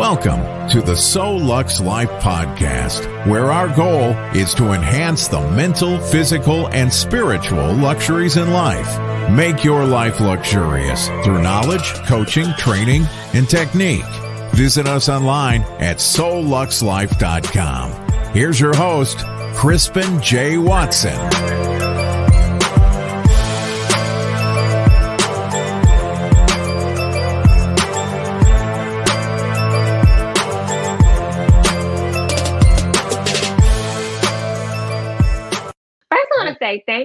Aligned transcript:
Welcome 0.00 0.40
to 0.70 0.80
the 0.80 0.96
So 0.96 1.36
Lux 1.36 1.78
Life 1.78 2.08
podcast, 2.22 3.04
where 3.26 3.52
our 3.52 3.68
goal 3.68 4.12
is 4.34 4.54
to 4.54 4.72
enhance 4.72 5.28
the 5.28 5.42
mental, 5.50 5.98
physical, 5.98 6.68
and 6.68 6.90
spiritual 6.90 7.74
luxuries 7.74 8.38
in 8.38 8.50
life. 8.50 9.30
Make 9.30 9.62
your 9.62 9.84
life 9.84 10.18
luxurious 10.18 11.08
through 11.22 11.42
knowledge, 11.42 11.92
coaching, 12.06 12.50
training, 12.56 13.04
and 13.34 13.46
technique. 13.46 14.06
Visit 14.54 14.86
us 14.86 15.10
online 15.10 15.60
at 15.78 15.98
souluxlife.com. 15.98 18.32
Here's 18.32 18.58
your 18.58 18.74
host, 18.74 19.18
Crispin 19.54 20.22
J. 20.22 20.56
Watson. 20.56 21.59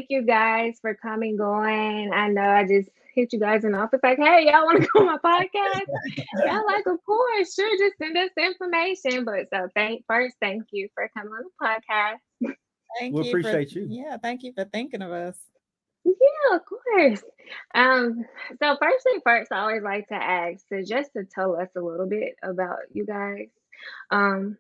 Thank 0.06 0.22
you 0.22 0.28
guys 0.28 0.78
for 0.82 0.94
coming 0.96 1.40
on. 1.40 2.14
I 2.14 2.28
know 2.28 2.42
I 2.42 2.66
just 2.68 2.90
hit 3.14 3.34
you 3.34 3.40
guys 3.40 3.64
in 3.64 3.72
the 3.72 3.80
office 3.80 4.02
like, 4.04 4.18
hey, 4.18 4.46
y'all 4.46 4.66
want 4.66 4.82
to 4.82 4.88
go 4.94 5.00
on 5.00 5.06
my 5.06 5.18
podcast? 5.18 6.46
y'all 6.46 6.66
like, 6.66 6.86
of 6.86 7.04
course, 7.06 7.54
sure, 7.54 7.78
just 7.78 7.98
send 7.98 8.18
us 8.18 8.30
information. 8.38 9.26
But 9.26 9.48
so 9.52 9.70
thank 9.74 10.04
first, 10.08 10.36
thank 10.42 10.64
you 10.72 10.90
for 10.94 11.10
coming 11.18 11.34
on 11.34 11.44
the 11.44 11.66
podcast. 11.66 12.56
Thank 13.00 13.16
we 13.16 13.30
appreciate 13.30 13.72
for, 13.72 13.80
you. 13.80 13.88
Yeah, 13.90 14.18
thank 14.18 14.44
you 14.44 14.54
for 14.54 14.66
thinking 14.66 15.02
of 15.02 15.12
us. 15.12 15.38
Yeah, 16.04 16.56
of 16.56 16.62
course. 16.66 17.24
Um, 17.74 18.26
so 18.62 18.78
first 18.80 19.04
thing 19.04 19.22
first, 19.26 19.52
I 19.52 19.62
always 19.62 19.84
like 19.84 20.08
to 20.10 20.16
ask, 20.16 20.64
so 20.70 20.82
just 20.86 21.12
to 21.14 21.24
tell 21.24 21.56
us 21.56 21.70
a 21.76 21.82
little 21.82 22.08
bit 22.08 22.36
about 22.44 22.78
you 22.94 23.06
guys. 23.06 23.48
Um, 24.12 24.58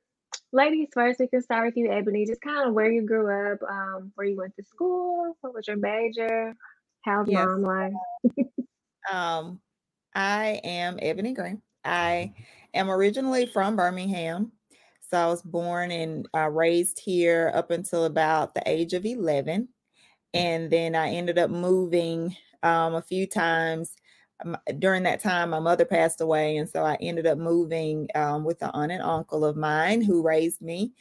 ladies 0.52 0.90
first, 0.94 1.20
we 1.20 1.28
can 1.28 1.42
start 1.42 1.66
with 1.68 1.78
you, 1.78 1.92
Ebony. 1.92 2.26
Just 2.26 2.42
kind 2.42 2.68
of 2.68 2.74
where 2.74 2.92
you 2.92 3.06
grew 3.06 3.54
up, 3.54 3.60
um, 3.70 4.12
where 4.16 4.28
you 4.28 4.38
went 4.38 4.56
to 4.56 4.64
school, 4.64 5.36
what 5.42 5.54
was 5.54 5.68
your 5.68 5.78
major, 5.78 6.56
how's 7.04 7.28
yes. 7.28 7.46
mom 7.46 7.62
life? 7.64 7.94
um, 9.12 9.60
I 10.14 10.62
am 10.64 10.98
Ebony 11.02 11.34
Green. 11.34 11.62
I 11.84 12.34
am 12.74 12.90
originally 12.90 13.46
from 13.46 13.76
Birmingham. 13.76 14.52
So 15.02 15.18
I 15.18 15.28
was 15.28 15.42
born 15.42 15.92
and 15.92 16.28
uh, 16.36 16.50
raised 16.50 17.00
here 17.00 17.52
up 17.54 17.70
until 17.70 18.06
about 18.06 18.56
the 18.56 18.64
age 18.66 18.94
of 18.94 19.06
11. 19.06 19.68
And 20.34 20.70
then 20.70 20.96
I 20.96 21.10
ended 21.12 21.38
up 21.38 21.52
moving 21.52 22.36
um, 22.64 22.96
a 22.96 23.02
few 23.02 23.28
times 23.28 23.96
during 24.80 25.04
that 25.04 25.22
time, 25.22 25.50
my 25.50 25.60
mother 25.60 25.86
passed 25.86 26.22
away, 26.22 26.58
and 26.58 26.70
so 26.70 26.84
I 26.84 26.96
ended 26.96 27.26
up 27.26 27.38
moving 27.38 28.08
um, 28.16 28.44
with 28.44 28.62
an 28.62 28.72
aunt 28.74 28.92
and 28.92 29.02
uncle 29.02 29.46
of 29.46 29.56
mine 29.56 30.02
who 30.02 30.22
raised 30.22 30.62
me 30.62 30.94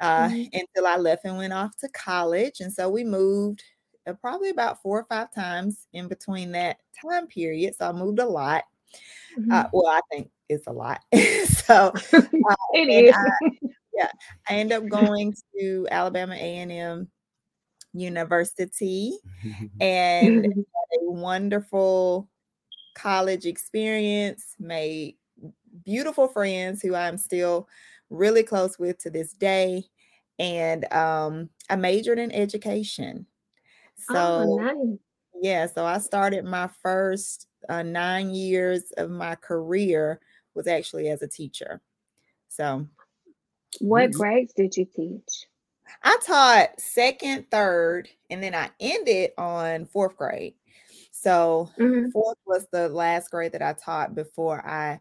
uh, 0.00 0.28
mm-hmm. 0.28 0.44
until 0.52 0.86
I 0.86 0.96
left 0.96 1.24
and 1.24 1.36
went 1.36 1.52
off 1.52 1.76
to 1.78 1.88
college. 1.88 2.60
And 2.60 2.72
so 2.72 2.88
we 2.88 3.04
moved 3.04 3.62
uh, 4.06 4.12
probably 4.14 4.50
about 4.50 4.80
four 4.82 5.00
or 5.00 5.06
five 5.08 5.32
times 5.34 5.86
in 5.92 6.08
between 6.08 6.52
that 6.52 6.78
time 7.00 7.26
period. 7.26 7.74
So 7.74 7.88
I 7.88 7.92
moved 7.92 8.18
a 8.18 8.26
lot. 8.26 8.64
Uh, 8.94 9.40
mm-hmm. 9.40 9.52
Uh, 9.52 9.64
well, 9.72 9.86
I 9.86 10.00
think 10.10 10.30
it's 10.48 10.66
a 10.66 10.72
lot. 10.72 11.00
so 11.12 11.92
uh, 12.12 12.20
it 12.72 12.88
is. 12.88 13.14
I, 13.14 13.50
yeah, 13.94 14.10
I 14.48 14.54
ended 14.54 14.78
up 14.78 14.88
going 14.88 15.34
to 15.58 15.88
Alabama 15.90 16.34
A 16.34 16.56
and 16.58 16.72
M 16.72 17.08
University 17.92 19.16
and 19.80 20.44
a 20.46 21.10
wonderful 21.10 22.28
college 22.96 23.46
experience, 23.46 24.56
made 24.58 25.16
beautiful 25.84 26.26
friends 26.26 26.82
who 26.82 26.94
I'm 26.94 27.18
still 27.18 27.68
really 28.10 28.42
close 28.42 28.78
with 28.78 28.98
to 28.98 29.10
this 29.10 29.32
day. 29.32 29.84
And 30.38 30.90
um, 30.92 31.50
I 31.70 31.76
majored 31.76 32.18
in 32.18 32.32
education. 32.32 33.26
So, 34.10 34.16
oh, 34.16 34.56
nice. 34.56 34.98
yeah, 35.40 35.66
so 35.66 35.84
I 35.84 35.98
started 35.98 36.44
my 36.44 36.68
first 36.82 37.46
uh, 37.68 37.82
nine 37.82 38.34
years 38.34 38.92
of 38.96 39.10
my 39.10 39.34
career 39.36 40.20
was 40.54 40.66
actually 40.66 41.08
as 41.08 41.22
a 41.22 41.28
teacher. 41.28 41.80
So, 42.48 42.86
what 43.80 44.12
grades 44.12 44.52
did 44.54 44.76
you 44.76 44.86
teach? 44.86 45.46
I 46.02 46.18
taught 46.24 46.80
second, 46.80 47.50
third, 47.50 48.08
and 48.30 48.42
then 48.42 48.54
I 48.54 48.70
ended 48.80 49.30
on 49.38 49.86
fourth 49.86 50.16
grade. 50.16 50.54
So 51.18 51.70
mm-hmm. 51.78 52.10
fourth 52.10 52.36
was 52.46 52.66
the 52.70 52.90
last 52.90 53.30
grade 53.30 53.52
that 53.52 53.62
I 53.62 53.72
taught 53.72 54.14
before 54.14 54.64
I 54.66 55.00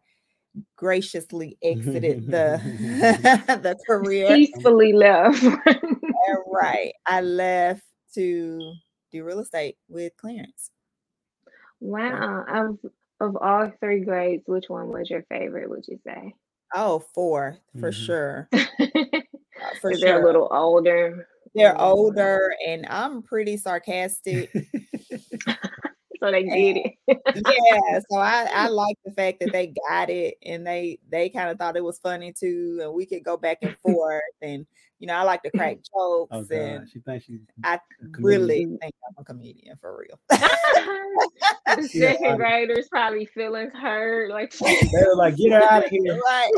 graciously 0.77 1.57
exited 1.61 2.27
the 2.27 2.61
the 3.61 3.77
career. 3.85 4.27
Peacefully 4.29 4.93
left. 4.93 5.43
right. 6.47 6.93
I 7.05 7.19
left 7.19 7.83
to 8.13 8.73
do 9.11 9.23
real 9.25 9.39
estate 9.39 9.77
with 9.89 10.13
Clarence. 10.17 10.71
Wow. 11.81 12.45
Of 12.47 12.91
of 13.19 13.37
all 13.41 13.71
three 13.81 13.99
grades, 13.99 14.43
which 14.47 14.65
one 14.69 14.87
was 14.87 15.09
your 15.09 15.23
favorite, 15.23 15.69
would 15.69 15.85
you 15.87 15.99
say? 16.07 16.33
Oh, 16.73 16.99
four 17.13 17.57
for 17.79 17.91
mm-hmm. 17.91 18.05
sure. 18.05 18.49
uh, 18.53 18.57
for 19.81 19.91
sure. 19.91 19.99
They're 19.99 20.23
a 20.23 20.25
little 20.25 20.47
older. 20.49 21.27
They're 21.53 21.79
older, 21.79 22.53
and 22.67 22.85
I'm 22.89 23.21
pretty 23.21 23.55
sarcastic 23.55 24.51
so 26.25 26.31
they 26.31 26.43
get 26.43 26.77
it. 26.77 26.93
yeah, 27.07 27.99
so 28.09 28.17
I 28.17 28.47
I 28.53 28.67
like 28.67 28.97
the 29.05 29.11
fact 29.11 29.39
that 29.41 29.51
they 29.51 29.73
got 29.89 30.09
it 30.09 30.35
and 30.43 30.65
they 30.65 30.99
they 31.09 31.29
kind 31.29 31.49
of 31.49 31.57
thought 31.57 31.77
it 31.77 31.83
was 31.83 31.99
funny 31.99 32.33
too, 32.33 32.79
and 32.81 32.93
we 32.93 33.05
could 33.05 33.23
go 33.23 33.37
back 33.37 33.59
and 33.61 33.77
forth. 33.83 34.21
And 34.41 34.65
you 34.99 35.07
know, 35.07 35.13
I 35.13 35.23
like 35.23 35.43
to 35.43 35.51
crack 35.51 35.77
oh, 35.93 36.27
jokes. 36.29 36.49
Oh, 36.51 36.55
and 36.55 36.89
she 36.89 36.99
thinks 36.99 37.25
she's 37.25 37.41
I 37.63 37.79
really 38.19 38.65
think 38.65 38.81
I'm 38.83 39.15
a 39.17 39.23
comedian 39.23 39.77
for 39.79 39.97
real. 39.97 40.19
the 40.29 41.87
second 41.87 42.37
graders 42.37 42.87
probably 42.89 43.25
feelings 43.25 43.73
hurt, 43.73 44.29
like 44.31 44.51
they 44.57 44.75
were 45.05 45.15
like, 45.15 45.35
"Get 45.35 45.51
her 45.51 45.63
out 45.63 45.85
of 45.85 45.89
here!" 45.89 46.19
Right. 46.25 46.51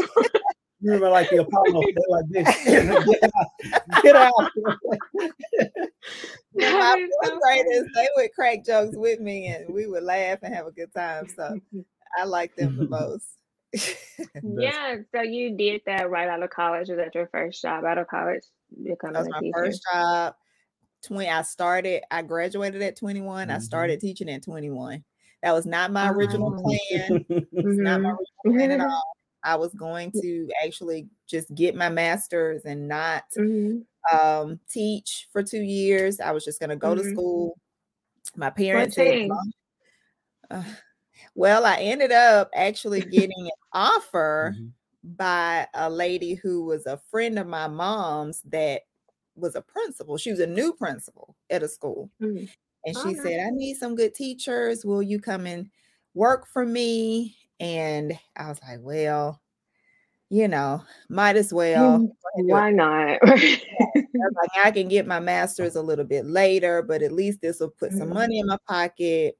You 0.79 0.91
remember 0.91 1.09
like 1.09 1.29
the 1.29 1.41
Apollo, 1.41 1.81
they're 1.95 2.09
like 2.09 2.25
this. 2.29 2.63
Get 4.03 4.15
out. 4.15 4.51
Get 6.57 6.75
out. 6.75 6.89
my 6.99 7.07
fourth 7.23 7.41
graders, 7.41 7.87
they 7.95 8.07
would 8.15 8.33
crack 8.33 8.63
jokes 8.63 8.95
with 8.95 9.19
me 9.19 9.47
and 9.47 9.73
we 9.73 9.87
would 9.87 10.03
laugh 10.03 10.39
and 10.43 10.53
have 10.53 10.67
a 10.67 10.71
good 10.71 10.93
time. 10.93 11.27
So 11.35 11.59
I 12.17 12.25
like 12.25 12.55
them 12.55 12.77
the 12.77 12.87
most. 12.87 13.25
yeah, 14.43 14.95
so 15.13 15.21
you 15.21 15.57
did 15.57 15.81
that 15.87 16.09
right 16.09 16.27
out 16.27 16.43
of 16.43 16.49
college. 16.51 16.89
Was 16.89 16.97
that 16.97 17.15
your 17.15 17.27
first 17.27 17.61
job 17.61 17.83
out 17.83 17.97
of 17.97 18.07
college? 18.07 18.43
That 18.83 18.97
was 19.01 19.27
my 19.29 19.39
teacher? 19.39 19.53
first 19.55 19.81
job. 19.91 20.35
20 21.05 21.29
I 21.29 21.41
started, 21.41 22.03
I 22.11 22.21
graduated 22.21 22.81
at 22.81 22.97
21. 22.97 23.47
Mm-hmm. 23.47 23.55
I 23.55 23.59
started 23.59 23.99
teaching 23.99 24.29
at 24.29 24.43
21. 24.43 25.03
That 25.43 25.53
was 25.53 25.65
not 25.65 25.91
my 25.91 26.09
original 26.09 26.55
oh. 26.55 26.61
plan. 26.61 27.25
It 27.29 27.65
was 27.65 27.77
not 27.77 28.01
my 28.01 28.09
mm-hmm. 28.09 28.49
original 28.49 28.57
plan 28.57 28.71
at 28.71 28.81
all. 28.81 29.16
I 29.47 29.55
was 29.55 29.73
going 29.73 30.11
to 30.21 30.49
actually 30.61 31.07
just 31.25 31.55
get 31.55 31.73
my 31.73 31.87
master's 31.87 32.65
and 32.65 32.85
not 32.85 33.23
mm-hmm. 33.37 33.79
um, 34.13 34.59
teach 34.69 35.29
for 35.31 35.41
two 35.41 35.61
years. 35.61 36.19
I 36.19 36.31
was 36.31 36.43
just 36.43 36.59
going 36.59 36.69
to 36.69 36.75
go 36.75 36.93
mm-hmm. 36.93 37.03
to 37.03 37.11
school. 37.11 37.57
My 38.35 38.49
parents 38.49 38.95
said, 38.95 39.29
uh, 40.51 40.63
well, 41.33 41.65
I 41.65 41.77
ended 41.77 42.11
up 42.11 42.49
actually 42.53 42.99
getting 43.01 43.31
an 43.37 43.49
offer 43.71 44.53
mm-hmm. 44.53 44.67
by 45.15 45.65
a 45.73 45.89
lady 45.89 46.33
who 46.33 46.65
was 46.65 46.85
a 46.85 46.99
friend 47.09 47.39
of 47.39 47.47
my 47.47 47.69
mom's 47.69 48.41
that 48.49 48.81
was 49.37 49.55
a 49.55 49.61
principal. 49.61 50.17
She 50.17 50.31
was 50.31 50.41
a 50.41 50.47
new 50.47 50.73
principal 50.73 51.37
at 51.49 51.63
a 51.63 51.69
school. 51.69 52.11
Mm-hmm. 52.21 52.45
And 52.85 52.97
she 52.97 53.15
said, 53.15 53.39
I 53.39 53.49
need 53.51 53.75
some 53.75 53.95
good 53.95 54.13
teachers. 54.13 54.83
Will 54.83 55.01
you 55.01 55.21
come 55.21 55.45
and 55.45 55.69
work 56.13 56.47
for 56.51 56.65
me? 56.65 57.37
And 57.59 58.17
I 58.35 58.49
was 58.49 58.59
like, 58.67 58.79
well, 58.81 59.41
you 60.29 60.47
know, 60.47 60.83
might 61.09 61.35
as 61.35 61.53
well. 61.53 61.99
Mm, 61.99 62.11
why 62.45 62.71
not? 62.71 63.19
like 63.25 64.65
I 64.65 64.71
can 64.71 64.87
get 64.87 65.07
my 65.07 65.19
master's 65.19 65.75
a 65.75 65.81
little 65.81 66.05
bit 66.05 66.25
later, 66.25 66.81
but 66.81 67.01
at 67.01 67.11
least 67.11 67.41
this 67.41 67.59
will 67.59 67.69
put 67.69 67.93
some 67.93 68.09
money 68.09 68.39
in 68.39 68.47
my 68.47 68.57
pocket, 68.67 69.37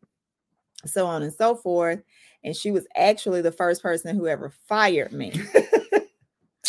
so 0.86 1.06
on 1.06 1.24
and 1.24 1.33
so 1.33 1.56
forth. 1.56 2.01
And 2.44 2.56
she 2.56 2.71
was 2.71 2.88
actually 2.95 3.41
the 3.41 3.51
first 3.51 3.81
person 3.81 4.15
who 4.15 4.27
ever 4.27 4.53
fired 4.68 5.12
me. 5.12 5.33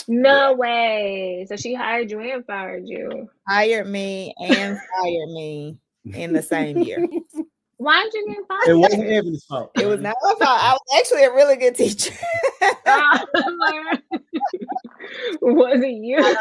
no 0.08 0.54
way. 0.54 1.46
So 1.48 1.56
she 1.56 1.74
hired 1.74 2.10
you 2.10 2.20
and 2.20 2.44
fired 2.44 2.88
you. 2.88 3.28
Hired 3.46 3.86
me 3.86 4.34
and 4.40 4.76
fired 4.76 5.28
me 5.28 5.78
in 6.04 6.32
the 6.32 6.42
same 6.42 6.78
year. 6.78 7.06
Why 7.78 8.04
did 8.04 8.14
you 8.14 8.34
get 8.34 8.46
fired? 8.48 8.68
It 8.68 8.74
wasn't 8.74 9.04
Ebony's 9.04 9.44
fault. 9.44 9.70
It 9.80 9.86
was 9.86 10.00
not 10.00 10.16
my 10.22 10.30
fault. 10.30 10.60
I 10.60 10.72
was 10.72 10.80
actually 10.98 11.24
a 11.24 11.32
really 11.32 11.56
good 11.56 11.76
teacher. 11.76 12.12
was 15.40 15.80
it 15.80 16.02
you? 16.02 16.36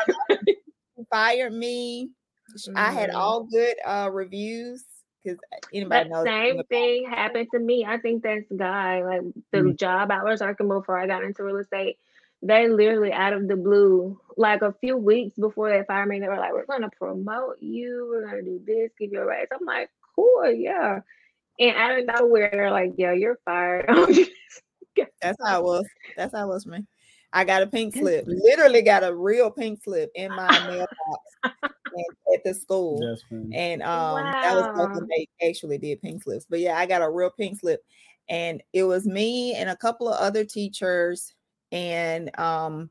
fired 1.11 1.53
me. 1.53 2.09
Mm-hmm. 2.57 2.77
I 2.77 2.91
had 2.91 3.09
mm-hmm. 3.09 3.19
all 3.19 3.43
good 3.43 3.75
uh, 3.85 4.09
reviews 4.11 4.83
because 5.23 5.37
uh, 5.53 5.57
anybody 5.73 6.09
that 6.09 6.09
knows. 6.09 6.25
Same 6.25 6.61
thing 6.69 7.09
happened 7.09 7.49
to 7.53 7.59
me. 7.59 7.85
I 7.85 7.97
think 7.97 8.23
that's 8.23 8.45
guy. 8.55 9.03
Like 9.03 9.21
the 9.51 9.59
mm-hmm. 9.59 9.75
job 9.75 10.11
hours 10.11 10.41
I 10.41 10.53
can 10.53 10.67
before 10.67 10.97
I 10.97 11.07
got 11.07 11.23
into 11.23 11.43
real 11.43 11.57
estate. 11.57 11.97
they 12.41 12.67
literally 12.67 13.11
out 13.11 13.33
of 13.33 13.47
the 13.47 13.55
blue, 13.55 14.19
like 14.37 14.61
a 14.61 14.73
few 14.81 14.97
weeks 14.97 15.37
before 15.37 15.69
they 15.69 15.83
fired 15.85 16.07
me, 16.07 16.19
they 16.19 16.27
were 16.27 16.37
like, 16.37 16.53
"We're 16.53 16.65
gonna 16.65 16.89
promote 16.89 17.57
you. 17.59 18.07
We're 18.09 18.27
gonna 18.27 18.41
do 18.41 18.61
this, 18.65 18.91
give 18.97 19.11
you 19.11 19.21
a 19.21 19.25
raise." 19.25 19.47
I'm 19.51 19.65
like, 19.65 19.89
"Cool, 20.15 20.51
yeah." 20.51 21.01
And 21.59 21.75
out 21.75 21.97
of 21.97 22.05
nowhere, 22.05 22.49
they're 22.51 22.71
like, 22.71 22.93
yo, 22.97 23.13
you're 23.13 23.39
fired." 23.45 23.89
That's 25.21 25.37
how 25.43 25.59
it 25.59 25.63
was. 25.63 25.85
That's 26.15 26.35
how 26.35 26.45
it 26.45 26.53
was 26.53 26.65
man. 26.65 26.87
I 27.33 27.43
got 27.43 27.61
a 27.61 27.67
pink 27.67 27.95
slip. 27.95 28.25
Literally 28.27 28.81
got 28.81 29.03
a 29.03 29.15
real 29.15 29.51
pink 29.51 29.83
slip 29.83 30.11
in 30.15 30.31
my 30.31 30.47
mailbox 30.67 31.75
at 32.33 32.43
the 32.43 32.53
school. 32.53 33.17
And 33.53 33.81
um 33.81 34.23
wow. 34.23 34.31
that 34.31 34.55
was 34.55 34.97
when 34.97 35.07
they 35.07 35.47
actually 35.47 35.77
did 35.77 36.01
pink 36.01 36.23
slips. 36.23 36.45
But 36.49 36.59
yeah, 36.59 36.77
I 36.77 36.85
got 36.85 37.01
a 37.01 37.09
real 37.09 37.31
pink 37.37 37.59
slip. 37.59 37.81
And 38.29 38.63
it 38.73 38.83
was 38.83 39.05
me 39.05 39.55
and 39.55 39.69
a 39.69 39.75
couple 39.75 40.07
of 40.07 40.19
other 40.19 40.45
teachers. 40.45 41.33
And 41.71 42.37
um 42.39 42.89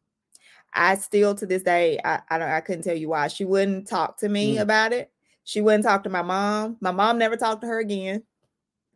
I 0.75 0.97
still 0.97 1.35
to 1.37 1.47
this 1.47 1.63
day, 1.63 1.99
I, 2.05 2.21
I 2.29 2.39
don't 2.39 2.51
I 2.51 2.61
couldn't 2.61 2.85
tell 2.85 2.97
you 2.97 3.09
why. 3.09 3.29
She 3.29 3.45
wouldn't 3.45 3.89
talk 3.89 4.19
to 4.19 4.29
me 4.29 4.57
mm. 4.57 4.61
about 4.61 4.93
it. 4.93 5.11
She 5.45 5.61
wouldn't 5.61 5.85
talk 5.85 6.03
to 6.05 6.11
my 6.11 6.23
mom. 6.23 6.77
My 6.81 6.91
mom 6.91 7.19
never 7.19 7.37
talked 7.37 7.63
to 7.63 7.69
her 7.69 7.79
again 7.79 8.23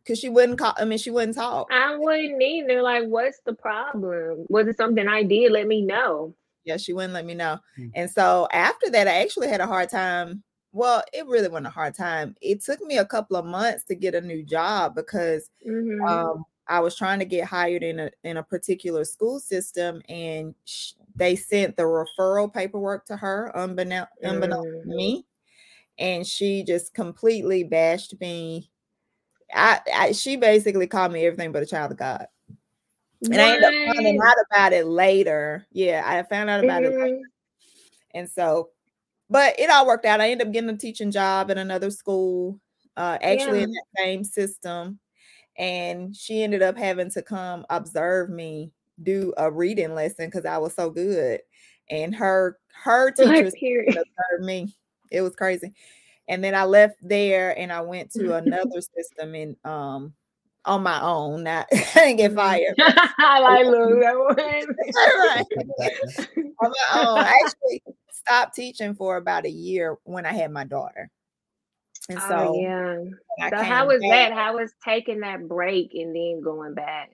because 0.03 0.19
she 0.19 0.29
wouldn't 0.29 0.59
call. 0.59 0.73
I 0.77 0.85
mean, 0.85 0.97
she 0.97 1.11
wouldn't 1.11 1.35
talk. 1.35 1.67
I 1.71 1.95
wouldn't 1.95 2.41
either. 2.41 2.81
Like, 2.81 3.05
what's 3.05 3.39
the 3.45 3.53
problem? 3.53 4.45
Was 4.49 4.67
it 4.67 4.77
something 4.77 5.07
I 5.07 5.23
did? 5.23 5.51
Let 5.51 5.67
me 5.67 5.81
know. 5.81 6.35
Yeah, 6.63 6.77
she 6.77 6.93
wouldn't 6.93 7.13
let 7.13 7.25
me 7.25 7.33
know. 7.33 7.59
Mm-hmm. 7.77 7.89
And 7.95 8.09
so 8.09 8.47
after 8.51 8.89
that, 8.91 9.07
I 9.07 9.21
actually 9.21 9.47
had 9.47 9.61
a 9.61 9.67
hard 9.67 9.89
time. 9.89 10.43
Well, 10.73 11.03
it 11.11 11.25
really 11.27 11.49
wasn't 11.49 11.67
a 11.67 11.71
hard 11.71 11.95
time. 11.95 12.35
It 12.41 12.63
took 12.63 12.81
me 12.81 12.97
a 12.97 13.05
couple 13.05 13.35
of 13.35 13.45
months 13.45 13.83
to 13.85 13.95
get 13.95 14.15
a 14.15 14.21
new 14.21 14.43
job 14.43 14.95
because 14.95 15.49
mm-hmm. 15.67 16.03
um, 16.05 16.45
I 16.67 16.79
was 16.79 16.95
trying 16.95 17.19
to 17.19 17.25
get 17.25 17.45
hired 17.45 17.83
in 17.83 17.99
a 17.99 18.11
in 18.23 18.37
a 18.37 18.43
particular 18.43 19.03
school 19.03 19.39
system, 19.39 20.01
and 20.07 20.55
sh- 20.65 20.93
they 21.15 21.35
sent 21.35 21.75
the 21.75 21.83
referral 21.83 22.51
paperwork 22.53 23.05
to 23.07 23.17
her 23.17 23.51
unbeknownst, 23.55 24.11
unbeknownst 24.21 24.69
mm-hmm. 24.69 24.89
to 24.89 24.95
me, 24.95 25.25
and 25.97 26.25
she 26.25 26.63
just 26.63 26.93
completely 26.93 27.63
bashed 27.63 28.15
me 28.21 28.70
I, 29.53 29.79
I, 29.93 30.11
she 30.11 30.35
basically 30.35 30.87
called 30.87 31.11
me 31.11 31.25
everything 31.25 31.51
but 31.51 31.63
a 31.63 31.67
child 31.67 31.91
of 31.91 31.97
God. 31.97 32.27
And 33.23 33.35
I 33.35 33.55
ended 33.55 33.63
up 33.63 33.95
finding 33.95 34.19
out 34.21 34.35
about 34.49 34.73
it 34.73 34.85
later. 34.87 35.67
Yeah, 35.71 36.03
I 36.05 36.23
found 36.23 36.49
out 36.49 36.63
about 36.63 36.81
mm-hmm. 36.81 36.99
it 36.99 37.03
later. 37.03 37.21
And 38.13 38.29
so, 38.29 38.69
but 39.29 39.59
it 39.59 39.69
all 39.69 39.85
worked 39.85 40.05
out. 40.05 40.21
I 40.21 40.31
ended 40.31 40.47
up 40.47 40.53
getting 40.53 40.69
a 40.69 40.77
teaching 40.77 41.11
job 41.11 41.49
in 41.49 41.57
another 41.57 41.91
school, 41.91 42.59
uh, 42.97 43.17
actually 43.21 43.59
yeah. 43.59 43.65
in 43.65 43.71
that 43.71 43.85
same 43.97 44.23
system. 44.23 44.99
And 45.57 46.15
she 46.15 46.43
ended 46.43 46.61
up 46.61 46.77
having 46.77 47.11
to 47.11 47.21
come 47.21 47.65
observe 47.69 48.29
me 48.29 48.71
do 49.03 49.33
a 49.37 49.51
reading 49.51 49.93
lesson 49.93 50.27
because 50.27 50.45
I 50.45 50.57
was 50.57 50.73
so 50.73 50.89
good. 50.89 51.41
And 51.89 52.15
her 52.15 52.57
her 52.83 53.11
teacher 53.11 53.83
observed 53.87 54.43
me. 54.43 54.73
It 55.11 55.21
was 55.21 55.35
crazy 55.35 55.73
and 56.31 56.41
then 56.41 56.55
I 56.55 56.63
left 56.63 56.95
there 57.01 57.51
and 57.59 57.73
I 57.73 57.81
went 57.81 58.11
to 58.13 58.35
another 58.37 58.79
system 58.81 59.35
in 59.35 59.55
um 59.63 60.15
on 60.65 60.81
my 60.81 60.99
own. 61.01 61.43
Not 61.43 61.67
I 61.71 61.85
didn't 61.93 62.17
get 62.17 62.33
fired. 62.33 62.73
I 62.79 63.39
like 63.39 63.65
that 63.65 64.17
one. 64.17 64.75
on 66.61 66.71
my 66.71 67.01
own. 67.01 67.19
I 67.19 67.37
actually 67.43 67.83
stopped 68.11 68.55
teaching 68.55 68.95
for 68.95 69.17
about 69.17 69.45
a 69.45 69.51
year 69.51 69.97
when 70.03 70.25
I 70.25 70.31
had 70.31 70.51
my 70.51 70.63
daughter. 70.63 71.11
And 72.09 72.17
oh, 72.19 72.29
so 72.29 72.59
yeah. 72.59 72.97
So 73.49 73.63
how 73.63 73.85
was 73.87 74.01
back, 74.01 74.29
that? 74.29 74.33
How 74.33 74.55
was 74.55 74.73
taking 74.83 75.19
that 75.19 75.47
break 75.47 75.93
and 75.93 76.15
then 76.15 76.41
going 76.41 76.73
back? 76.73 77.11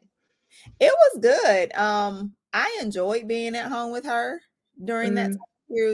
It 0.79 0.93
was 0.93 1.19
good. 1.21 1.75
Um, 1.75 2.31
I 2.53 2.79
enjoyed 2.81 3.27
being 3.27 3.53
at 3.55 3.69
home 3.69 3.91
with 3.91 4.05
her 4.05 4.39
during 4.83 5.13
mm-hmm. 5.13 5.31
that 5.31 5.31
time. 5.31 5.41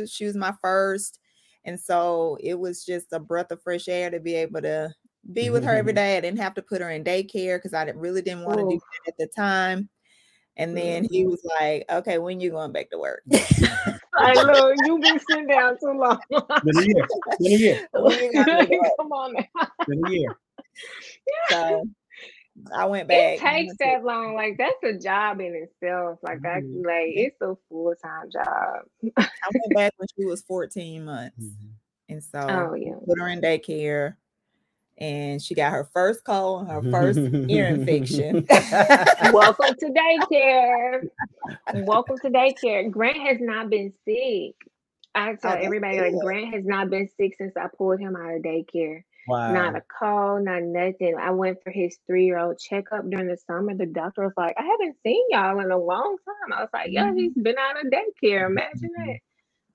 She 0.08 0.26
was 0.26 0.36
my 0.36 0.54
first 0.62 1.18
and 1.66 1.80
so 1.80 2.38
it 2.42 2.60
was 2.60 2.86
just 2.86 3.14
a 3.14 3.20
breath 3.20 3.52
of 3.52 3.62
fresh 3.62 3.88
air 3.88 4.10
to 4.10 4.20
be 4.20 4.36
able 4.36 4.62
to 4.62 4.94
be 5.32 5.50
with 5.50 5.64
her 5.64 5.76
every 5.76 5.92
mm-hmm. 5.92 5.98
day. 5.98 6.18
I 6.18 6.22
didn't 6.22 6.40
have 6.40 6.56
to 6.56 6.62
put 6.62 6.82
her 6.82 6.90
in 6.90 7.04
daycare 7.04 7.58
because 7.58 7.74
I 7.74 7.84
really 7.92 8.22
didn't 8.22 8.46
want 8.46 8.60
to 8.60 8.70
do 8.70 8.80
that 8.80 9.14
at 9.14 9.18
the 9.18 9.28
time. 9.36 9.90
And 10.58 10.78
then 10.78 11.04
mm-hmm. 11.04 11.14
he 11.14 11.26
was 11.26 11.42
like, 11.60 11.86
"Okay, 11.90 12.20
when 12.20 12.40
you 12.40 12.52
going 12.52 12.72
back 12.72 12.92
to 12.92 13.00
work?" 13.00 13.24
I 14.16 14.34
know 14.34 14.74
you've 14.86 15.02
been 15.02 15.20
sitting 15.28 15.48
down 15.48 15.78
too 15.80 15.98
long. 15.98 16.20
Been 16.30 16.78
a 16.78 16.82
year. 16.82 17.08
Been 17.40 17.52
a 17.52 17.58
year. 17.58 17.88
Come 19.00 19.12
on 19.12 19.34
now. 19.34 19.68
Been 19.88 20.02
a 20.06 20.12
year. 20.12 20.38
So 21.50 21.84
I 22.76 22.86
went 22.86 23.08
back. 23.08 23.36
It 23.36 23.40
takes 23.40 23.76
that 23.80 24.04
long. 24.04 24.36
Like 24.36 24.58
that's 24.58 24.84
a 24.84 24.98
job 24.98 25.40
in 25.40 25.56
itself. 25.56 26.20
Like 26.22 26.40
mm-hmm. 26.40 26.86
like 26.86 27.14
it's 27.16 27.42
a 27.42 27.56
full 27.70 27.94
time 28.02 28.30
job. 28.32 28.84
I 29.18 29.28
went 29.54 29.76
back 29.76 29.94
when 29.98 30.08
she 30.18 30.26
was 30.26 30.42
14 30.42 31.06
months. 31.06 31.38
Mm-hmm. 31.40 31.68
And 32.10 32.24
so 32.24 32.40
oh, 32.40 32.74
yeah. 32.76 32.94
put 33.08 33.20
her 33.20 33.28
in 33.28 33.42
daycare 33.42 34.16
and 34.98 35.42
she 35.42 35.56
got 35.56 35.72
her 35.72 35.90
first 35.94 36.24
cold, 36.24 36.68
her 36.68 36.82
first 36.84 37.18
ear 37.50 37.68
infection. 37.68 38.46
Welcome 39.32 39.76
to 39.80 39.86
daycare. 39.88 41.10
Welcome 41.74 42.18
to 42.20 42.30
daycare. 42.30 42.92
Grant 42.92 43.18
has 43.18 43.38
not 43.40 43.70
been 43.70 43.92
sick. 44.06 44.56
I 45.16 45.36
tell 45.36 45.54
oh, 45.54 45.60
everybody 45.60 46.00
like 46.00 46.20
Grant 46.22 46.54
has 46.54 46.66
not 46.66 46.90
been 46.90 47.10
sick 47.18 47.36
since 47.38 47.56
I 47.58 47.68
pulled 47.76 48.00
him 48.00 48.16
out 48.16 48.36
of 48.36 48.42
daycare. 48.42 49.04
Wow. 49.28 49.54
Not 49.54 49.76
a 49.76 49.82
call, 50.00 50.44
not 50.44 50.64
nothing. 50.64 51.16
I 51.20 51.32
went 51.32 51.64
for 51.64 51.72
his 51.72 51.98
three 52.06 52.26
year 52.26 52.40
old 52.40 52.60
checkup 52.60 53.10
during 53.10 53.28
the 53.28 53.38
summer. 53.38 53.76
The 53.76 53.86
doctor 53.86 54.24
was 54.24 54.34
like, 54.36 54.56
I 54.58 54.64
haven't 54.64 54.98
seen 55.04 55.24
y'all 55.30 55.60
in 55.60 55.72
a 55.72 55.78
long 55.78 56.18
time. 56.26 56.58
I 56.58 56.62
was 56.62 56.70
like, 56.74 56.90
Yeah, 56.92 57.08
mm-hmm. 57.08 57.18
he's 57.18 57.34
been 57.34 57.56
out 57.58 57.84
of 57.84 57.92
daycare. 57.92 58.48
Imagine 58.48 58.90
mm-hmm. 58.98 59.08
that. 59.08 59.20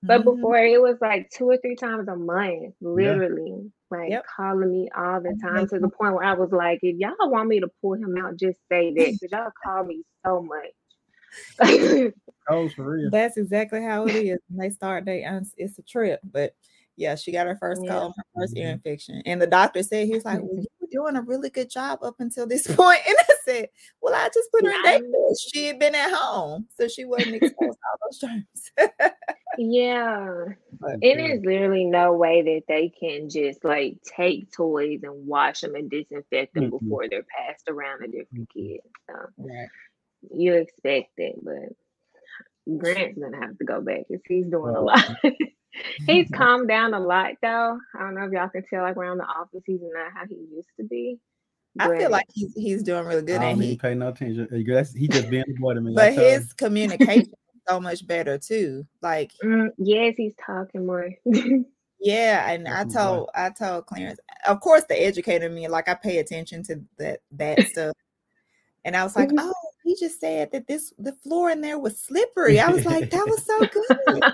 But 0.01 0.21
mm-hmm. 0.21 0.35
before 0.35 0.57
it 0.57 0.81
was 0.81 0.97
like 1.01 1.29
two 1.29 1.49
or 1.49 1.57
three 1.57 1.75
times 1.75 2.07
a 2.07 2.15
month, 2.15 2.73
literally, 2.79 3.63
yeah. 3.91 3.97
like 3.97 4.09
yep. 4.11 4.25
calling 4.33 4.71
me 4.71 4.89
all 4.95 5.19
the 5.19 5.37
time 5.41 5.67
to 5.67 5.79
the 5.79 5.89
point 5.89 6.13
where 6.13 6.23
I 6.23 6.33
was 6.33 6.51
like, 6.51 6.79
if 6.83 6.97
y'all 6.97 7.29
want 7.29 7.49
me 7.49 7.59
to 7.59 7.67
pull 7.81 7.95
him 7.95 8.15
out, 8.17 8.37
just 8.37 8.59
say 8.71 8.93
that 8.93 9.17
because 9.19 9.29
y'all 9.31 9.51
call 9.63 9.83
me 9.83 10.03
so 10.25 10.41
much. 10.41 12.13
oh, 12.49 12.69
for 12.69 12.95
real. 12.95 13.09
That's 13.11 13.37
exactly 13.37 13.83
how 13.83 14.05
it 14.05 14.15
is. 14.15 14.39
When 14.47 14.69
they 14.69 14.73
start, 14.73 15.05
they 15.05 15.25
it's 15.57 15.77
a 15.77 15.81
trip, 15.81 16.21
but 16.23 16.53
yeah, 16.99 17.15
she 17.15 17.31
got 17.31 17.47
her 17.47 17.55
first 17.55 17.81
yeah. 17.81 17.91
call, 17.91 18.09
her 18.09 18.43
1st 18.43 18.47
mm-hmm. 18.47 18.57
ear 18.57 18.69
infection. 18.71 19.21
And 19.25 19.41
the 19.41 19.47
doctor 19.47 19.81
said, 19.83 20.05
he 20.05 20.13
was 20.13 20.25
like, 20.25 20.41
well, 20.41 20.49
mm-hmm. 20.49 20.59
you 20.91 21.01
were 21.01 21.11
doing 21.11 21.15
a 21.15 21.21
really 21.21 21.49
good 21.49 21.69
job 21.69 21.99
up 22.03 22.15
until 22.19 22.45
this 22.45 22.67
point. 22.75 22.99
And 23.07 23.15
I 23.17 23.33
said, 23.45 23.69
well, 24.01 24.13
I 24.13 24.27
just 24.33 24.51
put 24.51 24.65
her 24.65 24.71
in 24.71 24.83
daycare. 24.83 25.35
She 25.53 25.67
had 25.67 25.79
been 25.79 25.95
at 25.95 26.13
home, 26.13 26.67
so 26.77 26.89
she 26.89 27.05
wasn't 27.05 27.35
exposed 27.35 27.57
to 27.57 27.65
all 27.67 27.99
those 28.03 28.19
germs. 28.19 28.91
yeah. 29.57 30.27
But, 30.77 30.97
it 31.01 31.19
is 31.19 31.45
literally 31.45 31.85
no 31.85 32.13
way 32.13 32.41
that 32.41 32.63
they 32.67 32.89
can 32.89 33.29
just 33.29 33.63
like 33.63 33.97
take 34.03 34.51
toys 34.51 34.99
and 35.03 35.25
wash 35.25 35.61
them 35.61 35.75
and 35.75 35.89
disinfect 35.89 36.53
them 36.53 36.65
mm-hmm. 36.65 36.85
before 36.85 37.07
they're 37.09 37.23
passed 37.23 37.69
around 37.69 38.01
to 38.01 38.07
different 38.07 38.49
mm-hmm. 38.49 38.73
kids. 38.73 38.83
So 39.09 39.15
right. 39.37 39.69
you 40.33 40.53
expect 40.55 41.13
it, 41.17 41.35
but 41.41 42.77
Grant's 42.77 43.17
gonna 43.17 43.39
have 43.39 43.57
to 43.57 43.63
go 43.63 43.79
back 43.79 44.01
because 44.09 44.21
he's 44.27 44.47
doing 44.47 44.75
a 44.75 44.81
lot. 44.81 45.15
He's 46.05 46.29
calmed 46.33 46.67
down 46.67 46.93
a 46.93 46.99
lot 46.99 47.33
though. 47.41 47.77
I 47.95 47.99
don't 47.99 48.15
know 48.15 48.25
if 48.25 48.31
y'all 48.31 48.49
can 48.49 48.63
tell 48.69 48.83
like 48.83 48.97
around 48.97 49.17
the 49.17 49.25
office 49.25 49.61
he's 49.65 49.81
not 49.81 50.11
how 50.13 50.25
he 50.27 50.35
used 50.35 50.69
to 50.77 50.83
be. 50.83 51.19
But, 51.75 51.91
I 51.91 51.99
feel 51.99 52.09
like 52.09 52.25
he's 52.33 52.53
he's 52.55 52.83
doing 52.83 53.05
really 53.05 53.21
good. 53.21 53.37
I 53.37 53.43
don't 53.43 53.53
and 53.53 53.63
he 53.63 53.77
pay 53.77 53.93
no 53.95 54.09
attention. 54.09 54.47
He 54.51 55.07
just 55.07 55.29
being 55.29 55.43
a 55.47 55.59
boy 55.59 55.75
to 55.75 55.81
me. 55.81 55.93
But 55.95 56.13
his 56.13 56.51
communication 56.53 57.29
is 57.29 57.61
so 57.67 57.79
much 57.79 58.05
better 58.05 58.37
too. 58.37 58.85
Like 59.01 59.31
mm, 59.43 59.69
yes, 59.77 60.15
he's 60.17 60.33
talking 60.45 60.85
more. 60.85 61.09
yeah, 61.99 62.51
and 62.51 62.67
I 62.67 62.85
told 62.85 63.29
I 63.35 63.51
told 63.51 63.85
Clarence, 63.85 64.19
of 64.47 64.59
course, 64.61 64.83
the 64.85 65.01
educator 65.01 65.49
me 65.49 65.67
like 65.67 65.87
I 65.87 65.93
pay 65.93 66.17
attention 66.17 66.63
to 66.63 66.81
that 66.97 67.21
that 67.33 67.61
stuff. 67.67 67.95
And 68.85 68.95
I 68.95 69.03
was 69.03 69.15
like, 69.15 69.29
oh, 69.37 69.53
he 69.89 69.95
just 69.99 70.19
said 70.19 70.51
that 70.51 70.67
this 70.67 70.93
the 70.99 71.13
floor 71.13 71.49
in 71.49 71.61
there 71.61 71.79
was 71.79 71.99
slippery. 71.99 72.59
I 72.59 72.69
was 72.69 72.85
like, 72.85 73.09
that 73.09 73.27
was 73.27 73.43
so 73.43 73.59
good. 74.07 74.23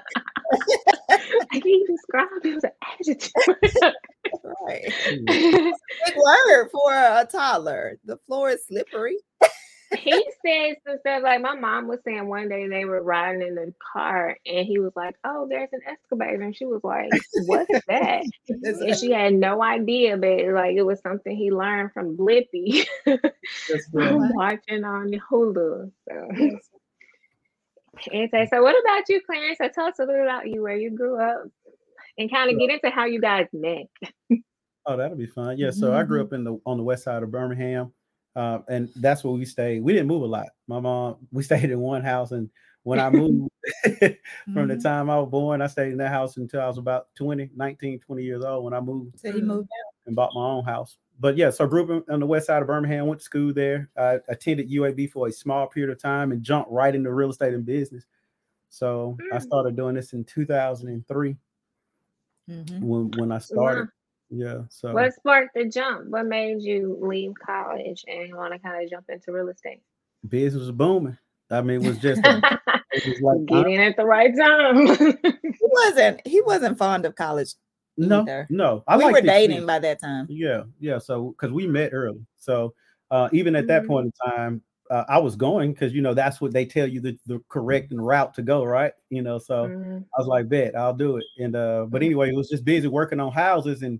I 1.10 1.62
he 1.64 1.86
described 1.88 2.46
it 2.46 2.58
as 2.58 2.64
an 2.66 2.72
adjective. 3.00 3.94
right. 4.68 4.94
Big 5.26 5.74
word 6.18 6.70
for 6.74 6.92
a 6.92 7.26
toddler. 7.32 7.98
The 8.04 8.18
floor 8.28 8.50
is 8.50 8.68
slippery 8.68 9.18
he 9.98 10.12
said 10.46 10.76
some 10.86 10.98
stuff 11.00 11.24
like 11.24 11.42
my 11.42 11.56
mom 11.56 11.88
was 11.88 12.00
saying 12.06 12.28
one 12.28 12.50
day 12.50 12.68
they 12.68 12.86
were 12.86 13.02
riding 13.02 13.42
in 13.42 13.56
the 13.56 13.74
car 13.94 14.38
and 14.46 14.66
he 14.66 14.80
was 14.80 14.92
like, 14.96 15.16
Oh, 15.24 15.48
there's 15.50 15.70
an 15.72 15.82
excavator. 15.88 16.42
And 16.42 16.56
she 16.56 16.66
was 16.66 16.82
like, 16.84 17.10
What's 17.46 17.86
that? 17.88 18.24
and 18.50 18.98
she 18.98 19.12
had 19.12 19.34
no 19.34 19.62
idea, 19.62 20.18
but 20.18 20.46
like 20.54 20.76
it 20.76 20.86
was 20.86 21.00
something 21.02 21.36
he 21.36 21.52
learned 21.52 21.92
from 21.94 22.18
Blippi 22.18 22.86
watching 23.94 24.84
on 24.84 25.12
Hulu. 25.32 25.92
So. 26.10 26.60
And 28.12 28.30
so 28.50 28.62
what 28.62 28.76
about 28.80 29.08
you, 29.10 29.22
Clarence? 29.26 29.58
So 29.58 29.70
tell 29.70 29.86
us 29.86 30.00
a 30.00 30.06
little 30.06 30.24
about 30.24 30.48
you, 30.48 30.62
where 30.62 30.76
you 30.76 30.92
grew 30.92 31.20
up, 31.20 31.46
and 32.18 32.32
kind 32.32 32.52
of 32.52 32.60
get 32.60 32.70
into 32.70 32.90
how 32.90 33.06
you 33.06 33.22
guys 33.22 33.48
met. 33.54 33.88
oh, 34.86 34.98
that'll 34.98 35.18
be 35.18 35.28
fun. 35.28 35.58
Yeah, 35.58 35.72
so 35.72 35.88
mm-hmm. 35.88 35.98
I 35.98 36.04
grew 36.04 36.20
mm-hmm. 36.20 36.28
up 36.28 36.34
in 36.34 36.44
the 36.44 36.60
on 36.66 36.78
the 36.78 36.84
west 36.84 37.04
side 37.04 37.24
of 37.24 37.32
Birmingham. 37.32 37.94
Uh, 38.36 38.60
and 38.68 38.90
that's 38.96 39.24
where 39.24 39.34
we 39.34 39.46
stayed. 39.46 39.84
We 39.84 39.94
didn't 39.94 40.08
move 40.08 40.24
a 40.24 40.28
lot. 40.28 40.48
My 40.68 40.80
mom, 40.80 41.18
we 41.32 41.44
stayed 41.44 41.70
in 41.70 41.80
one 41.80 42.04
house, 42.04 42.32
and 42.32 42.50
when 42.84 43.00
I 43.00 43.10
moved 43.10 43.50
from 43.84 43.92
mm-hmm. 43.94 44.68
the 44.68 44.78
time 44.78 45.10
I 45.10 45.18
was 45.18 45.30
born, 45.30 45.62
I 45.62 45.68
stayed 45.68 45.92
in 45.92 45.98
that 45.98 46.12
house 46.12 46.38
until 46.38 46.62
I 46.62 46.68
was 46.68 46.78
about 46.78 47.08
20, 47.16 47.50
19, 47.56 48.00
20 48.00 48.24
years 48.24 48.44
old 48.44 48.64
when 48.64 48.74
I 48.74 48.80
moved. 48.80 49.20
So 49.20 49.32
he 49.32 49.42
moved 49.42 49.70
out 49.70 49.94
and 50.06 50.16
bought 50.16 50.36
my 50.36 50.42
own 50.42 50.64
house. 50.64 50.98
But 51.20 51.38
yeah, 51.38 51.50
so 51.50 51.66
I 51.66 51.68
grew 51.68 51.98
up 51.98 52.06
on 52.10 52.20
the 52.20 52.26
west 52.26 52.48
side 52.48 52.62
of 52.62 52.68
Birmingham, 52.68 53.08
went 53.08 53.22
to 53.22 53.26
school 53.26 53.54
there. 53.54 53.90
I 53.98 54.20
attended 54.28 54.70
UAB 54.70 55.12
for 55.12 55.28
a 55.28 55.32
small 55.32 55.68
period 55.68 55.92
of 55.92 56.02
time 56.02 56.32
and 56.32 56.44
jumped 56.44 56.70
right 56.70 56.94
into 56.94 57.12
real 57.12 57.30
estate 57.30 57.54
and 57.54 57.66
business. 57.66 58.06
So 58.70 59.18
mm. 59.20 59.36
I 59.36 59.40
started 59.40 59.76
doing 59.76 59.96
this 59.96 60.14
in 60.14 60.26
2003 60.26 61.38
mm-hmm. 62.50 62.86
when, 62.86 63.12
when 63.18 63.32
I 63.32 63.40
started. 63.40 63.88
Yeah. 64.30 64.62
So 64.70 64.94
what 64.94 65.14
sparked 65.14 65.56
the 65.56 65.66
jump? 65.66 66.10
What 66.10 66.26
made 66.26 66.62
you 66.62 66.98
leave 67.02 67.34
college 67.46 68.04
and 68.08 68.36
want 68.36 68.54
to 68.54 68.60
kind 68.60 68.84
of 68.84 68.90
jump 68.90 69.06
into 69.10 69.32
real 69.32 69.50
estate? 69.50 69.82
Business 70.28 70.62
was 70.62 70.72
booming. 70.72 71.18
I 71.52 71.62
mean, 71.62 71.84
it 71.84 71.88
was 71.88 72.00
just 72.00 72.26
a, 72.26 72.60
it 72.92 73.08
was 73.08 73.22
like 73.22 73.46
getting 73.46 73.78
at 73.78 73.96
the 73.96 74.06
right 74.06 74.36
time. 74.36 74.88
he 74.88 75.60
wasn't 75.62 76.22
he 76.26 76.42
wasn't 76.42 76.78
fond 76.78 77.06
of 77.06 77.16
college 77.16 77.54
no, 77.98 78.22
either. 78.22 78.48
no. 78.50 78.84
I 78.88 78.98
we 78.98 79.12
were 79.12 79.22
dating 79.22 79.66
by 79.66 79.80
that 79.80 80.02
time. 80.02 80.28
Yeah, 80.30 80.64
yeah. 80.80 81.00
So 81.00 81.36
because 81.38 81.54
we 81.54 81.68
met 81.68 81.92
early, 81.94 82.26
so 82.38 82.74
uh, 83.12 83.30
even 83.32 83.56
at 83.56 83.68
that 83.68 83.84
mm-hmm. 83.84 83.92
point 83.92 84.06
in 84.08 84.32
time, 84.32 84.62
uh, 84.92 85.04
I 85.08 85.18
was 85.18 85.36
going 85.36 85.74
because 85.74 85.94
you 85.94 86.02
know 86.02 86.14
that's 86.14 86.42
what 86.42 86.52
they 86.52 86.66
tell 86.66 86.88
you 86.88 87.00
the, 87.00 87.18
the 87.26 87.42
correct 87.50 87.92
and 87.92 88.06
route 88.06 88.34
to 88.36 88.42
go, 88.42 88.64
right? 88.64 88.94
You 89.10 89.22
know, 89.22 89.38
so 89.38 89.68
mm-hmm. 89.68 89.98
I 89.98 90.20
was 90.20 90.28
like, 90.28 90.50
bet 90.50 90.76
I'll 90.76 90.94
do 90.94 91.18
it. 91.18 91.26
And 91.38 91.56
uh, 91.56 91.86
but 91.88 92.00
mm-hmm. 92.00 92.06
anyway, 92.06 92.30
it 92.30 92.36
was 92.36 92.50
just 92.50 92.66
busy 92.66 92.88
working 92.88 93.20
on 93.20 93.32
houses, 93.32 93.82
and 93.82 94.00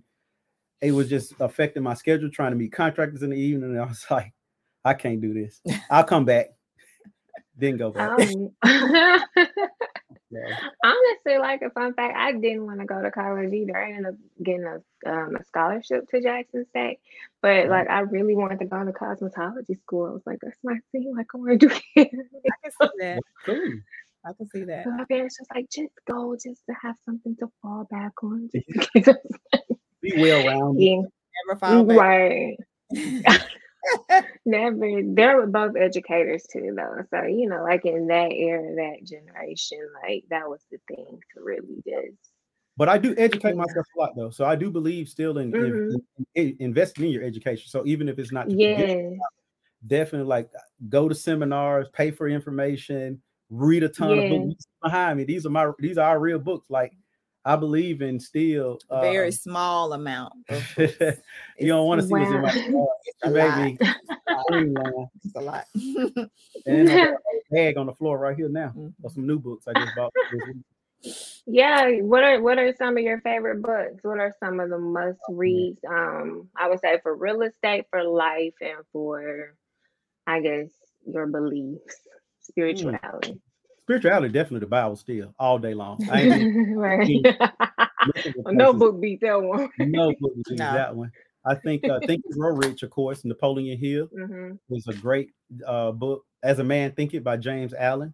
it 0.80 0.92
was 0.92 1.08
just 1.08 1.34
affecting 1.40 1.82
my 1.82 1.94
schedule 1.94 2.30
trying 2.30 2.52
to 2.52 2.56
meet 2.56 2.72
contractors 2.72 3.22
in 3.22 3.30
the 3.30 3.36
evening. 3.36 3.70
And 3.70 3.80
I 3.80 3.86
was 3.86 4.04
like, 4.10 4.32
I 4.84 4.94
can't 4.94 5.20
do 5.20 5.34
this. 5.34 5.60
I'll 5.90 6.04
come 6.04 6.24
back. 6.24 6.48
didn't 7.58 7.78
go 7.78 7.90
back. 7.90 8.20
Um, 8.20 8.50
Yeah. 10.30 10.56
Honestly, 10.84 11.38
like 11.38 11.62
a 11.62 11.70
fun 11.70 11.94
fact, 11.94 12.16
I 12.16 12.32
didn't 12.32 12.66
want 12.66 12.80
to 12.80 12.86
go 12.86 13.00
to 13.00 13.10
college 13.10 13.52
either. 13.52 13.76
I 13.76 13.92
ended 13.92 14.06
up 14.06 14.14
getting 14.42 14.64
a, 14.64 15.10
um, 15.10 15.36
a 15.36 15.44
scholarship 15.44 16.08
to 16.10 16.20
Jackson 16.20 16.66
State, 16.70 16.98
but 17.40 17.48
mm-hmm. 17.48 17.70
like 17.70 17.88
I 17.88 18.00
really 18.00 18.34
wanted 18.34 18.58
to 18.60 18.66
go 18.66 18.84
to 18.84 18.92
cosmetology 18.92 19.80
school. 19.80 20.06
I 20.06 20.10
was 20.10 20.22
like, 20.26 20.38
that's 20.42 20.58
my 20.64 20.78
thing. 20.92 21.14
Like 21.16 21.26
I 21.32 21.38
want 21.38 21.60
to 21.60 21.68
do 21.68 21.74
hair. 21.94 22.06
I 22.06 22.56
can 22.62 22.70
see 22.82 22.90
that. 23.00 23.20
Cool. 23.44 23.72
I 24.24 24.32
can 24.32 24.48
see 24.50 24.64
that. 24.64 24.86
my 24.86 25.04
parents 25.04 25.36
just 25.38 25.54
like, 25.54 25.70
just 25.70 25.92
go, 26.10 26.34
just 26.34 26.62
to 26.68 26.74
have 26.82 26.96
something 27.04 27.36
to 27.36 27.46
fall 27.62 27.86
back 27.88 28.12
on. 28.24 28.50
Be 30.14 30.22
well 30.22 30.46
rounded. 30.46 30.82
Yeah. 30.82 31.02
Never 31.46 31.58
fall 31.58 31.84
back. 31.84 31.98
Right. 31.98 32.56
Never. 34.44 35.02
They're 35.04 35.46
both 35.46 35.76
educators 35.76 36.44
too, 36.50 36.74
though. 36.76 37.02
So 37.10 37.26
you 37.26 37.48
know, 37.48 37.62
like 37.62 37.84
in 37.84 38.06
that 38.08 38.32
era, 38.32 38.74
that 38.74 39.04
generation, 39.04 39.86
like 40.02 40.24
that 40.30 40.48
was 40.48 40.60
the 40.70 40.78
thing 40.88 41.18
to 41.34 41.42
really 41.42 41.82
just. 41.86 42.16
But 42.78 42.88
I 42.90 42.98
do 42.98 43.14
educate 43.16 43.50
yeah. 43.50 43.54
myself 43.54 43.86
a 43.96 44.00
lot, 44.00 44.10
though. 44.16 44.30
So 44.30 44.44
I 44.44 44.54
do 44.54 44.70
believe 44.70 45.08
still 45.08 45.38
in, 45.38 45.50
mm-hmm. 45.50 45.96
in, 46.34 46.48
in, 46.48 46.56
investing 46.60 47.06
in 47.06 47.10
your 47.10 47.22
education. 47.22 47.68
So 47.68 47.82
even 47.86 48.06
if 48.06 48.18
it's 48.18 48.32
not, 48.32 48.50
yeah, 48.50 49.10
definitely 49.86 50.28
like 50.28 50.50
go 50.90 51.08
to 51.08 51.14
seminars, 51.14 51.88
pay 51.94 52.10
for 52.10 52.28
information, 52.28 53.22
read 53.48 53.82
a 53.82 53.88
ton 53.88 54.18
of 54.18 54.28
books 54.28 54.66
behind 54.82 55.18
me. 55.18 55.24
These 55.24 55.46
are 55.46 55.50
my 55.50 55.70
these 55.78 55.96
are 55.96 56.08
our 56.08 56.20
real 56.20 56.38
books. 56.38 56.68
Like 56.68 56.92
I 57.46 57.54
believe 57.54 58.02
in 58.02 58.18
still 58.18 58.80
uh, 58.90 59.00
very 59.02 59.30
small 59.30 59.92
amount. 59.92 60.32
you 60.76 61.68
don't 61.68 61.86
want 61.86 62.00
to 62.00 62.06
see 62.08 62.12
wow. 62.12 62.42
what's 62.42 62.56
in 62.56 63.32
my 63.32 63.64
baby. 63.64 63.78
it's 65.24 65.36
a 65.36 65.40
lot. 65.40 65.64
and 66.66 66.88
a 66.88 67.14
bag 67.52 67.78
on 67.78 67.86
the 67.86 67.94
floor 67.94 68.18
right 68.18 68.36
here 68.36 68.48
now 68.48 68.74
mm-hmm. 68.76 69.08
some 69.08 69.28
new 69.28 69.38
books 69.38 69.68
I 69.68 69.74
just 69.74 69.94
bought. 69.94 70.12
yeah, 71.46 71.88
what 72.00 72.24
are 72.24 72.42
what 72.42 72.58
are 72.58 72.74
some 72.76 72.96
of 72.96 73.04
your 73.04 73.20
favorite 73.20 73.62
books? 73.62 74.02
What 74.02 74.18
are 74.18 74.34
some 74.40 74.58
of 74.58 74.68
the 74.68 74.78
must 74.78 75.20
reads? 75.28 75.78
Um, 75.88 76.48
I 76.56 76.68
would 76.68 76.80
say 76.80 76.98
for 77.00 77.14
real 77.14 77.42
estate, 77.42 77.84
for 77.90 78.02
life, 78.02 78.54
and 78.60 78.78
for 78.92 79.54
I 80.26 80.40
guess 80.40 80.70
your 81.06 81.28
beliefs, 81.28 81.94
mm. 81.94 82.42
spirituality. 82.42 83.34
Mm 83.34 83.40
spirituality 83.86 84.32
definitely 84.32 84.60
the 84.60 84.66
Bible 84.66 84.96
still 84.96 85.32
all 85.38 85.60
day 85.60 85.72
long. 85.72 86.04
right. 86.74 87.08
no 88.46 88.72
book 88.72 89.00
beat 89.00 89.20
that 89.20 89.40
one. 89.40 89.70
no 89.78 90.12
book 90.18 90.34
beats 90.36 90.50
no. 90.50 90.72
that 90.72 90.94
one. 90.94 91.12
I 91.44 91.54
think 91.54 91.88
uh, 91.88 92.00
Think 92.04 92.24
and 92.24 92.34
Grow 92.34 92.56
Rich, 92.56 92.82
of 92.82 92.90
course, 92.90 93.24
Napoleon 93.24 93.78
Hill 93.78 94.08
mm-hmm. 94.08 94.54
was 94.68 94.88
a 94.88 94.94
great 94.94 95.30
uh, 95.64 95.92
book. 95.92 96.24
As 96.42 96.58
a 96.58 96.64
Man 96.64 96.92
Thinketh 96.92 97.22
by 97.22 97.36
James 97.36 97.72
Allen. 97.74 98.12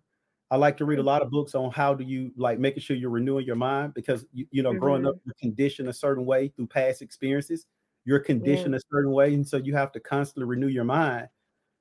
I 0.50 0.57
like 0.57 0.76
to 0.76 0.85
read 0.85 0.99
a 0.99 1.02
lot 1.02 1.23
of 1.23 1.31
books 1.31 1.55
on 1.55 1.71
how 1.71 1.95
do 1.95 2.05
you 2.05 2.31
like 2.37 2.59
making 2.59 2.83
sure 2.83 2.95
you're 2.95 3.09
renewing 3.09 3.47
your 3.47 3.57
mind 3.57 3.95
because 3.95 4.26
you, 4.35 4.47
you 4.50 4.62
know 4.62 4.69
mm-hmm. 4.69 4.81
growing 4.81 5.07
up 5.07 5.14
mm-hmm. 5.14 5.31
you're 5.31 5.35
conditioned 5.41 5.88
a 5.88 5.95
certain 5.95 6.26
way 6.26 6.49
through 6.49 6.67
past 6.67 7.00
experiences. 7.00 7.64
You're 8.05 8.21
conditioned 8.21 8.75
yeah. 8.75 8.81
a 8.81 8.95
certain 8.95 9.12
way, 9.12 9.33
and 9.33 9.49
so 9.49 9.57
you 9.57 9.75
have 9.75 9.93
to 9.93 10.00
constantly 10.00 10.47
renew 10.47 10.67
your 10.67 10.85
mind 10.85 11.29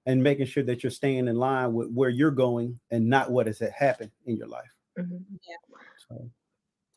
and 0.05 0.21
making 0.23 0.45
sure 0.45 0.63
that 0.63 0.83
you're 0.83 0.91
staying 0.91 1.27
in 1.27 1.35
line 1.35 1.73
with 1.73 1.91
where 1.91 2.09
you're 2.09 2.31
going 2.31 2.79
and 2.89 3.07
not 3.07 3.31
what 3.31 3.47
has 3.47 3.59
happened 3.59 4.11
in 4.25 4.37
your 4.37 4.47
life. 4.47 4.71
Mm-hmm. 4.97 5.17
Yeah. 5.47 5.77
So, 6.09 6.29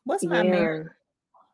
What's 0.04 0.24
my 0.24 0.42
yeah. 0.42 0.50
marriage? 0.50 0.88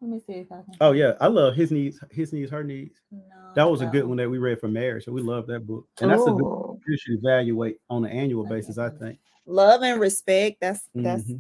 Let 0.00 0.10
me 0.10 0.20
see 0.26 0.32
if 0.32 0.50
I 0.50 0.62
can. 0.62 0.74
Oh 0.80 0.92
yeah, 0.92 1.12
I 1.20 1.26
love 1.26 1.54
his 1.54 1.70
needs, 1.70 2.02
his 2.10 2.32
needs, 2.32 2.50
her 2.50 2.64
needs. 2.64 3.00
No, 3.10 3.20
that 3.54 3.70
was 3.70 3.82
no. 3.82 3.88
a 3.88 3.90
good 3.90 4.06
one 4.06 4.16
that 4.16 4.30
we 4.30 4.38
read 4.38 4.58
for 4.58 4.68
marriage, 4.68 5.04
so 5.04 5.12
we 5.12 5.20
love 5.20 5.46
that 5.48 5.66
book, 5.66 5.86
and 6.00 6.10
that's 6.10 6.22
a 6.22 6.30
good 6.30 6.42
one 6.42 6.80
you 6.86 6.96
should 6.96 7.18
evaluate 7.18 7.76
on 7.90 8.04
an 8.04 8.10
annual 8.10 8.46
basis. 8.46 8.78
I 8.78 8.88
think. 8.88 9.18
Love 9.46 9.82
and 9.82 10.00
respect. 10.00 10.56
That's 10.60 10.88
that's. 10.94 11.24
Mm-hmm. 11.24 11.36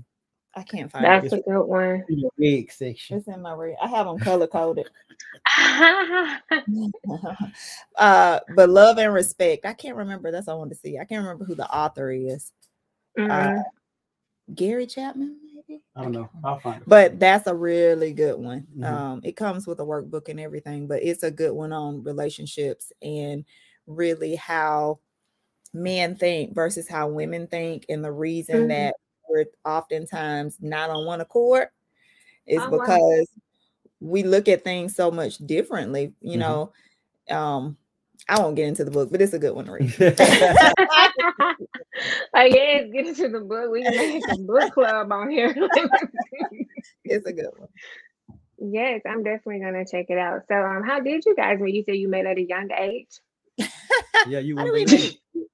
I 0.54 0.62
can't 0.62 0.90
find 0.90 1.04
That's 1.04 1.30
it. 1.32 1.44
a 1.46 1.50
good 1.50 1.62
one. 1.62 2.04
In 2.08 2.20
the 2.20 2.30
red 2.38 2.72
section. 2.72 3.18
It's 3.18 3.28
in 3.28 3.42
my 3.42 3.54
red. 3.54 3.76
I 3.80 3.86
have 3.88 4.06
them 4.06 4.18
color 4.18 4.48
coded. 4.48 4.88
uh, 7.96 8.40
but 8.56 8.68
love 8.68 8.98
and 8.98 9.14
respect. 9.14 9.64
I 9.64 9.74
can't 9.74 9.96
remember. 9.96 10.32
That's 10.32 10.48
all 10.48 10.56
I 10.56 10.58
wanted 10.58 10.74
to 10.74 10.80
see. 10.80 10.98
I 10.98 11.04
can't 11.04 11.22
remember 11.22 11.44
who 11.44 11.54
the 11.54 11.72
author 11.72 12.10
is. 12.10 12.50
Uh, 13.16 13.22
mm-hmm. 13.22 13.58
Uh, 13.58 13.62
Gary 14.54 14.86
Chapman, 14.86 15.36
maybe. 15.54 15.82
I 15.94 16.02
don't 16.02 16.12
know. 16.12 16.28
I'll 16.42 16.58
find 16.58 16.82
it. 16.82 16.88
But 16.88 17.20
that's 17.20 17.46
a 17.46 17.54
really 17.54 18.12
good 18.12 18.38
one. 18.38 18.66
Mm-hmm. 18.76 18.84
Um, 18.84 19.20
it 19.22 19.36
comes 19.36 19.68
with 19.68 19.78
a 19.78 19.84
workbook 19.84 20.28
and 20.28 20.40
everything, 20.40 20.88
but 20.88 21.02
it's 21.02 21.22
a 21.22 21.30
good 21.30 21.52
one 21.52 21.72
on 21.72 22.02
relationships 22.02 22.90
and 23.02 23.44
really 23.86 24.34
how 24.34 24.98
men 25.72 26.16
think 26.16 26.52
versus 26.54 26.88
how 26.88 27.06
women 27.08 27.46
think, 27.46 27.86
and 27.88 28.04
the 28.04 28.10
reason 28.10 28.56
mm-hmm. 28.56 28.68
that 28.68 28.96
we're 29.30 29.46
oftentimes 29.64 30.56
not 30.60 30.90
on 30.90 31.06
one 31.06 31.20
accord 31.20 31.68
is 32.46 32.60
oh, 32.62 32.70
because 32.70 33.28
wow. 33.30 33.42
we 34.00 34.22
look 34.22 34.48
at 34.48 34.64
things 34.64 34.94
so 34.94 35.10
much 35.10 35.38
differently. 35.38 36.12
You 36.20 36.38
mm-hmm. 36.38 36.40
know, 36.40 36.72
um, 37.30 37.76
I 38.28 38.38
won't 38.40 38.56
get 38.56 38.68
into 38.68 38.84
the 38.84 38.90
book, 38.90 39.10
but 39.10 39.22
it's 39.22 39.32
a 39.32 39.38
good 39.38 39.54
one 39.54 39.66
to 39.66 39.72
read. 39.72 39.94
I 42.34 42.48
guess 42.48 42.90
get 42.92 43.06
into 43.06 43.28
the 43.28 43.40
book. 43.40 43.70
We 43.70 43.82
can 43.82 43.96
make 43.96 44.24
a 44.30 44.36
book 44.38 44.72
club 44.74 45.12
on 45.12 45.30
here. 45.30 45.54
it's 47.04 47.26
a 47.26 47.32
good 47.32 47.50
one. 47.56 47.68
Yes, 48.62 49.00
I'm 49.06 49.22
definitely 49.22 49.60
gonna 49.60 49.86
check 49.86 50.06
it 50.10 50.18
out. 50.18 50.42
So, 50.48 50.54
um, 50.54 50.82
how 50.84 51.00
did 51.00 51.24
you 51.24 51.34
guys 51.34 51.58
when 51.58 51.74
you 51.74 51.82
said 51.84 51.96
you 51.96 52.08
met 52.08 52.26
at 52.26 52.36
a 52.36 52.42
young 52.42 52.68
age? 52.78 53.08
yeah, 54.28 54.38
you 54.38 54.56
were. 54.56 54.70
We, 54.70 54.84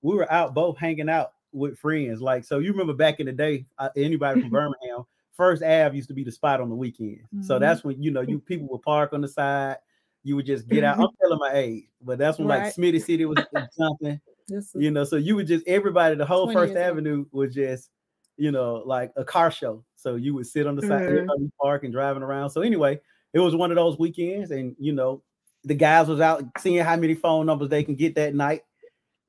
we 0.02 0.14
were 0.16 0.30
out 0.30 0.54
both 0.54 0.76
hanging 0.76 1.08
out 1.08 1.32
with 1.52 1.78
friends. 1.78 2.20
Like, 2.20 2.44
so 2.44 2.58
you 2.58 2.70
remember 2.72 2.92
back 2.92 3.20
in 3.20 3.26
the 3.26 3.32
day, 3.32 3.66
uh, 3.78 3.88
anybody 3.96 4.40
from 4.40 4.50
Birmingham, 4.50 5.04
First 5.36 5.62
Ave 5.62 5.94
used 5.94 6.08
to 6.08 6.14
be 6.14 6.24
the 6.24 6.32
spot 6.32 6.60
on 6.60 6.68
the 6.68 6.74
weekend. 6.74 7.20
Mm-hmm. 7.34 7.42
So 7.42 7.58
that's 7.58 7.84
when 7.84 8.02
you 8.02 8.10
know 8.10 8.22
you 8.22 8.38
people 8.38 8.68
would 8.70 8.82
park 8.82 9.12
on 9.12 9.20
the 9.20 9.28
side. 9.28 9.76
You 10.24 10.34
would 10.36 10.46
just 10.46 10.68
get 10.68 10.82
out. 10.82 10.98
I'm 10.98 11.08
telling 11.20 11.38
my 11.38 11.52
age, 11.52 11.84
but 12.02 12.18
that's 12.18 12.38
when 12.38 12.48
right. 12.48 12.64
like 12.64 12.74
Smitty 12.74 13.02
City 13.02 13.24
was 13.26 13.38
something. 13.72 14.20
you 14.74 14.90
know, 14.90 15.04
so 15.04 15.16
you 15.16 15.36
would 15.36 15.46
just 15.46 15.66
everybody, 15.66 16.16
the 16.16 16.26
whole 16.26 16.52
First 16.52 16.74
Avenue 16.74 17.26
was 17.32 17.54
just, 17.54 17.90
you 18.36 18.50
know, 18.50 18.82
like 18.86 19.12
a 19.16 19.24
car 19.24 19.50
show. 19.50 19.84
So 19.96 20.16
you 20.16 20.34
would 20.34 20.46
sit 20.46 20.66
on 20.66 20.76
the 20.76 20.82
side, 20.82 21.08
mm-hmm. 21.08 21.46
park 21.60 21.84
and 21.84 21.92
driving 21.92 22.22
around. 22.22 22.50
So 22.50 22.62
anyway, 22.62 23.00
it 23.32 23.40
was 23.40 23.54
one 23.54 23.70
of 23.70 23.76
those 23.76 23.98
weekends, 23.98 24.50
and 24.50 24.74
you 24.78 24.92
know, 24.92 25.22
the 25.64 25.74
guys 25.74 26.08
was 26.08 26.20
out 26.20 26.44
seeing 26.58 26.82
how 26.82 26.96
many 26.96 27.14
phone 27.14 27.46
numbers 27.46 27.68
they 27.68 27.84
can 27.84 27.94
get 27.94 28.14
that 28.14 28.34
night. 28.34 28.62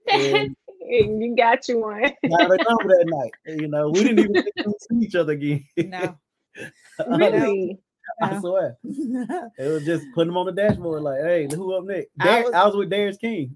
And 0.09 0.25
and 0.35 0.55
you 0.89 1.35
got 1.35 1.67
you 1.67 1.79
one. 1.79 2.01
Not 2.23 2.49
that 2.49 3.05
night. 3.07 3.31
You 3.45 3.67
know, 3.67 3.89
we 3.89 4.03
didn't 4.03 4.35
even 4.35 4.73
see 4.79 5.05
each 5.05 5.15
other 5.15 5.33
again. 5.33 5.65
No. 5.77 6.17
really? 7.07 7.77
I 8.21 8.39
swear. 8.39 8.77
it 8.83 9.71
was 9.71 9.85
just 9.85 10.05
putting 10.15 10.29
them 10.29 10.37
on 10.37 10.47
the 10.47 10.51
dashboard, 10.51 11.03
like, 11.03 11.21
hey, 11.21 11.47
who 11.53 11.73
up 11.75 11.83
next? 11.83 12.09
Dar- 12.17 12.29
I, 12.29 12.41
was, 12.41 12.53
I 12.53 12.65
was 12.65 12.75
with 12.75 12.89
Darius 12.89 13.17
King. 13.17 13.55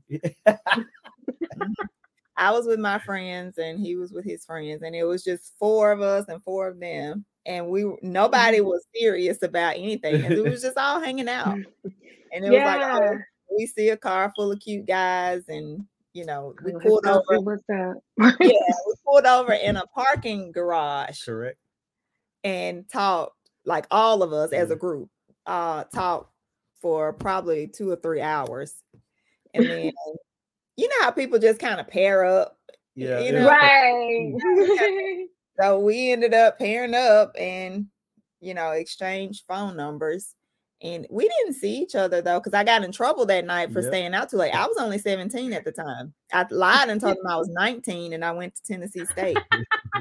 I 2.38 2.52
was 2.52 2.68
with 2.68 2.80
my 2.80 3.00
friends 3.00 3.58
and 3.58 3.80
he 3.80 3.96
was 3.96 4.12
with 4.12 4.26
his 4.26 4.46
friends, 4.46 4.84
and 4.84 4.96
it 4.96 5.04
was 5.04 5.24
just 5.24 5.54
four 5.58 5.92
of 5.92 6.02
us 6.02 6.26
and 6.28 6.44
four 6.44 6.68
of 6.68 6.80
them. 6.80 7.26
And 7.46 7.70
we 7.70 7.92
nobody 8.04 8.58
mm-hmm. 8.58 8.68
was 8.68 8.86
serious 8.96 9.42
about 9.42 9.76
anything. 9.76 10.24
And 10.24 10.34
it 10.34 10.44
was 10.44 10.62
just 10.62 10.78
all 10.78 11.00
hanging 11.00 11.30
out. 11.30 11.58
And 12.34 12.46
it 12.46 12.52
yeah. 12.52 12.76
was 12.76 13.02
like, 13.02 13.12
oh, 13.14 13.18
we 13.58 13.66
see 13.66 13.90
a 13.90 13.98
car 13.98 14.32
full 14.36 14.52
of 14.52 14.60
cute 14.60 14.86
guys 14.86 15.44
and 15.48 15.86
you 16.14 16.26
know, 16.26 16.54
we 16.64 16.74
pulled 16.74 17.06
over. 17.06 17.40
What's 17.40 17.64
up? 17.70 17.96
yeah, 18.18 18.32
we 18.40 18.94
pulled 19.06 19.26
over 19.26 19.54
in 19.54 19.78
a 19.78 19.86
parking 19.88 20.52
garage. 20.52 21.24
Correct. 21.24 21.58
And 22.44 22.90
talked 22.90 23.36
like 23.66 23.86
all 23.92 24.24
of 24.24 24.34
us 24.34 24.52
as 24.52 24.70
a 24.70 24.74
mm-hmm. 24.74 24.80
group, 24.80 25.10
uh, 25.46 25.84
talked 25.86 26.34
for 26.82 27.14
probably 27.14 27.68
two 27.68 27.92
or 27.92 27.96
three 27.96 28.22
hours. 28.22 28.74
And 29.54 29.66
then 29.66 29.92
you 30.78 30.88
know 30.88 31.04
how 31.04 31.12
people 31.12 31.40
just 31.40 31.60
kind 31.60 31.80
of 31.80 31.88
pair 31.88 32.26
up. 32.26 32.58
Yeah. 32.96 33.20
You 33.20 33.32
know? 33.34 33.48
Right. 33.48 35.28
so 35.60 35.80
we 35.80 36.12
ended 36.12 36.34
up 36.34 36.58
pairing 36.58 36.96
up 36.96 37.34
and 37.38 37.88
you 38.42 38.56
know, 38.56 38.72
exchange 38.72 39.44
phone 39.48 39.78
numbers. 39.78 40.36
And 40.84 41.06
we 41.12 41.28
didn't 41.28 41.54
see 41.54 41.78
each 41.78 41.94
other 41.94 42.22
though, 42.22 42.40
because 42.40 42.56
I 42.56 42.64
got 42.64 42.84
in 42.84 42.92
trouble 42.92 43.26
that 43.28 43.46
night 43.46 43.72
for 43.72 43.82
yep. 43.82 43.90
staying 43.90 44.14
out 44.16 44.30
too 44.30 44.38
late. 44.38 44.54
I 44.54 44.66
was 44.66 44.78
only 44.80 44.98
17 44.98 45.54
at 45.54 45.64
the 45.64 45.72
time. 45.72 46.14
I 46.34 46.46
lied 46.50 46.90
and 46.90 47.00
told 47.00 47.18
them 47.18 47.28
I 47.28 47.38
was 47.38 47.50
19 47.50 48.14
and 48.14 48.26
I 48.26 48.32
went 48.32 48.56
to 48.56 48.64
Tennessee 48.64 49.06
State. 49.06 49.38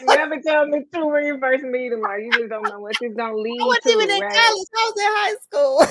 you 0.00 0.06
never 0.06 0.40
tell 0.40 0.66
me 0.66 0.84
too 0.92 1.08
when 1.08 1.24
you 1.24 1.38
first 1.40 1.64
meet 1.64 1.92
him. 1.92 2.02
Like 2.02 2.24
you 2.24 2.30
just 2.32 2.50
don't 2.50 2.68
know 2.68 2.80
what 2.80 2.94
this 3.00 3.14
gonna 3.16 3.36
lead 3.38 3.60
I 3.60 3.64
was 3.64 3.78
to. 3.84 3.90
Even 3.90 4.10
in 4.10 4.20
right? 4.20 4.32
college. 4.32 4.68
I 4.76 4.90
was 4.90 5.00
in 5.00 5.12
high 5.16 5.34
school. 5.42 5.86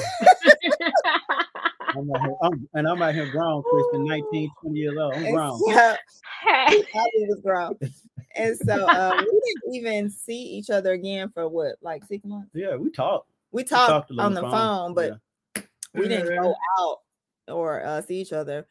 I'm 1.97 2.11
out 2.11 2.21
here, 2.21 2.35
I'm, 2.43 2.69
and 2.73 2.87
I'm 2.87 3.01
out 3.01 3.13
here 3.13 3.31
grown, 3.31 3.63
Kristen, 3.63 4.05
19, 4.05 4.51
20 4.61 4.77
years 4.77 4.97
old. 4.97 5.13
I'm 5.15 5.31
grown. 5.33 5.59
So, 5.59 5.95
hey. 6.43 6.83
I 6.83 6.83
was 6.93 7.41
grown. 7.43 7.77
And 8.35 8.57
so 8.57 8.87
uh, 8.87 9.15
we 9.17 9.41
didn't 9.45 9.75
even 9.75 10.09
see 10.09 10.41
each 10.41 10.69
other 10.69 10.93
again 10.93 11.29
for 11.33 11.47
what, 11.47 11.75
like 11.81 12.03
six 12.05 12.25
months? 12.25 12.49
Yeah, 12.53 12.75
we 12.75 12.89
talked. 12.89 13.29
We 13.51 13.63
talked, 13.63 14.09
we 14.09 14.17
talked 14.17 14.25
on 14.25 14.33
the 14.33 14.41
phone, 14.41 14.51
phone 14.51 14.93
but 14.93 15.19
yeah. 15.55 15.61
we 15.93 16.07
didn't 16.07 16.41
go 16.41 16.53
out 16.79 16.97
or 17.47 17.85
uh, 17.85 18.01
see 18.01 18.19
each 18.19 18.33
other 18.33 18.67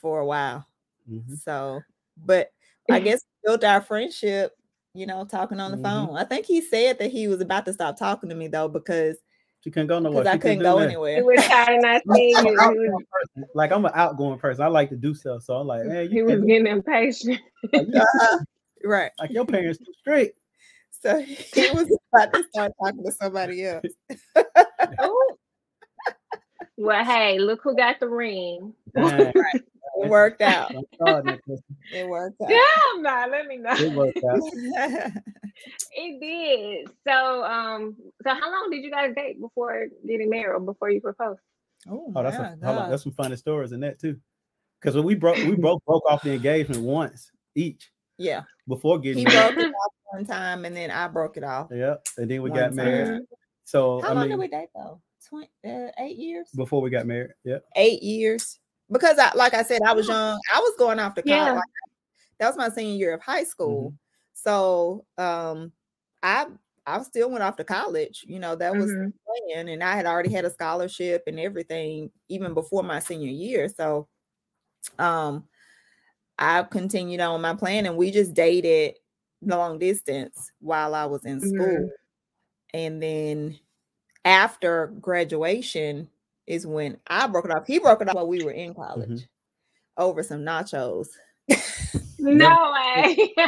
for 0.00 0.20
a 0.20 0.26
while. 0.26 0.66
Mm-hmm. 1.10 1.34
So, 1.34 1.80
but 2.24 2.52
I 2.90 3.00
guess 3.00 3.24
built 3.44 3.64
our 3.64 3.80
friendship, 3.80 4.56
you 4.94 5.06
know, 5.06 5.24
talking 5.24 5.60
on 5.60 5.70
the 5.70 5.76
mm-hmm. 5.76 6.06
phone. 6.06 6.16
I 6.16 6.24
think 6.24 6.46
he 6.46 6.60
said 6.60 6.98
that 6.98 7.10
he 7.10 7.28
was 7.28 7.40
about 7.40 7.64
to 7.66 7.72
stop 7.72 7.98
talking 7.98 8.28
to 8.28 8.34
me 8.34 8.46
though 8.46 8.68
because 8.68 9.16
she 9.64 9.70
couldn't 9.70 9.86
go 9.86 9.98
nowhere. 9.98 10.28
I 10.28 10.36
couldn't 10.36 10.60
go 10.60 10.78
anywhere. 10.78 11.16
It 11.16 11.24
was 11.24 11.42
kind 11.48 11.76
of 11.76 11.82
not 11.82 12.02
seeing 12.12 12.36
you. 12.36 12.98
Like 13.54 13.72
I'm 13.72 13.84
an 13.86 13.92
outgoing 13.94 14.38
person. 14.38 14.62
I 14.62 14.68
like 14.68 14.90
to 14.90 14.96
do 14.96 15.14
stuff. 15.14 15.42
So 15.42 15.54
I'm 15.54 15.66
like, 15.66 15.86
hey, 15.86 16.06
he 16.06 16.22
was 16.22 16.40
getting 16.42 16.66
impatient. 16.66 17.40
uh, 17.72 18.38
right. 18.84 19.10
Like 19.18 19.30
your 19.30 19.46
parents 19.46 19.78
too 19.78 19.92
strict. 20.00 20.38
So 20.90 21.20
he 21.20 21.70
was 21.74 21.96
about 22.12 22.32
to 22.32 22.44
start 22.50 22.72
talking 22.82 23.04
to 23.04 23.12
somebody 23.12 23.64
else. 23.64 23.84
well, 26.76 27.04
hey, 27.04 27.38
look 27.38 27.60
who 27.62 27.76
got 27.76 28.00
the 28.00 28.08
ring. 28.08 28.74
Right. 28.94 29.34
It 29.96 30.10
worked 30.10 30.40
out. 30.40 30.72
it 30.72 32.08
worked 32.08 32.42
out. 32.42 32.50
Yeah, 32.50 32.64
nah, 32.96 33.26
let 33.30 33.46
me 33.46 33.58
know. 33.58 33.74
It 33.74 33.92
worked 33.92 34.18
out. 34.28 34.40
it 35.92 36.20
did. 36.20 36.88
So, 37.06 37.44
um, 37.44 37.94
so 38.24 38.30
how 38.30 38.50
long 38.50 38.70
did 38.72 38.82
you 38.82 38.90
guys 38.90 39.14
date 39.14 39.40
before 39.40 39.86
getting 40.04 40.30
married 40.30 40.56
or 40.56 40.58
before 40.58 40.90
you 40.90 41.00
proposed? 41.00 41.38
Oh, 41.88 42.12
oh 42.16 42.22
that's 42.24 42.36
a, 42.36 42.56
that's 42.60 43.04
some 43.04 43.12
funny 43.12 43.36
stories 43.36 43.70
in 43.70 43.78
that 43.80 44.00
too. 44.00 44.18
Because 44.80 44.96
when 44.96 45.04
we 45.04 45.14
broke, 45.14 45.36
we 45.36 45.54
broke 45.54 45.84
broke 45.84 46.04
off 46.10 46.22
the 46.22 46.32
engagement 46.32 46.82
once 46.82 47.30
each. 47.54 47.90
Yeah. 48.18 48.42
Before 48.68 48.98
getting 48.98 49.18
he 49.18 49.24
married. 49.24 49.54
broke 49.54 49.66
it 49.66 49.74
off 49.74 49.92
one 50.12 50.24
time, 50.24 50.64
and 50.64 50.76
then 50.76 50.90
I 50.90 51.08
broke 51.08 51.36
it 51.36 51.44
off. 51.44 51.68
Yeah, 51.70 51.96
and 52.16 52.30
then 52.30 52.42
we 52.42 52.50
got 52.50 52.68
time. 52.68 52.76
married. 52.76 53.22
So 53.64 54.00
how 54.00 54.08
I 54.08 54.12
long 54.12 54.22
mean, 54.22 54.30
did 54.30 54.38
we 54.38 54.48
date 54.48 54.68
though? 54.74 55.00
20, 55.28 55.48
uh, 55.66 55.90
eight 55.98 56.16
years 56.16 56.48
before 56.54 56.82
we 56.82 56.90
got 56.90 57.06
married. 57.06 57.32
Yeah, 57.44 57.58
eight 57.76 58.02
years 58.02 58.58
because 58.90 59.18
I 59.18 59.32
like 59.34 59.54
I 59.54 59.62
said, 59.62 59.82
I 59.82 59.92
was 59.92 60.08
young. 60.08 60.38
I 60.54 60.60
was 60.60 60.74
going 60.78 61.00
off 61.00 61.14
to 61.14 61.22
college. 61.22 61.38
Yeah. 61.38 61.52
Like, 61.52 61.62
that 62.38 62.48
was 62.48 62.56
my 62.56 62.68
senior 62.68 62.96
year 62.96 63.14
of 63.14 63.22
high 63.22 63.44
school. 63.44 63.90
Mm-hmm. 63.90 63.96
So 64.34 65.04
um 65.18 65.72
I 66.22 66.46
I 66.86 67.02
still 67.02 67.30
went 67.30 67.42
off 67.42 67.56
to 67.56 67.64
college. 67.64 68.24
You 68.28 68.38
know, 68.38 68.56
that 68.56 68.74
was 68.74 68.90
mm-hmm. 68.90 69.08
plan, 69.52 69.68
and 69.68 69.82
I 69.82 69.96
had 69.96 70.06
already 70.06 70.30
had 70.30 70.44
a 70.44 70.50
scholarship 70.50 71.24
and 71.26 71.40
everything 71.40 72.10
even 72.28 72.54
before 72.54 72.82
my 72.82 73.00
senior 73.00 73.30
year. 73.30 73.68
So 73.68 74.08
um 74.98 75.44
I 76.38 76.62
continued 76.64 77.20
on 77.20 77.40
my 77.40 77.54
plan 77.54 77.86
and 77.86 77.96
we 77.96 78.10
just 78.10 78.34
dated 78.34 78.96
long 79.42 79.78
distance 79.78 80.50
while 80.60 80.94
I 80.94 81.06
was 81.06 81.24
in 81.24 81.40
school. 81.40 81.66
Mm-hmm. 81.66 81.86
And 82.74 83.02
then 83.02 83.58
after 84.24 84.88
graduation, 85.00 86.08
is 86.46 86.66
when 86.66 86.98
I 87.06 87.26
broke 87.26 87.46
it 87.46 87.50
off. 87.50 87.66
He 87.66 87.78
broke 87.78 88.02
it 88.02 88.08
off 88.08 88.14
while 88.14 88.28
we 88.28 88.44
were 88.44 88.50
in 88.50 88.74
college 88.74 89.08
mm-hmm. 89.08 90.02
over 90.02 90.22
some 90.22 90.40
nachos. 90.40 91.08
no 92.18 92.72
way. 92.72 93.34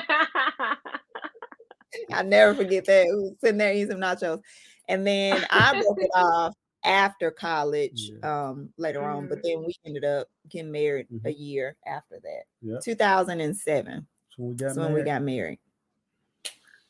I 2.12 2.22
never 2.22 2.54
forget 2.54 2.84
that. 2.86 3.06
We 3.06 3.14
was 3.14 3.32
sitting 3.40 3.58
there 3.58 3.72
eating 3.72 3.90
some 3.90 4.00
nachos. 4.00 4.40
And 4.88 5.06
then 5.06 5.44
I 5.50 5.72
broke 5.72 6.00
it 6.00 6.10
off 6.14 6.54
after 6.86 7.30
college 7.30 8.10
yeah. 8.22 8.48
um 8.48 8.70
later 8.78 9.00
mm-hmm. 9.00 9.16
on, 9.16 9.28
but 9.28 9.38
mm. 9.38 9.42
then 9.42 9.64
we 9.66 9.74
ended 9.84 10.04
up 10.04 10.28
getting 10.48 10.72
married 10.72 11.06
mm-hmm. 11.12 11.26
a 11.26 11.30
year 11.30 11.76
after 11.86 12.18
that. 12.22 12.44
Yep. 12.62 12.80
2007. 12.82 14.06
So 14.36 14.42
we 14.42 14.54
got 14.54 14.74
so 14.74 14.82
when 14.82 14.94
we 14.94 15.02
got 15.02 15.22
married. 15.22 15.58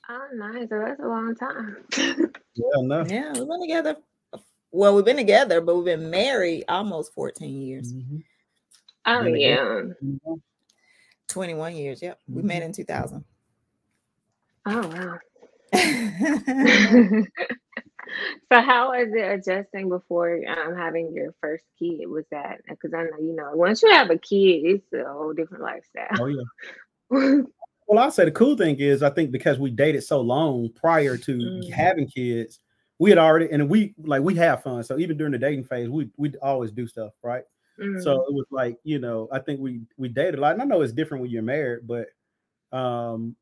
Oh, 0.08 0.28
nice. 0.34 0.68
So 0.68 0.78
that's 0.78 1.00
a 1.00 1.06
long 1.06 1.34
time. 1.34 1.76
yeah, 1.96 2.80
no. 2.82 3.04
Yeah, 3.06 3.32
we've 3.32 3.48
been 3.48 3.60
together 3.60 3.96
well, 4.76 4.94
we've 4.94 5.04
been 5.04 5.16
together, 5.16 5.60
but 5.60 5.76
we've 5.76 5.84
been 5.84 6.10
married 6.10 6.64
almost 6.68 7.14
14 7.14 7.62
years. 7.62 7.92
Mm-hmm. 7.92 8.18
Oh, 9.06 9.24
yeah. 9.24 9.82
21 11.28 11.76
years. 11.76 12.02
Yep. 12.02 12.18
Mm-hmm. 12.22 12.36
We 12.36 12.42
met 12.42 12.62
in 12.62 12.72
2000. 12.72 13.24
Oh, 14.66 14.86
wow. 14.88 15.18
so 18.52 18.60
how 18.60 18.90
was 18.90 19.08
it 19.12 19.40
adjusting 19.40 19.88
before 19.88 20.40
um, 20.48 20.76
having 20.76 21.12
your 21.12 21.34
first 21.40 21.64
kid 21.78 22.06
was 22.08 22.24
that 22.30 22.60
because 22.68 22.94
i 22.94 23.02
know 23.02 23.18
you 23.20 23.34
know 23.34 23.50
once 23.54 23.82
you 23.82 23.90
have 23.90 24.10
a 24.10 24.18
kid 24.18 24.62
it's 24.64 24.92
a 24.92 25.04
whole 25.04 25.32
different 25.32 25.62
lifestyle 25.62 26.06
oh 26.20 26.26
yeah 26.26 26.42
well 27.88 27.98
i'll 27.98 28.10
say 28.10 28.24
the 28.24 28.30
cool 28.30 28.56
thing 28.56 28.76
is 28.76 29.02
i 29.02 29.10
think 29.10 29.30
because 29.32 29.58
we 29.58 29.70
dated 29.70 30.02
so 30.02 30.20
long 30.20 30.68
prior 30.74 31.16
to 31.16 31.36
mm-hmm. 31.36 31.72
having 31.72 32.06
kids 32.06 32.60
we 32.98 33.10
had 33.10 33.18
already 33.18 33.50
and 33.50 33.68
we 33.68 33.94
like 33.98 34.22
we 34.22 34.34
have 34.36 34.62
fun. 34.62 34.82
So 34.82 34.98
even 34.98 35.16
during 35.16 35.32
the 35.32 35.38
dating 35.38 35.64
phase, 35.64 35.88
we 35.88 36.08
we 36.16 36.32
always 36.42 36.72
do 36.72 36.86
stuff, 36.86 37.12
right? 37.22 37.44
Mm-hmm. 37.80 38.00
So 38.00 38.12
it 38.12 38.32
was 38.32 38.46
like, 38.50 38.78
you 38.84 38.98
know, 38.98 39.28
I 39.30 39.38
think 39.38 39.60
we 39.60 39.82
we 39.96 40.08
dated 40.08 40.36
a 40.36 40.40
lot. 40.40 40.54
And 40.54 40.62
I 40.62 40.64
know 40.64 40.80
it's 40.80 40.92
different 40.92 41.22
when 41.22 41.30
you're 41.30 41.42
married, 41.42 41.86
but 41.86 42.08
um 42.76 43.36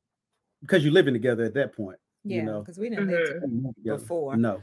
because 0.61 0.83
you're 0.83 0.93
living 0.93 1.15
together 1.15 1.45
at 1.45 1.55
that 1.55 1.75
point. 1.75 1.99
Yeah, 2.25 2.37
you 2.37 2.43
know, 2.43 2.61
because 2.61 2.79
we 2.79 2.89
didn't 2.89 3.09
mm-hmm. 3.09 3.69
before. 3.85 4.37
No. 4.37 4.63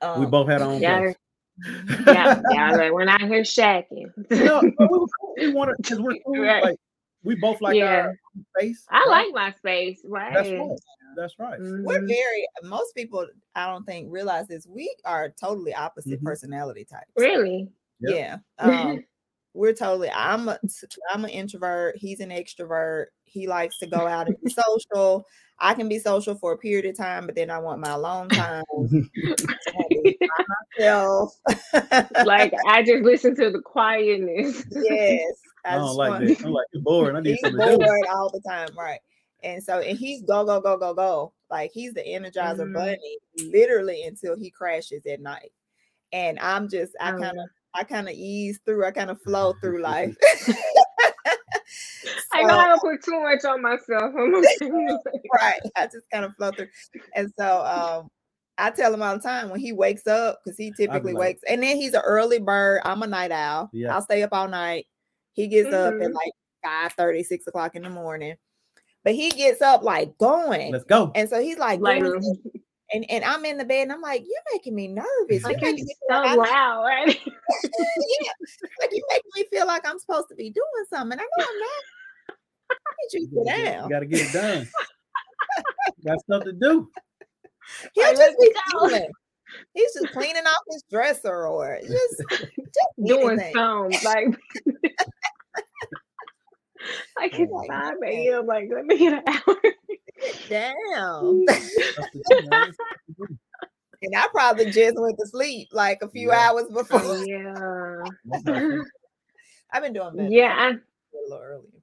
Um, 0.00 0.20
we 0.20 0.26
both 0.26 0.48
had 0.48 0.62
our 0.62 0.68
own 0.68 0.80
yeah. 0.80 1.12
yeah, 2.06 2.40
yeah, 2.52 2.70
like 2.72 2.92
when 2.92 3.08
I 3.08 3.18
hear 3.26 3.42
shacking. 3.42 4.12
no, 4.30 4.60
we, 5.38 5.46
we 5.48 5.52
wanted 5.52 5.76
because 5.78 5.98
we're 5.98 6.18
cool, 6.24 6.40
right. 6.40 6.62
like 6.62 6.78
we 7.24 7.34
both 7.34 7.60
like 7.60 7.76
yeah. 7.76 7.84
our 7.86 8.18
space. 8.56 8.84
I 8.90 8.98
right? 8.98 9.08
like 9.08 9.34
my 9.34 9.52
space, 9.56 10.00
right? 10.04 10.32
That's 10.34 10.50
right. 10.50 10.78
That's 11.16 11.38
right. 11.38 11.58
Mm-hmm. 11.58 11.84
We're 11.84 12.06
very 12.06 12.46
most 12.62 12.94
people 12.94 13.26
I 13.56 13.66
don't 13.66 13.84
think 13.84 14.06
realize 14.10 14.46
this. 14.46 14.66
We 14.68 14.94
are 15.04 15.30
totally 15.40 15.74
opposite 15.74 16.18
mm-hmm. 16.18 16.26
personality 16.26 16.84
types. 16.84 17.10
Really? 17.16 17.68
Yep. 18.00 18.14
Yeah. 18.14 18.36
Um, 18.58 19.04
we're 19.54 19.72
totally 19.72 20.10
I'm 20.10 20.48
a 20.48 20.58
I'm 21.12 21.24
an 21.24 21.30
introvert, 21.30 21.96
he's 21.96 22.20
an 22.20 22.30
extrovert. 22.30 23.06
He 23.24 23.46
likes 23.46 23.78
to 23.78 23.86
go 23.86 24.06
out 24.06 24.28
and 24.28 24.36
be 24.42 24.50
social. 24.80 25.24
I 25.60 25.74
can 25.74 25.88
be 25.88 25.98
social 25.98 26.36
for 26.36 26.52
a 26.52 26.58
period 26.58 26.86
of 26.86 26.96
time, 26.96 27.26
but 27.26 27.34
then 27.34 27.50
I 27.50 27.58
want 27.58 27.80
my 27.80 27.90
alone 27.90 28.28
time 28.28 28.62
myself. 30.78 31.32
like 32.24 32.52
I 32.68 32.82
just 32.82 33.02
listen 33.02 33.34
to 33.36 33.50
the 33.50 33.60
quietness. 33.60 34.64
Yes. 34.72 35.32
I, 35.64 35.74
I 35.74 35.78
don't 35.78 35.96
like 35.96 36.10
want, 36.10 36.28
that. 36.28 36.44
I'm 36.44 36.52
like 36.52 36.66
bored. 36.74 37.16
I 37.16 37.20
need 37.20 37.38
he's 37.42 37.52
bored 37.52 38.06
all 38.08 38.30
the 38.30 38.40
time, 38.48 38.68
right? 38.78 39.00
And 39.42 39.62
so, 39.62 39.80
and 39.80 39.98
he's 39.98 40.22
go, 40.22 40.44
go, 40.44 40.60
go, 40.60 40.76
go, 40.76 40.94
go. 40.94 41.32
Like 41.50 41.72
he's 41.72 41.94
the 41.94 42.02
energizer 42.02 42.60
mm-hmm. 42.60 42.74
bunny, 42.74 43.18
literally 43.38 44.04
until 44.04 44.36
he 44.36 44.50
crashes 44.50 45.04
at 45.06 45.20
night. 45.20 45.52
And 46.12 46.38
I'm 46.38 46.68
just, 46.68 46.94
I 47.00 47.10
kind 47.10 47.24
of, 47.24 47.48
I 47.74 47.84
kind 47.84 48.08
of 48.08 48.14
ease 48.14 48.60
through, 48.64 48.84
I 48.84 48.90
kind 48.90 49.10
of 49.10 49.20
flow 49.22 49.54
through 49.60 49.82
life. 49.82 50.16
so, 50.40 50.52
I 52.32 52.42
know 52.42 52.58
I 52.58 52.66
don't 52.68 52.80
put 52.80 53.02
too 53.02 53.20
much 53.20 53.44
on 53.44 53.62
myself. 53.62 54.12
right. 55.34 55.60
I 55.76 55.86
just 55.86 56.10
kind 56.12 56.24
of 56.24 56.34
flow 56.36 56.50
through. 56.52 56.68
And 57.14 57.30
so 57.38 57.64
um 57.64 58.08
I 58.60 58.70
tell 58.70 58.92
him 58.92 59.02
all 59.02 59.16
the 59.16 59.22
time 59.22 59.50
when 59.50 59.60
he 59.60 59.72
wakes 59.72 60.08
up, 60.08 60.40
because 60.42 60.58
he 60.58 60.72
typically 60.72 61.12
like, 61.12 61.20
wakes, 61.20 61.42
and 61.48 61.62
then 61.62 61.76
he's 61.76 61.94
an 61.94 62.02
early 62.04 62.40
bird. 62.40 62.80
I'm 62.84 63.02
a 63.02 63.06
night 63.06 63.30
owl. 63.30 63.70
Yeah. 63.72 63.94
I'll 63.94 64.02
stay 64.02 64.24
up 64.24 64.30
all 64.32 64.48
night. 64.48 64.86
He 65.34 65.46
gets 65.46 65.68
mm-hmm. 65.68 65.76
up 65.76 65.94
at 65.94 66.08
mm-hmm. 66.08 66.12
like 66.12 66.32
5 66.64 66.92
30, 66.94 67.22
6 67.22 67.46
o'clock 67.46 67.76
in 67.76 67.82
the 67.82 67.90
morning. 67.90 68.34
But 69.04 69.14
he 69.14 69.30
gets 69.30 69.62
up 69.62 69.84
like 69.84 70.18
going. 70.18 70.72
Let's 70.72 70.84
go. 70.84 71.12
And 71.14 71.28
so 71.28 71.40
he's 71.40 71.58
like, 71.58 71.80
like 71.80 72.02
and 72.92 73.04
and 73.10 73.24
I'm 73.24 73.44
in 73.44 73.58
the 73.58 73.64
bed 73.64 73.82
and 73.82 73.92
I'm 73.92 74.00
like, 74.00 74.22
you're 74.22 74.54
making 74.54 74.74
me 74.74 74.88
nervous. 74.88 75.44
Like 75.44 75.60
you're 75.60 75.70
you're 75.70 75.86
so 76.10 76.20
like 76.20 76.38
loud, 76.38 76.82
right? 76.82 77.06
yeah, 77.26 78.32
like 78.80 78.90
you 78.92 79.04
make 79.10 79.22
me 79.34 79.44
feel 79.50 79.66
like 79.66 79.86
I'm 79.86 79.98
supposed 79.98 80.28
to 80.30 80.34
be 80.34 80.50
doing 80.50 80.84
something. 80.90 81.18
I 81.18 81.22
know 81.22 81.46
I'm 81.46 81.58
not. 81.58 82.36
I 82.70 82.74
need 83.02 83.20
you 83.20 83.28
to 83.28 83.34
sit 83.34 83.46
down. 83.46 83.84
You 83.84 83.90
got 83.90 84.00
to 84.00 84.06
get 84.06 84.20
it 84.20 84.32
done. 84.32 84.68
got 86.06 86.20
stuff 86.20 86.44
to 86.44 86.52
do. 86.52 86.88
He'll 87.94 88.04
like, 88.04 88.16
just 88.16 88.38
be 88.38 88.52
doing. 88.72 89.10
He's 89.74 89.94
just 89.94 90.12
cleaning 90.12 90.44
off 90.44 90.62
his 90.70 90.84
dresser 90.90 91.46
or 91.46 91.78
just, 91.80 92.22
just 92.28 92.88
doing 93.04 93.40
something 93.54 93.98
like. 94.04 94.38
Like 97.18 97.38
it's 97.38 97.52
oh 97.54 97.64
5 97.66 97.94
a.m. 98.06 98.46
Like, 98.46 98.68
let 98.74 98.84
me 98.84 98.98
get 98.98 99.12
an 99.14 99.22
hour. 99.26 99.56
Damn. 100.48 101.44
and 104.02 104.16
I 104.16 104.28
probably 104.32 104.70
just 104.70 104.98
went 104.98 105.18
to 105.18 105.26
sleep 105.26 105.68
like 105.72 106.02
a 106.02 106.08
few 106.08 106.28
yeah. 106.28 106.50
hours 106.50 106.66
before. 106.72 107.24
Yeah. 107.24 108.04
I've 109.70 109.82
been 109.82 109.92
doing 109.92 110.16
better. 110.16 110.28
Yeah. 110.28 110.54
I, 110.56 110.68
a 110.70 110.74
little 111.28 111.44
earlier. 111.44 111.78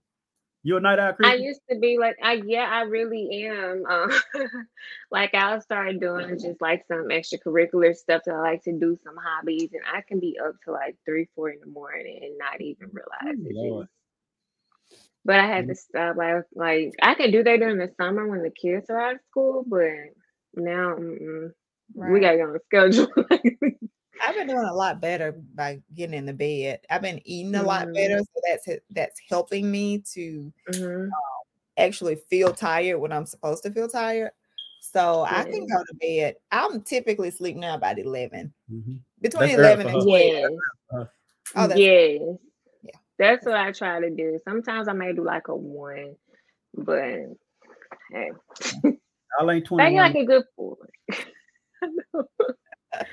You 0.66 0.78
a 0.78 0.80
night 0.80 0.98
out, 0.98 1.18
I 1.24 1.36
used 1.36 1.62
to 1.70 1.78
be 1.78 2.00
like, 2.00 2.16
I 2.24 2.42
yeah, 2.44 2.68
I 2.68 2.82
really 2.82 3.46
am. 3.46 3.86
Um, 3.86 4.10
like 5.12 5.36
I'll 5.36 5.62
start 5.62 6.00
doing 6.00 6.40
just 6.40 6.60
like 6.60 6.84
some 6.88 7.10
extracurricular 7.10 7.96
stuff 7.96 8.24
that 8.26 8.34
I 8.34 8.40
like 8.40 8.64
to 8.64 8.72
do, 8.72 8.98
some 9.04 9.14
hobbies, 9.16 9.70
and 9.74 9.84
I 9.94 10.02
can 10.02 10.20
be 10.20 10.40
up 10.44 10.56
to 10.64 10.72
like 10.72 10.98
three, 11.06 11.28
four 11.36 11.52
in 11.52 11.60
the 11.60 11.68
morning 11.68 12.20
and 12.24 12.36
not 12.40 12.62
even 12.62 12.90
realize 12.92 13.38
oh, 13.60 13.82
it. 13.82 13.90
But 15.24 15.40
I 15.40 15.48
had 15.48 15.64
mm-hmm. 15.64 15.70
to 15.70 15.76
stop. 15.76 16.18
Like, 16.18 16.44
like 16.54 16.94
I 17.02 17.16
could 17.16 17.32
do 17.32 17.44
that 17.44 17.60
during 17.60 17.78
the 17.78 17.92
summer 18.00 18.28
when 18.28 18.44
the 18.44 18.52
kids 18.52 18.90
are 18.90 19.00
out 19.00 19.16
of 19.16 19.22
school, 19.30 19.64
but 19.68 19.90
now 20.56 20.90
right. 20.92 21.52
we 22.12 22.20
gotta 22.20 22.38
get 22.38 22.48
on 22.48 22.56
a 22.56 22.60
schedule. 22.66 23.08
I've 24.26 24.36
been 24.36 24.48
doing 24.48 24.66
a 24.66 24.74
lot 24.74 25.02
better 25.02 25.36
by 25.56 25.82
getting 25.94 26.18
in 26.18 26.26
the 26.26 26.34
bed. 26.34 26.80
I've 26.90 27.02
been 27.02 27.22
eating 27.26 27.56
a 27.56 27.60
mm-hmm. 27.60 27.68
lot 27.68 27.94
better, 27.94 28.20
so 28.20 28.42
that's 28.48 28.68
that's 28.92 29.20
helping 29.30 29.70
me 29.70 30.04
to 30.14 30.54
mm-hmm. 30.72 31.04
um, 31.04 31.12
actually 31.78 32.18
feel 32.30 32.54
tired 32.54 33.00
when 33.00 33.12
I'm 33.12 33.26
supposed 33.26 33.64
to 33.64 33.72
feel 33.72 33.90
tired. 33.90 34.32
So 34.82 35.26
yeah. 35.30 35.40
I 35.40 35.44
can 35.44 35.66
go 35.66 35.84
to 35.84 35.96
bed. 36.00 36.36
I'm 36.52 36.82
typically 36.82 37.32
sleeping 37.32 37.62
now 37.62 37.76
about 37.76 38.00
11, 38.00 38.54
mm-hmm. 38.72 38.96
between 39.20 39.58
that's 39.58 39.82
11 39.82 39.88
and 39.88 40.04
12. 40.04 40.08
Yes. 40.12 41.08
Oh, 41.56 41.76
yes. 41.76 42.22
That's 43.18 43.46
what 43.46 43.56
I 43.56 43.72
try 43.72 44.00
to 44.02 44.10
do. 44.10 44.40
Sometimes 44.44 44.88
I 44.88 44.94
may 44.94 45.14
do 45.14 45.24
like 45.24 45.48
a 45.48 45.56
one, 45.56 46.16
but 46.74 47.14
hey. 48.12 48.32
I 49.40 49.54
ain't 49.54 49.66
21. 49.66 49.96
like 49.96 50.16
a 50.16 50.26
good 50.26 50.44
four. 50.56 50.78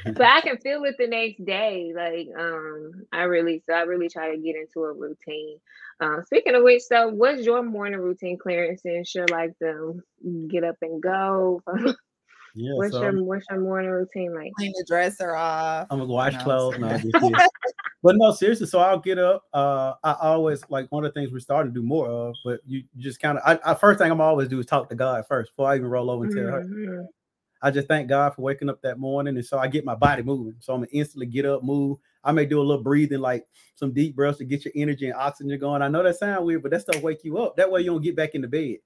but 0.04 0.22
I 0.22 0.40
can 0.40 0.58
feel 0.58 0.84
it 0.84 0.96
the 0.98 1.06
next 1.06 1.44
day. 1.44 1.92
Like, 1.94 2.28
um, 2.38 2.92
I 3.12 3.22
really 3.22 3.62
so 3.64 3.72
I 3.72 3.82
really 3.82 4.08
try 4.08 4.30
to 4.30 4.40
get 4.40 4.56
into 4.56 4.84
a 4.84 4.92
routine. 4.92 5.58
Um, 6.00 6.22
speaking 6.26 6.54
of 6.54 6.62
which, 6.62 6.82
so 6.82 7.08
what's 7.08 7.44
your 7.44 7.62
morning 7.62 8.00
routine, 8.00 8.38
Clarence? 8.38 8.82
And 8.84 9.06
sure, 9.06 9.26
like 9.30 9.52
the 9.60 10.00
get 10.48 10.64
up 10.64 10.76
and 10.82 11.02
go. 11.02 11.62
Yeah, 12.54 12.72
what's 12.74 12.92
so 12.92 13.02
your 13.02 13.24
what's 13.24 13.46
your 13.50 13.60
morning 13.60 13.90
routine 13.90 14.34
like? 14.34 14.52
Clean 14.58 14.72
the 14.72 14.84
dresser 14.86 15.34
off. 15.34 15.86
I'm 15.90 15.98
gonna 15.98 16.12
wash 16.12 16.36
clothes. 16.42 16.78
No, 16.78 16.98
but 18.02 18.16
no, 18.16 18.32
seriously. 18.32 18.66
So 18.66 18.78
I'll 18.78 18.98
get 18.98 19.18
up. 19.18 19.44
Uh, 19.54 19.94
I 20.04 20.16
always 20.20 20.62
like 20.68 20.90
one 20.92 21.04
of 21.04 21.14
the 21.14 21.18
things 21.18 21.32
we're 21.32 21.40
starting 21.40 21.72
to 21.72 21.80
do 21.80 21.86
more 21.86 22.08
of. 22.08 22.34
But 22.44 22.60
you, 22.66 22.82
you 22.94 23.02
just 23.02 23.20
kind 23.20 23.38
of. 23.38 23.44
I, 23.46 23.72
I, 23.72 23.74
first 23.74 23.98
thing 23.98 24.10
I'm 24.10 24.20
always 24.20 24.48
do 24.48 24.60
is 24.60 24.66
talk 24.66 24.90
to 24.90 24.94
God 24.94 25.24
first 25.26 25.52
before 25.52 25.70
I 25.70 25.76
even 25.76 25.88
roll 25.88 26.10
over 26.10 26.24
and 26.24 26.34
tell 26.34 26.44
mm-hmm. 26.44 26.88
her. 26.88 27.06
I 27.62 27.70
just 27.70 27.88
thank 27.88 28.08
God 28.08 28.34
for 28.34 28.42
waking 28.42 28.68
up 28.68 28.82
that 28.82 28.98
morning, 28.98 29.36
and 29.36 29.46
so 29.46 29.58
I 29.58 29.68
get 29.68 29.84
my 29.84 29.94
body 29.94 30.22
moving. 30.22 30.56
So 30.60 30.74
I'm 30.74 30.80
gonna 30.80 30.90
instantly 30.92 31.26
get 31.26 31.46
up, 31.46 31.62
move. 31.62 31.98
I 32.24 32.32
may 32.32 32.44
do 32.44 32.60
a 32.60 32.62
little 32.62 32.82
breathing, 32.82 33.20
like 33.20 33.46
some 33.76 33.92
deep 33.92 34.14
breaths 34.14 34.38
to 34.38 34.44
get 34.44 34.64
your 34.64 34.72
energy 34.76 35.06
and 35.06 35.14
oxygen 35.14 35.58
going. 35.58 35.80
I 35.80 35.88
know 35.88 36.02
that 36.02 36.16
sounds 36.16 36.44
weird, 36.44 36.62
but 36.62 36.70
that 36.72 36.82
stuff 36.82 37.02
wake 37.02 37.24
you 37.24 37.38
up. 37.38 37.56
That 37.56 37.70
way 37.70 37.80
you 37.80 37.90
don't 37.90 38.02
get 38.02 38.16
back 38.16 38.34
in 38.34 38.42
the 38.42 38.48
bed. 38.48 38.76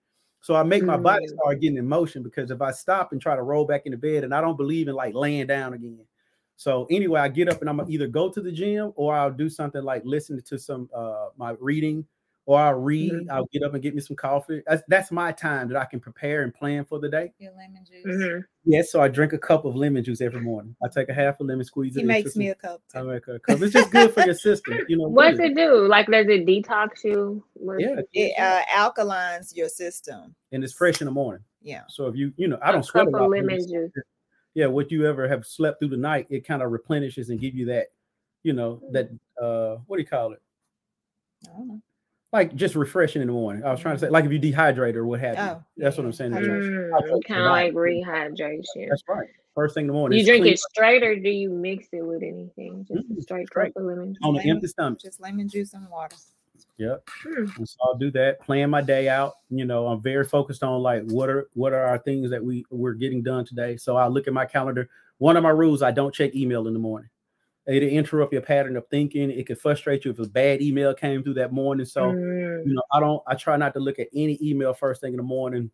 So 0.40 0.55
I 0.55 0.62
make 0.62 0.85
my 0.85 0.96
body 0.96 1.27
mm. 1.27 1.31
start 1.31 1.61
getting 1.61 1.79
in 1.79 1.88
motion 1.88 2.22
because 2.22 2.51
if 2.51 2.62
I 2.62 2.70
stop 2.70 3.12
and 3.12 3.20
try 3.20 3.35
to 3.35 3.42
roll 3.42 3.64
back 3.64 3.83
into 3.85 3.99
bed, 3.99 4.25
and 4.25 4.35
I 4.35 4.40
don't 4.40 4.57
believe 4.57 4.88
in 4.88 4.94
like 4.94 5.14
laying 5.14 5.46
down 5.46 5.75
again. 5.75 6.05
So 6.57 6.87
anyway, 6.90 7.20
I 7.20 7.29
get 7.29 7.49
up 7.49 7.61
and 7.61 7.68
I'm 7.68 7.79
gonna 7.79 7.90
either 7.90 8.07
go 8.07 8.31
to 8.31 8.40
the 8.40 8.53
gym 8.53 8.92
or 8.96 9.14
I'll 9.14 9.31
do 9.31 9.49
something 9.49 9.83
like 9.83 10.03
listen 10.05 10.40
to 10.42 10.59
some 10.59 10.88
uh 10.94 11.29
my 11.37 11.55
reading 11.61 12.07
or 12.46 12.61
I'll 12.61 12.74
read. 12.74 13.12
Mm-hmm. 13.12 13.30
I'll 13.30 13.48
get 13.52 13.64
up 13.64 13.74
and 13.74 13.82
get 13.82 13.94
me 13.94 14.00
some 14.00 14.16
coffee. 14.16 14.62
That's, 14.66 14.82
that's 14.88 15.11
my 15.11 15.32
time 15.32 15.68
that 15.68 15.76
I 15.76 15.85
can 15.85 15.98
prepare 15.98 16.42
and 16.42 16.54
plan 16.54 16.85
for 16.85 17.00
the 17.00 17.09
day. 17.09 17.32
Your 17.38 17.52
lemon 17.52 17.85
juice. 17.85 18.06
Mm-hmm. 18.06 18.40
Yes, 18.64 18.90
so 18.90 19.02
I 19.02 19.09
drink 19.09 19.32
a 19.32 19.38
cup 19.38 19.64
of 19.64 19.74
lemon 19.74 20.04
juice 20.04 20.20
every 20.20 20.40
morning. 20.40 20.74
I 20.82 20.88
take 20.88 21.09
a 21.09 21.14
half 21.14 21.40
a 21.40 21.42
lemon, 21.42 21.64
squeeze 21.64 21.96
it. 21.96 22.00
He 22.00 22.06
makes 22.06 22.37
me 22.37 22.50
a 22.50 22.54
cup. 22.54 22.82
Too. 22.90 22.98
I 22.98 23.02
make 23.02 23.26
a 23.28 23.40
cup. 23.40 23.61
It's 23.61 23.72
just 23.72 23.90
good 23.90 24.14
for 24.14 24.22
your 24.22 24.35
system. 24.35 24.78
You 24.88 24.96
know. 24.96 25.09
What 25.09 25.32
does 25.32 25.40
it 25.40 25.56
do? 25.56 25.87
Like, 25.88 26.06
does 26.06 26.26
it 26.28 26.46
detox 26.46 27.04
you? 27.04 27.44
What 27.54 27.80
yeah, 27.80 28.00
it 28.12 28.32
uh, 28.38 28.62
alkalines 28.72 29.54
your 29.54 29.68
system, 29.68 30.35
and 30.52 30.62
it's 30.64 30.72
fresh 30.72 31.00
in 31.00 31.06
the 31.06 31.12
morning. 31.12 31.42
Yeah. 31.62 31.82
So 31.88 32.06
if 32.06 32.16
you, 32.16 32.32
you 32.37 32.46
know, 32.48 32.59
I 32.62 32.70
don't 32.70 32.80
a 32.80 32.85
sweat 32.85 33.06
cup 33.06 33.22
of 33.22 33.30
lemon 33.30 33.59
juice. 33.59 33.90
Yeah, 34.54 34.66
what 34.66 34.90
you 34.90 35.06
ever 35.06 35.28
have 35.28 35.44
slept 35.44 35.80
through 35.80 35.90
the 35.90 35.96
night, 35.96 36.28
it 36.30 36.46
kind 36.46 36.62
of 36.62 36.70
replenishes 36.70 37.28
and 37.28 37.38
give 37.38 37.54
you 37.54 37.66
that, 37.66 37.88
you 38.42 38.52
know, 38.52 38.80
that 38.92 39.11
uh, 39.40 39.76
what 39.87 39.96
do 39.96 40.02
you 40.02 40.09
call 40.09 40.32
it? 40.32 40.40
I 41.46 41.59
don't 41.59 41.68
know 41.68 41.82
like 42.32 42.54
just 42.54 42.74
refreshing 42.74 43.22
in 43.22 43.28
the 43.28 43.32
morning. 43.32 43.64
I 43.64 43.70
was 43.70 43.80
trying 43.80 43.96
to 43.96 44.00
say, 44.00 44.08
like 44.08 44.24
if 44.24 44.32
you 44.32 44.40
dehydrate 44.40 44.94
or 44.94 45.06
what 45.06 45.20
have 45.20 45.36
you. 45.36 45.42
Oh, 45.42 45.64
That's 45.76 45.96
yeah. 45.96 46.02
what 46.02 46.06
I'm 46.06 46.12
saying. 46.12 46.32
Mm, 46.32 47.24
kind 47.26 47.42
of 47.42 47.50
like 47.50 47.72
rehydration. 47.72 48.88
That's 48.88 49.02
right. 49.08 49.28
First 49.54 49.74
thing 49.74 49.84
in 49.84 49.88
the 49.88 49.92
morning. 49.94 50.18
You 50.18 50.26
drink 50.26 50.42
clean. 50.42 50.52
it 50.52 50.58
straight 50.58 51.02
or 51.02 51.18
do 51.18 51.30
you 51.30 51.48
mix 51.50 51.88
it 51.92 52.02
with 52.02 52.22
anything? 52.22 52.84
Just 52.86 53.08
mm, 53.08 53.22
straight, 53.22 53.46
straight. 53.46 53.74
cup 53.74 53.82
of 53.82 53.88
lemon 53.88 54.12
juice. 54.14 54.20
On 54.22 54.36
an 54.36 54.48
empty 54.48 54.66
stomach. 54.66 55.00
Just 55.00 55.20
lemon 55.20 55.48
juice 55.48 55.72
and 55.72 55.88
water. 55.88 56.16
Yep. 56.76 57.08
Mm. 57.24 57.66
So 57.66 57.76
I'll 57.82 57.96
do 57.96 58.10
that. 58.10 58.40
Plan 58.40 58.68
my 58.68 58.82
day 58.82 59.08
out. 59.08 59.34
You 59.48 59.64
know, 59.64 59.86
I'm 59.86 60.02
very 60.02 60.24
focused 60.24 60.62
on 60.62 60.82
like 60.82 61.04
what 61.04 61.30
are 61.30 61.48
what 61.54 61.72
are 61.72 61.84
our 61.84 61.98
things 61.98 62.30
that 62.30 62.44
we 62.44 62.66
we're 62.70 62.92
getting 62.92 63.22
done 63.22 63.46
today. 63.46 63.78
So 63.78 63.96
I 63.96 64.08
look 64.08 64.26
at 64.26 64.34
my 64.34 64.44
calendar. 64.44 64.90
One 65.18 65.38
of 65.38 65.42
my 65.42 65.50
rules: 65.50 65.80
I 65.80 65.90
don't 65.90 66.14
check 66.14 66.34
email 66.34 66.66
in 66.66 66.74
the 66.74 66.78
morning 66.78 67.08
it'll 67.66 67.88
interrupt 67.88 68.33
your 68.33 68.42
pattern 68.42 68.76
of 68.76 68.87
thinking. 68.88 69.31
It 69.31 69.46
could 69.46 69.59
frustrate 69.59 70.05
you 70.05 70.11
if 70.12 70.18
a 70.18 70.26
bad 70.26 70.62
email 70.62 70.94
came 70.94 71.22
through 71.22 71.35
that 71.35 71.52
morning. 71.52 71.87
So, 71.87 72.02
mm. 72.02 72.66
you 72.66 72.74
know, 72.74 72.83
I 72.92 73.00
don't, 73.00 73.22
I 73.26 73.35
try 73.35 73.57
not 73.57 73.74
to 73.74 73.81
look 73.81 73.98
at 73.98 74.09
any 74.14 74.38
email 74.42 74.72
first 74.72 75.00
thing 75.00 75.12
in 75.12 75.18
the 75.18 75.22
morning. 75.22 75.70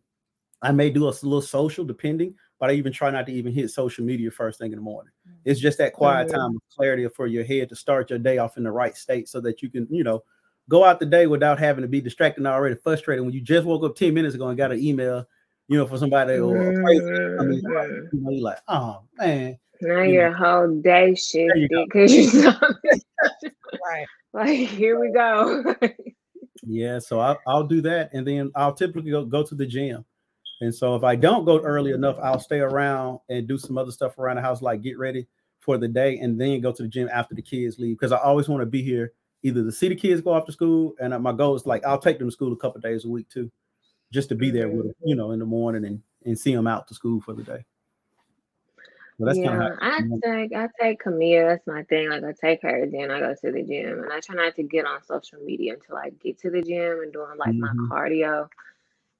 I 0.61 0.71
may 0.71 0.89
do 0.89 1.05
a 1.05 1.09
little 1.09 1.41
social 1.41 1.83
depending, 1.83 2.35
but 2.59 2.69
I 2.69 2.73
even 2.73 2.93
try 2.93 3.11
not 3.11 3.25
to 3.27 3.33
even 3.33 3.53
hit 3.53 3.69
social 3.69 4.05
media 4.05 4.31
first 4.31 4.59
thing 4.59 4.71
in 4.71 4.77
the 4.77 4.83
morning. 4.83 5.11
Mm. 5.27 5.33
It's 5.45 5.59
just 5.59 5.77
that 5.77 5.93
quiet 5.93 6.29
mm. 6.29 6.33
time 6.33 6.55
of 6.55 6.61
clarity 6.75 7.07
for 7.09 7.27
your 7.27 7.43
head 7.43 7.69
to 7.69 7.75
start 7.75 8.09
your 8.09 8.19
day 8.19 8.37
off 8.37 8.57
in 8.57 8.63
the 8.63 8.71
right 8.71 8.95
state 8.95 9.27
so 9.29 9.41
that 9.41 9.61
you 9.61 9.69
can, 9.69 9.87
you 9.91 10.03
know, 10.03 10.23
go 10.69 10.83
out 10.83 10.99
the 10.99 11.05
day 11.05 11.27
without 11.27 11.59
having 11.59 11.81
to 11.81 11.87
be 11.87 12.01
distracted 12.01 12.39
and 12.39 12.47
already 12.47 12.75
frustrated 12.75 13.23
when 13.23 13.33
you 13.33 13.41
just 13.41 13.65
woke 13.65 13.83
up 13.83 13.95
10 13.95 14.13
minutes 14.13 14.35
ago 14.35 14.47
and 14.47 14.57
got 14.57 14.71
an 14.71 14.81
email, 14.81 15.25
you 15.67 15.77
know, 15.77 15.85
for 15.85 15.97
somebody 15.97 16.37
or 16.39 16.71
a 16.71 16.81
crazy. 16.81 17.05
I 17.05 17.43
mean, 17.43 17.61
you 17.61 18.09
know, 18.13 18.31
you're 18.31 18.41
like, 18.41 18.59
oh 18.67 19.03
man, 19.17 19.57
now 19.83 20.01
your 20.01 20.31
whole 20.31 20.75
day 20.81 21.15
shifted 21.15 21.69
because 21.69 22.13
you, 22.13 22.21
you 22.21 22.29
saw 22.29 22.59
right. 23.85 24.05
Like 24.35 24.67
here 24.69 24.99
we 24.99 25.11
go. 25.11 25.75
yeah, 26.63 26.97
so 26.97 27.19
I'll, 27.19 27.39
I'll 27.45 27.67
do 27.67 27.81
that, 27.81 28.09
and 28.13 28.25
then 28.25 28.51
I'll 28.55 28.73
typically 28.73 29.11
go, 29.11 29.25
go 29.25 29.43
to 29.43 29.53
the 29.53 29.67
gym. 29.67 30.03
And 30.61 30.73
so 30.73 30.95
if 30.95 31.03
I 31.03 31.15
don't 31.15 31.45
go 31.45 31.59
early 31.59 31.91
enough, 31.91 32.17
I'll 32.19 32.39
stay 32.39 32.59
around 32.59 33.19
and 33.29 33.47
do 33.47 33.59
some 33.59 33.77
other 33.77 33.91
stuff 33.91 34.17
around 34.17 34.37
the 34.37 34.41
house, 34.41 34.63
like 34.63 34.81
get 34.81 34.97
ready 34.97 35.27
for 35.59 35.77
the 35.77 35.87
day, 35.87 36.17
and 36.17 36.41
then 36.41 36.61
go 36.61 36.71
to 36.71 36.81
the 36.81 36.87
gym 36.87 37.09
after 37.13 37.35
the 37.35 37.43
kids 37.43 37.77
leave 37.77 37.99
because 37.99 38.11
I 38.11 38.17
always 38.17 38.49
want 38.49 38.61
to 38.61 38.65
be 38.65 38.81
here 38.81 39.13
either 39.43 39.63
to 39.63 39.71
see 39.71 39.89
the 39.89 39.95
kids 39.95 40.21
go 40.21 40.33
off 40.33 40.45
to 40.47 40.51
school, 40.51 40.95
and 40.99 41.13
uh, 41.13 41.19
my 41.19 41.33
goal 41.33 41.55
is 41.55 41.67
like 41.67 41.85
I'll 41.85 41.99
take 41.99 42.17
them 42.17 42.27
to 42.27 42.31
school 42.31 42.53
a 42.53 42.57
couple 42.57 42.81
days 42.81 43.05
a 43.05 43.09
week 43.09 43.29
too, 43.29 43.51
just 44.11 44.29
to 44.29 44.35
be 44.35 44.49
there 44.49 44.69
with 44.69 44.85
them, 44.85 44.95
you 45.03 45.15
mm-hmm. 45.15 45.19
know, 45.19 45.31
in 45.31 45.39
the 45.39 45.45
morning 45.45 45.85
and 45.85 46.01
and 46.25 46.39
see 46.39 46.55
them 46.55 46.67
out 46.67 46.87
to 46.87 46.95
school 46.95 47.21
for 47.21 47.33
the 47.33 47.43
day. 47.43 47.65
That's 49.19 49.37
yeah, 49.37 49.75
I 49.79 50.01
take 50.23 50.55
I 50.55 50.67
take 50.81 50.99
Camille. 50.99 51.47
That's 51.47 51.67
my 51.67 51.83
thing. 51.83 52.09
Like 52.09 52.23
I 52.23 52.33
take 52.39 52.61
her, 52.63 52.85
then 52.91 53.11
I 53.11 53.19
go 53.19 53.33
to 53.33 53.51
the 53.51 53.63
gym, 53.63 54.03
and 54.03 54.11
I 54.11 54.19
try 54.19 54.35
not 54.35 54.55
to 54.55 54.63
get 54.63 54.85
on 54.85 55.03
social 55.03 55.39
media 55.39 55.73
until 55.73 55.97
I 55.97 56.09
get 56.09 56.39
to 56.39 56.49
the 56.49 56.61
gym 56.61 56.99
and 57.03 57.13
doing 57.13 57.37
like 57.37 57.51
mm-hmm. 57.51 57.87
my 57.87 57.95
cardio. 57.95 58.47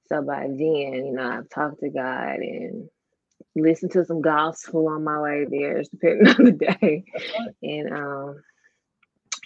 So 0.08 0.22
by 0.22 0.42
then, 0.48 0.58
you 0.58 1.12
know, 1.12 1.30
I've 1.30 1.48
talked 1.48 1.80
to 1.80 1.88
God 1.88 2.40
and 2.40 2.88
listened 3.56 3.92
to 3.92 4.04
some 4.04 4.20
gospel 4.20 4.88
on 4.88 5.04
my 5.04 5.20
way 5.20 5.46
there, 5.48 5.82
depending 5.82 6.28
on 6.38 6.44
the 6.44 6.52
day, 6.52 7.04
and 7.62 7.92
um, 7.92 8.42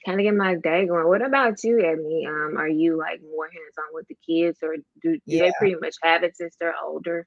kind 0.04 0.20
of 0.20 0.24
get 0.24 0.34
my 0.34 0.54
day 0.54 0.86
going. 0.86 1.06
What 1.06 1.24
about 1.24 1.62
you, 1.62 1.78
Ebony? 1.80 2.26
Um, 2.26 2.56
are 2.56 2.68
you 2.68 2.96
like 2.96 3.20
more 3.22 3.46
hands 3.46 3.76
on 3.78 3.92
with 3.92 4.08
the 4.08 4.16
kids, 4.26 4.58
or 4.62 4.76
do, 5.02 5.12
do 5.12 5.20
yeah. 5.26 5.44
they 5.44 5.52
pretty 5.58 5.76
much 5.76 5.96
have 6.02 6.22
it 6.22 6.36
since 6.36 6.56
they're 6.58 6.74
older? 6.82 7.26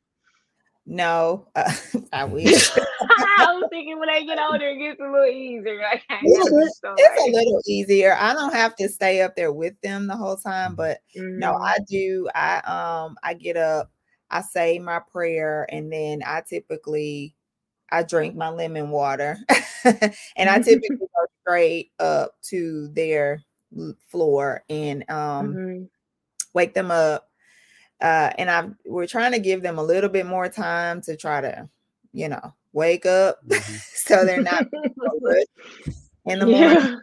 No, 0.86 1.48
uh, 1.56 1.72
I 2.14 2.24
wish. 2.26 2.72
I 2.78 3.54
was 3.54 3.68
thinking 3.70 4.00
when 4.00 4.10
I 4.10 4.24
get 4.24 4.40
older, 4.40 4.68
it 4.68 4.78
gets 4.78 5.00
a 5.00 5.04
little 5.04 5.26
easier. 5.26 5.82
I 5.86 6.02
it's, 6.24 6.80
it's 6.84 7.22
a 7.28 7.32
little 7.32 7.62
easier. 7.68 8.16
I 8.20 8.34
don't 8.34 8.54
have 8.54 8.76
to 8.78 8.90
stay 8.90 9.22
up 9.22 9.36
there 9.36 9.52
with 9.52 9.80
them 9.82 10.08
the 10.08 10.16
whole 10.16 10.38
time, 10.38 10.76
but 10.76 11.00
mm-hmm. 11.16 11.40
no, 11.40 11.56
I 11.56 11.78
do. 11.88 12.30
I 12.34 12.58
um 12.60 13.18
I 13.24 13.34
get 13.34 13.58
up. 13.58 13.92
I 14.30 14.42
say 14.42 14.80
my 14.80 15.02
prayer, 15.12 15.68
and 15.70 15.92
then 15.92 16.22
I 16.26 16.42
typically 16.48 17.36
I 17.92 18.04
drink 18.04 18.36
my 18.36 18.50
lemon 18.50 18.90
water, 18.90 19.38
and 19.84 20.50
I 20.50 20.60
typically 20.60 20.98
go 20.98 21.28
straight 21.42 21.92
up 22.00 22.36
to 22.50 22.88
their 22.90 23.44
floor 24.08 24.64
and 24.70 25.10
um, 25.10 25.54
mm-hmm. 25.54 25.84
wake 26.54 26.74
them 26.74 26.92
up. 26.92 27.30
Uh, 28.02 28.32
and 28.38 28.50
I 28.50 28.68
we're 28.86 29.08
trying 29.08 29.32
to 29.34 29.40
give 29.40 29.62
them 29.62 29.78
a 29.78 29.84
little 29.84 30.10
bit 30.10 30.26
more 30.26 30.50
time 30.50 31.02
to 31.04 31.16
try 31.16 31.42
to, 31.42 31.70
you 32.14 32.30
know, 32.30 32.54
wake 32.74 33.06
up 33.06 33.38
mm-hmm. 33.48 33.76
so 33.94 34.26
they're 34.26 34.42
not 34.42 34.66
in 36.26 36.40
the 36.40 36.46
morning. 36.46 36.78
Yeah. 36.78 36.96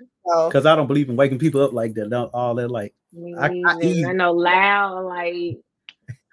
Because 0.48 0.66
I 0.66 0.76
don't 0.76 0.88
believe 0.88 1.08
in 1.08 1.16
waking 1.16 1.38
people 1.38 1.62
up 1.62 1.72
like 1.72 1.94
that. 1.94 2.12
All 2.34 2.54
that 2.56 2.68
like 2.68 2.94
I, 3.38 3.46
I, 3.66 4.04
I 4.08 4.12
know 4.12 4.32
loud 4.32 5.06
like 5.06 5.58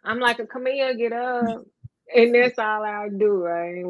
I'm 0.06 0.20
like 0.20 0.40
a 0.40 0.46
Camille, 0.46 0.96
get 0.96 1.14
up. 1.14 1.66
And 2.16 2.36
that's 2.36 2.60
all 2.60 2.84
I 2.84 3.10
do, 3.10 3.44
right? 3.44 3.84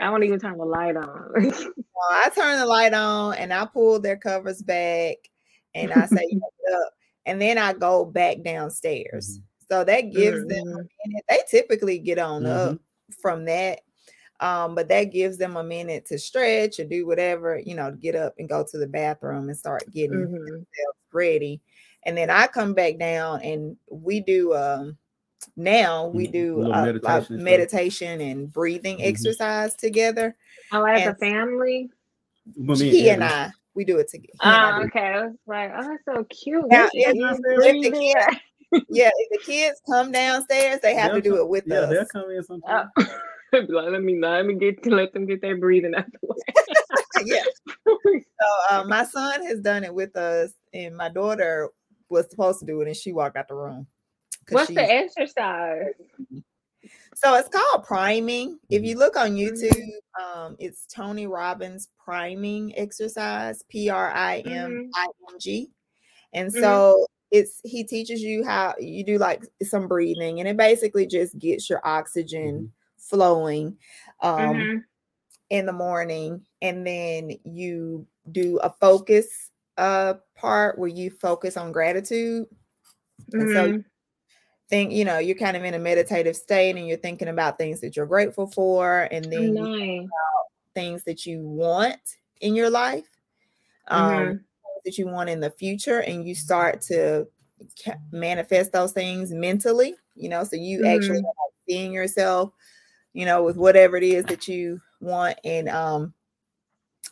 I 0.00 0.04
don't 0.06 0.22
even 0.22 0.38
turn 0.38 0.58
the 0.58 0.64
light 0.64 0.96
on. 0.96 1.32
well, 1.34 2.08
I 2.10 2.30
turn 2.34 2.58
the 2.58 2.66
light 2.66 2.94
on 2.94 3.34
and 3.34 3.52
I 3.52 3.66
pull 3.66 3.98
their 3.98 4.16
covers 4.16 4.62
back 4.62 5.16
and 5.74 5.92
I 5.92 6.06
say, 6.06 6.38
up. 6.72 6.92
And 7.26 7.40
then 7.40 7.58
I 7.58 7.72
go 7.72 8.04
back 8.04 8.42
downstairs. 8.44 9.38
Mm-hmm. 9.38 9.46
So 9.72 9.84
that 9.84 10.12
gives 10.12 10.40
mm-hmm. 10.40 10.48
them 10.48 10.68
a 10.68 10.70
mm-hmm. 10.70 11.10
minute. 11.10 11.24
They 11.30 11.38
typically 11.50 11.98
get 11.98 12.18
on 12.18 12.42
mm-hmm. 12.42 12.74
up 12.74 12.78
from 13.22 13.46
that. 13.46 13.80
Um, 14.38 14.74
but 14.74 14.88
that 14.88 15.04
gives 15.04 15.38
them 15.38 15.56
a 15.56 15.64
minute 15.64 16.04
to 16.06 16.18
stretch 16.18 16.78
or 16.78 16.84
do 16.84 17.06
whatever, 17.06 17.58
you 17.58 17.74
know, 17.74 17.90
get 17.92 18.14
up 18.14 18.34
and 18.38 18.50
go 18.50 18.66
to 18.70 18.76
the 18.76 18.86
bathroom 18.86 19.48
and 19.48 19.56
start 19.56 19.90
getting 19.90 20.18
mm-hmm. 20.18 20.34
themselves 20.34 20.98
ready. 21.10 21.62
And 22.04 22.18
then 22.18 22.28
I 22.28 22.48
come 22.48 22.74
back 22.74 22.98
down 22.98 23.40
and 23.40 23.78
we 23.90 24.20
do 24.20 24.52
um 24.52 24.98
now 25.56 26.08
we 26.08 26.28
mm, 26.28 26.32
do 26.32 26.70
uh, 26.70 26.84
meditation, 26.84 27.42
meditation 27.42 28.20
and 28.20 28.52
breathing 28.52 28.98
mm-hmm. 28.98 29.08
exercise 29.08 29.74
together. 29.74 30.36
Oh, 30.70 30.84
as 30.84 31.00
and 31.00 31.10
a 31.12 31.14
family. 31.14 31.88
He 32.74 33.08
and 33.08 33.24
I, 33.24 33.50
we 33.74 33.86
do 33.86 33.96
it 33.98 34.08
together. 34.08 34.34
Oh, 34.42 34.82
okay. 34.84 35.00
I 35.00 35.22
was 35.22 35.36
like, 35.46 35.72
oh, 35.74 35.82
that's 35.88 36.04
so 36.04 36.24
cute. 36.24 36.68
Now, 36.68 36.88
if, 36.92 37.16
if 37.16 37.82
the 37.82 37.90
kids, 37.90 38.40
yeah, 38.88 39.10
if 39.16 39.30
the 39.30 39.38
kids 39.44 39.80
come 39.88 40.12
downstairs, 40.12 40.80
they 40.82 40.94
have 40.94 41.12
they'll 41.12 41.22
to 41.22 41.28
do 41.28 41.36
it 41.36 41.48
with 41.48 41.64
yeah, 41.66 41.80
us. 41.80 41.90
Yeah, 41.90 41.96
they'll 41.96 42.06
come 42.06 42.30
in 42.30 42.42
sometimes. 42.42 42.90
Uh, 43.54 43.60
let 43.68 44.02
me 44.02 44.18
let 44.18 44.46
me 44.46 44.54
get 44.54 44.86
let 44.86 45.12
them 45.12 45.26
get 45.26 45.42
their 45.42 45.58
breathing 45.58 45.94
out 45.94 46.06
the 46.10 46.18
way. 46.22 47.24
yeah. 47.26 47.42
So 47.84 48.70
uh, 48.70 48.84
my 48.84 49.04
son 49.04 49.44
has 49.44 49.60
done 49.60 49.84
it 49.84 49.92
with 49.92 50.16
us, 50.16 50.52
and 50.72 50.96
my 50.96 51.10
daughter 51.10 51.68
was 52.08 52.30
supposed 52.30 52.60
to 52.60 52.64
do 52.64 52.80
it, 52.80 52.86
and 52.86 52.96
she 52.96 53.12
walked 53.12 53.36
out 53.36 53.48
the 53.48 53.54
room. 53.54 53.86
What's 54.48 54.68
the 54.68 54.90
exercise? 54.90 55.92
So 57.14 57.34
it's 57.34 57.48
called 57.48 57.84
priming. 57.84 58.58
If 58.70 58.82
you 58.82 58.96
look 58.96 59.16
on 59.16 59.32
mm-hmm. 59.32 59.54
YouTube, 59.54 59.88
um, 60.20 60.56
it's 60.58 60.86
Tony 60.86 61.26
Robbins 61.26 61.88
priming 62.02 62.76
exercise, 62.78 63.62
P 63.68 63.90
R 63.90 64.10
I 64.10 64.38
M 64.46 64.90
I 64.94 65.06
N 65.30 65.38
G. 65.38 65.70
And 66.32 66.50
mm-hmm. 66.50 66.60
so 66.60 66.94
mm-hmm. 66.96 67.11
It's 67.32 67.60
he 67.64 67.82
teaches 67.82 68.20
you 68.20 68.44
how 68.44 68.74
you 68.78 69.04
do 69.04 69.18
like 69.18 69.42
some 69.62 69.88
breathing, 69.88 70.38
and 70.38 70.48
it 70.48 70.56
basically 70.56 71.06
just 71.06 71.36
gets 71.38 71.68
your 71.68 71.80
oxygen 71.84 72.54
mm-hmm. 72.54 72.66
flowing 72.98 73.76
um, 74.20 74.38
mm-hmm. 74.38 74.78
in 75.50 75.66
the 75.66 75.72
morning, 75.72 76.44
and 76.60 76.86
then 76.86 77.32
you 77.44 78.06
do 78.30 78.58
a 78.58 78.72
focus 78.80 79.50
uh 79.78 80.14
part 80.36 80.78
where 80.78 80.88
you 80.88 81.10
focus 81.10 81.56
on 81.56 81.72
gratitude. 81.72 82.46
And 83.32 83.48
so 83.52 83.68
mm-hmm 83.68 83.80
think 84.72 84.90
you 84.90 85.04
know 85.04 85.18
you're 85.18 85.36
kind 85.36 85.54
of 85.54 85.64
in 85.64 85.74
a 85.74 85.78
meditative 85.78 86.34
state 86.34 86.76
and 86.76 86.88
you're 86.88 86.96
thinking 86.96 87.28
about 87.28 87.58
things 87.58 87.82
that 87.82 87.94
you're 87.94 88.06
grateful 88.06 88.46
for 88.46 89.06
and 89.10 89.30
then 89.30 89.52
nice. 89.52 90.08
things 90.74 91.04
that 91.04 91.26
you 91.26 91.42
want 91.42 92.00
in 92.40 92.54
your 92.54 92.70
life 92.70 93.04
um, 93.88 94.10
mm-hmm. 94.10 94.36
That 94.84 94.98
you 94.98 95.06
want 95.06 95.30
in 95.30 95.40
the 95.40 95.50
future 95.50 96.00
and 96.00 96.26
you 96.26 96.34
start 96.34 96.80
to 96.80 97.26
manifest 98.10 98.72
those 98.72 98.92
things 98.92 99.30
mentally 99.32 99.94
you 100.16 100.28
know 100.28 100.42
so 100.42 100.56
you 100.56 100.80
mm-hmm. 100.80 100.96
actually 100.96 101.22
seeing 101.68 101.92
yourself 101.92 102.52
you 103.12 103.24
know 103.24 103.42
with 103.42 103.56
whatever 103.56 103.96
it 103.96 104.02
is 104.02 104.24
that 104.24 104.48
you 104.48 104.80
want 105.00 105.38
and 105.44 105.68
um 105.68 106.12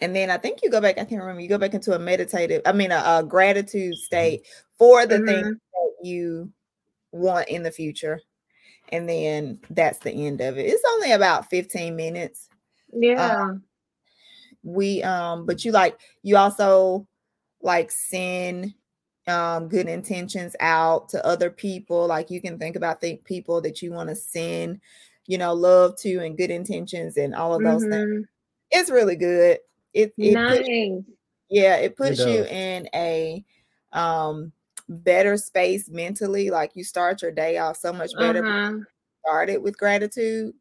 and 0.00 0.16
then 0.16 0.30
I 0.30 0.38
think 0.38 0.60
you 0.62 0.70
go 0.70 0.80
back, 0.80 0.98
I 0.98 1.04
can't 1.04 1.20
remember, 1.20 1.42
you 1.42 1.48
go 1.48 1.58
back 1.58 1.74
into 1.74 1.94
a 1.94 1.98
meditative, 1.98 2.62
I 2.64 2.72
mean, 2.72 2.90
a, 2.90 3.02
a 3.06 3.24
gratitude 3.26 3.96
state 3.96 4.46
for 4.78 5.04
the 5.04 5.16
mm-hmm. 5.16 5.26
things 5.26 5.56
that 5.72 6.08
you 6.08 6.50
want 7.12 7.48
in 7.48 7.62
the 7.62 7.70
future. 7.70 8.20
And 8.90 9.08
then 9.08 9.60
that's 9.68 9.98
the 9.98 10.12
end 10.12 10.40
of 10.40 10.58
it. 10.58 10.62
It's 10.62 10.82
only 10.92 11.12
about 11.12 11.50
15 11.50 11.94
minutes. 11.94 12.48
Yeah. 12.92 13.36
Um, 13.36 13.62
we 14.62 15.02
um, 15.02 15.46
but 15.46 15.64
you 15.64 15.72
like 15.72 15.98
you 16.22 16.36
also 16.36 17.06
like 17.62 17.90
send 17.90 18.74
um 19.26 19.68
good 19.68 19.88
intentions 19.88 20.56
out 20.60 21.08
to 21.10 21.24
other 21.24 21.50
people. 21.50 22.06
Like 22.06 22.30
you 22.30 22.40
can 22.40 22.58
think 22.58 22.76
about 22.76 23.00
the 23.00 23.16
people 23.24 23.60
that 23.62 23.82
you 23.82 23.92
want 23.92 24.08
to 24.08 24.16
send, 24.16 24.80
you 25.26 25.38
know, 25.38 25.52
love 25.52 25.96
to 25.98 26.18
and 26.18 26.36
good 26.36 26.50
intentions 26.50 27.16
and 27.16 27.34
all 27.34 27.54
of 27.54 27.62
those 27.62 27.82
mm-hmm. 27.82 27.92
things. 27.92 28.26
It's 28.70 28.90
really 28.90 29.16
good. 29.16 29.58
It, 29.92 30.14
it 30.16 30.32
nice. 30.32 30.58
puts, 30.58 31.08
yeah, 31.48 31.76
it 31.76 31.96
puts 31.96 32.20
it 32.20 32.28
you 32.28 32.44
in 32.44 32.88
a 32.94 33.44
um 33.92 34.52
better 34.88 35.36
space 35.36 35.88
mentally. 35.88 36.50
Like 36.50 36.72
you 36.74 36.84
start 36.84 37.22
your 37.22 37.30
day 37.30 37.58
off 37.58 37.76
so 37.76 37.92
much 37.92 38.12
better. 38.18 38.44
Uh-huh. 38.44 38.78
Started 39.24 39.58
with 39.58 39.78
gratitude. 39.78 40.54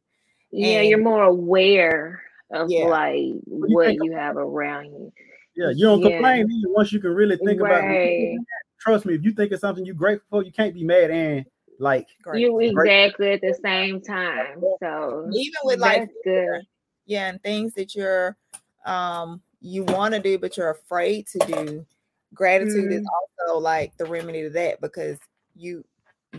Yeah, 0.51 0.79
and, 0.79 0.89
you're 0.89 0.99
more 0.99 1.23
aware 1.23 2.21
of 2.51 2.69
yeah. 2.69 2.85
like 2.85 3.23
what 3.45 3.93
you, 3.93 4.13
have 4.13 4.37
around 4.37 4.85
you. 4.85 5.13
Yeah, 5.59 5.71
you 5.71 5.85
don't 5.85 5.99
yeah. 6.01 6.11
complain 6.11 6.63
once 6.67 6.93
you 6.93 7.01
can 7.01 7.13
really 7.13 7.35
think 7.35 7.59
right. 7.59 7.69
about 7.69 7.91
it. 7.91 8.39
Trust 8.79 9.05
me, 9.05 9.13
if 9.15 9.23
you 9.25 9.33
think 9.33 9.51
of 9.51 9.59
something 9.59 9.85
you're 9.85 9.93
grateful 9.93 10.25
for, 10.29 10.43
you 10.43 10.53
can't 10.53 10.73
be 10.73 10.85
mad 10.85 11.11
and 11.11 11.45
like 11.79 12.07
you 12.33 12.57
exactly 12.59 13.31
at 13.31 13.41
the 13.41 13.53
same 13.61 13.99
time. 13.99 14.61
So 14.81 15.29
even 15.33 15.59
with 15.63 15.79
like 15.79 16.09
good. 16.23 16.61
Yeah, 17.05 17.27
and 17.27 17.43
things 17.43 17.73
that 17.73 17.93
you're 17.93 18.37
um 18.85 19.41
you 19.59 19.83
want 19.83 20.13
to 20.13 20.21
do 20.21 20.37
but 20.37 20.55
you're 20.55 20.69
afraid 20.69 21.27
to 21.27 21.39
do 21.39 21.85
gratitude 22.33 22.85
mm-hmm. 22.85 22.93
is 22.93 23.05
also 23.37 23.59
like 23.59 23.95
the 23.97 24.05
remedy 24.05 24.43
to 24.43 24.49
that 24.49 24.79
because 24.79 25.17
you 25.57 25.83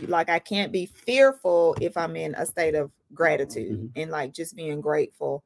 like 0.07 0.29
I 0.29 0.39
can't 0.39 0.71
be 0.71 0.87
fearful 0.87 1.75
if 1.79 1.95
I'm 1.95 2.15
in 2.15 2.33
a 2.35 2.45
state 2.45 2.73
of 2.73 2.89
gratitude 3.13 3.77
mm-hmm. 3.77 4.01
and 4.01 4.09
like 4.09 4.33
just 4.33 4.55
being 4.55 4.81
grateful. 4.81 5.43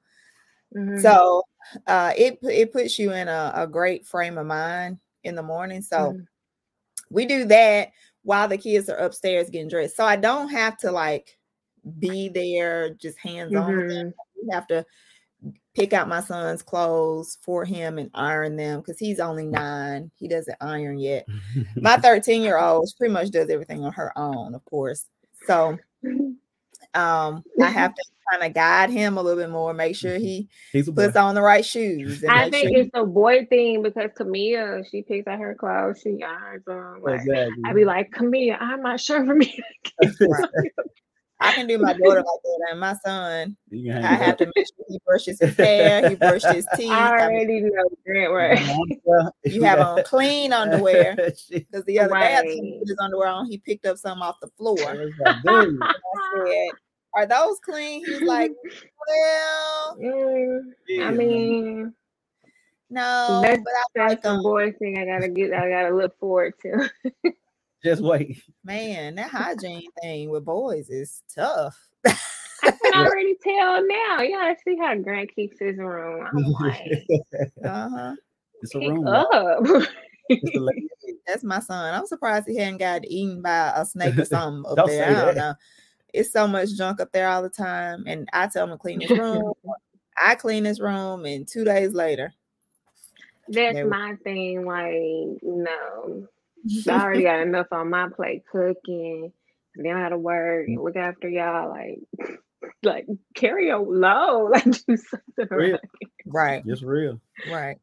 Mm-hmm. 0.75 0.99
So 0.99 1.43
uh 1.87 2.13
it 2.15 2.39
it 2.43 2.71
puts 2.71 2.99
you 2.99 3.11
in 3.11 3.27
a, 3.27 3.51
a, 3.55 3.67
great 3.67 4.05
frame 4.05 4.37
of 4.37 4.45
mind 4.45 4.99
in 5.23 5.35
the 5.35 5.43
morning. 5.43 5.81
So 5.81 5.97
mm-hmm. 5.97 6.21
we 7.09 7.25
do 7.25 7.45
that 7.45 7.89
while 8.23 8.47
the 8.47 8.57
kids 8.57 8.89
are 8.89 8.97
upstairs 8.97 9.49
getting 9.49 9.69
dressed. 9.69 9.97
So 9.97 10.05
I 10.05 10.15
don't 10.15 10.49
have 10.49 10.77
to 10.79 10.91
like 10.91 11.37
be 11.99 12.29
there 12.29 12.91
just 12.95 13.17
hands 13.19 13.53
on. 13.55 13.71
Mm-hmm. 13.71 14.09
We 14.41 14.53
have 14.53 14.67
to 14.67 14.85
pick 15.75 15.93
out 15.93 16.07
my 16.07 16.21
son's 16.21 16.63
clothes 16.63 17.37
for 17.41 17.65
him 17.65 17.97
and 17.97 18.09
iron 18.13 18.55
them 18.55 18.79
because 18.79 18.97
he's 18.97 19.19
only 19.19 19.45
nine. 19.45 20.09
He 20.15 20.27
doesn't 20.27 20.57
iron 20.61 20.97
yet. 20.97 21.27
my 21.75 21.97
13 22.01 22.41
year 22.41 22.57
old 22.57 22.89
pretty 22.97 23.13
much 23.13 23.29
does 23.29 23.49
everything 23.49 23.83
on 23.83 23.93
her 23.93 24.17
own, 24.17 24.55
of 24.55 24.63
course. 24.65 25.05
So 25.45 25.77
um, 26.93 27.43
I 27.61 27.69
have 27.69 27.93
to 27.93 28.03
kind 28.31 28.43
of 28.43 28.53
guide 28.53 28.89
him 28.89 29.17
a 29.17 29.21
little 29.21 29.41
bit 29.41 29.49
more, 29.49 29.73
make 29.73 29.95
sure 29.95 30.17
he 30.17 30.49
puts 30.73 31.15
on 31.15 31.35
the 31.35 31.41
right 31.41 31.65
shoes. 31.65 32.23
I 32.23 32.49
think 32.49 32.69
sure 32.69 32.77
it's 32.79 32.91
he... 32.93 33.01
a 33.01 33.05
boy 33.05 33.45
thing 33.45 33.83
because 33.83 34.11
Camilla, 34.15 34.83
she 34.89 35.01
picks 35.03 35.27
out 35.27 35.39
her 35.39 35.55
clothes, 35.55 36.01
she 36.01 36.21
irons 36.23 36.63
them. 36.65 37.01
Like, 37.01 37.21
exactly. 37.21 37.63
I'd 37.65 37.75
be 37.75 37.85
like, 37.85 38.11
Camilla, 38.11 38.57
I'm 38.59 38.81
not 38.81 38.99
sure 38.99 39.25
for 39.25 39.35
me. 39.35 39.57
I 41.41 41.51
can 41.51 41.67
do 41.67 41.77
my 41.77 41.91
daughter 41.91 42.23
like 42.23 42.25
that, 42.25 42.67
and 42.71 42.79
my 42.79 42.95
son, 43.05 43.57
I 43.73 44.15
have 44.15 44.37
to 44.37 44.45
make 44.55 44.65
sure 44.65 44.85
he 44.87 44.99
brushes 45.05 45.39
his 45.39 45.55
hair, 45.57 46.09
he 46.09 46.15
brushes 46.15 46.53
his 46.53 46.67
teeth. 46.77 46.89
I 46.89 47.27
already 47.27 47.61
know 47.61 47.89
that, 48.05 48.31
right? 48.31 49.31
you 49.43 49.63
have 49.63 49.79
on 49.79 50.01
clean 50.05 50.53
underwear 50.53 51.15
because 51.15 51.83
the 51.85 51.99
other 51.99 52.13
right. 52.13 52.29
day 52.29 52.37
I 52.37 52.77
put 52.79 52.87
his 52.87 52.97
underwear 53.01 53.27
on, 53.27 53.49
he 53.49 53.57
picked 53.57 53.85
up 53.85 53.97
some 53.97 54.21
off 54.21 54.37
the 54.41 54.47
floor. 54.57 54.77
I 54.79 55.11
said, 55.23 56.69
"Are 57.15 57.25
those 57.25 57.59
clean?" 57.59 58.05
He's 58.05 58.21
like, 58.21 58.51
"Well, 59.07 59.97
mm, 60.01 60.59
I 61.01 61.11
mean." 61.11 61.93
No, 62.89 63.41
that's, 63.43 63.61
but 63.63 63.73
I 63.99 64.09
that's 64.09 64.25
like 64.25 64.43
boy 64.43 64.71
thing 64.73 64.99
I 64.99 65.05
gotta 65.05 65.27
get. 65.27 65.51
I 65.53 65.69
gotta 65.69 65.95
look 65.95 66.17
forward 66.19 66.53
to. 66.61 66.89
Just 67.83 68.01
wait. 68.01 68.41
Man, 68.63 69.15
that 69.15 69.29
hygiene 69.29 69.89
thing 70.01 70.29
with 70.29 70.45
boys 70.45 70.89
is 70.89 71.21
tough. 71.33 71.77
I 72.07 72.71
can 72.71 72.93
already 72.93 73.35
tell 73.43 73.85
now. 73.85 74.21
You 74.21 74.37
gotta 74.37 74.55
see 74.63 74.77
how 74.77 74.95
Grant 74.95 75.35
keeps 75.35 75.59
his 75.59 75.77
room. 75.77 76.27
I'm 76.27 76.51
like, 76.51 77.05
uh-huh. 77.63 78.15
It's 78.61 78.73
a 78.75 78.79
room. 78.79 79.07
Up. 79.07 79.27
That's 81.27 81.43
my 81.43 81.59
son. 81.59 81.93
I'm 81.93 82.07
surprised 82.07 82.47
he 82.47 82.57
hadn't 82.57 82.77
got 82.77 83.05
eaten 83.05 83.41
by 83.41 83.73
a 83.75 83.85
snake 83.85 84.17
or 84.17 84.25
something 84.25 84.71
up 84.71 84.87
there. 84.87 85.09
I 85.09 85.25
don't 85.25 85.35
know. 85.35 85.53
It's 86.15 86.31
so 86.31 86.47
much 86.47 86.75
junk 86.75 86.99
up 86.99 87.11
there 87.11 87.27
all 87.27 87.43
the 87.43 87.49
time. 87.49 88.05
And 88.07 88.27
I 88.33 88.47
tell 88.47 88.65
him 88.65 88.71
to 88.71 88.77
clean 88.77 89.01
his 89.01 89.17
room. 89.17 89.53
I 90.23 90.35
clean 90.35 90.63
his 90.63 90.79
room, 90.79 91.25
and 91.25 91.47
two 91.47 91.65
days 91.65 91.93
later. 91.93 92.33
That's 93.49 93.87
my 93.87 94.15
thing. 94.23 94.65
Like, 94.65 95.39
no, 95.43 96.27
I 96.89 97.03
already 97.03 97.23
got 97.23 97.41
enough 97.41 97.67
on 97.71 97.89
my 97.89 98.09
plate 98.09 98.43
cooking. 98.51 99.31
Then 99.75 99.95
I 99.95 99.99
had 99.99 100.09
to 100.09 100.17
work 100.17 100.67
and 100.67 100.81
look 100.81 100.95
after 100.95 101.27
y'all. 101.27 101.69
Like, 101.69 101.99
like 102.83 103.07
carry 103.35 103.69
a 103.69 103.77
low, 103.77 104.45
like 104.51 104.63
do 104.63 104.97
something 104.97 105.47
real. 105.51 105.79
right. 106.25 106.63
It's 106.65 106.81
real. 106.81 107.19
Right. 107.49 107.77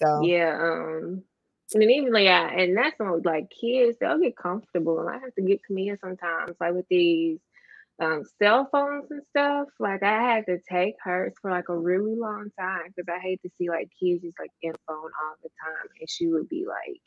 So 0.00 0.22
yeah, 0.22 0.58
um, 0.60 1.22
and 1.74 1.82
even 1.82 2.12
like 2.12 2.24
yeah, 2.24 2.48
and 2.48 2.76
that's 2.76 2.98
when 2.98 3.22
like 3.22 3.50
kids 3.50 3.96
they'll 4.00 4.18
get 4.20 4.36
comfortable, 4.36 5.00
and 5.00 5.10
I 5.10 5.18
have 5.18 5.34
to 5.34 5.42
get 5.42 5.60
to 5.60 5.66
Camille 5.66 5.96
sometimes, 6.00 6.56
like 6.60 6.74
with 6.74 6.88
these 6.88 7.38
um 8.00 8.24
cell 8.38 8.68
phones 8.70 9.10
and 9.10 9.22
stuff. 9.30 9.68
Like 9.78 10.02
I 10.02 10.22
had 10.22 10.46
to 10.46 10.58
take 10.70 10.94
hers 11.02 11.34
for 11.40 11.50
like 11.50 11.68
a 11.68 11.76
really 11.76 12.14
long 12.14 12.50
time 12.58 12.92
because 12.94 13.12
I 13.12 13.20
hate 13.20 13.42
to 13.42 13.50
see 13.58 13.68
like 13.68 13.90
kids 14.00 14.22
just 14.22 14.38
like 14.38 14.50
in 14.62 14.72
phone 14.86 14.96
all 14.96 15.36
the 15.42 15.50
time, 15.62 15.88
and 16.00 16.08
she 16.10 16.28
would 16.28 16.48
be 16.48 16.66
like 16.66 17.00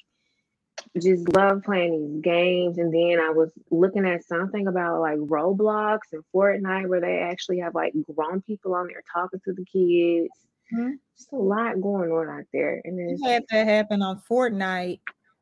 just 1.02 1.28
love 1.30 1.64
playing 1.64 2.14
these 2.14 2.22
games. 2.22 2.78
And 2.78 2.94
then 2.94 3.20
I 3.20 3.30
was 3.30 3.52
looking 3.72 4.06
at 4.06 4.26
something 4.26 4.68
about 4.68 5.02
like 5.02 5.18
Roblox 5.18 6.00
and 6.12 6.24
Fortnite 6.34 6.88
where 6.88 7.02
they 7.02 7.20
actually 7.20 7.60
have 7.60 7.76
like 7.76 7.94
grown 8.16 8.42
people 8.42 8.74
on 8.76 8.88
there 8.88 9.04
talking 9.14 9.40
to 9.46 9.54
the 9.54 9.66
kids. 9.66 10.30
Mm-hmm. 10.74 10.92
Just 11.18 11.32
a 11.32 11.36
lot 11.36 11.82
going 11.82 12.12
on 12.12 12.30
out 12.30 12.46
there. 12.54 12.82
And 12.86 12.98
then 12.98 13.18
had 13.30 13.44
that 13.50 13.68
happen 13.68 14.02
on 14.02 14.22
Fortnite 14.30 15.00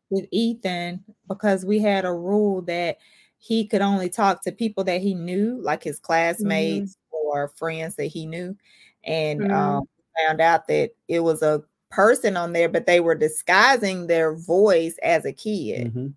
with 0.09 0.25
Ethan 0.31 1.03
because 1.27 1.65
we 1.65 1.79
had 1.79 2.05
a 2.05 2.13
rule 2.13 2.61
that 2.63 2.97
he 3.37 3.67
could 3.67 3.81
only 3.81 4.09
talk 4.09 4.43
to 4.43 4.51
people 4.51 4.83
that 4.85 5.01
he 5.01 5.13
knew, 5.13 5.59
like 5.61 5.83
his 5.83 5.99
classmates 5.99 6.93
mm-hmm. 6.93 7.27
or 7.27 7.49
friends 7.55 7.95
that 7.95 8.05
he 8.05 8.25
knew. 8.25 8.55
And 9.03 9.41
mm-hmm. 9.41 9.53
um, 9.53 9.83
found 10.25 10.41
out 10.41 10.67
that 10.67 10.91
it 11.07 11.19
was 11.19 11.41
a 11.41 11.63
person 11.89 12.37
on 12.37 12.53
there, 12.53 12.69
but 12.69 12.85
they 12.85 12.99
were 12.99 13.15
disguising 13.15 14.07
their 14.07 14.35
voice 14.35 14.97
as 15.03 15.25
a 15.25 15.33
kid. 15.33 15.93
Mm-hmm. 15.93 16.07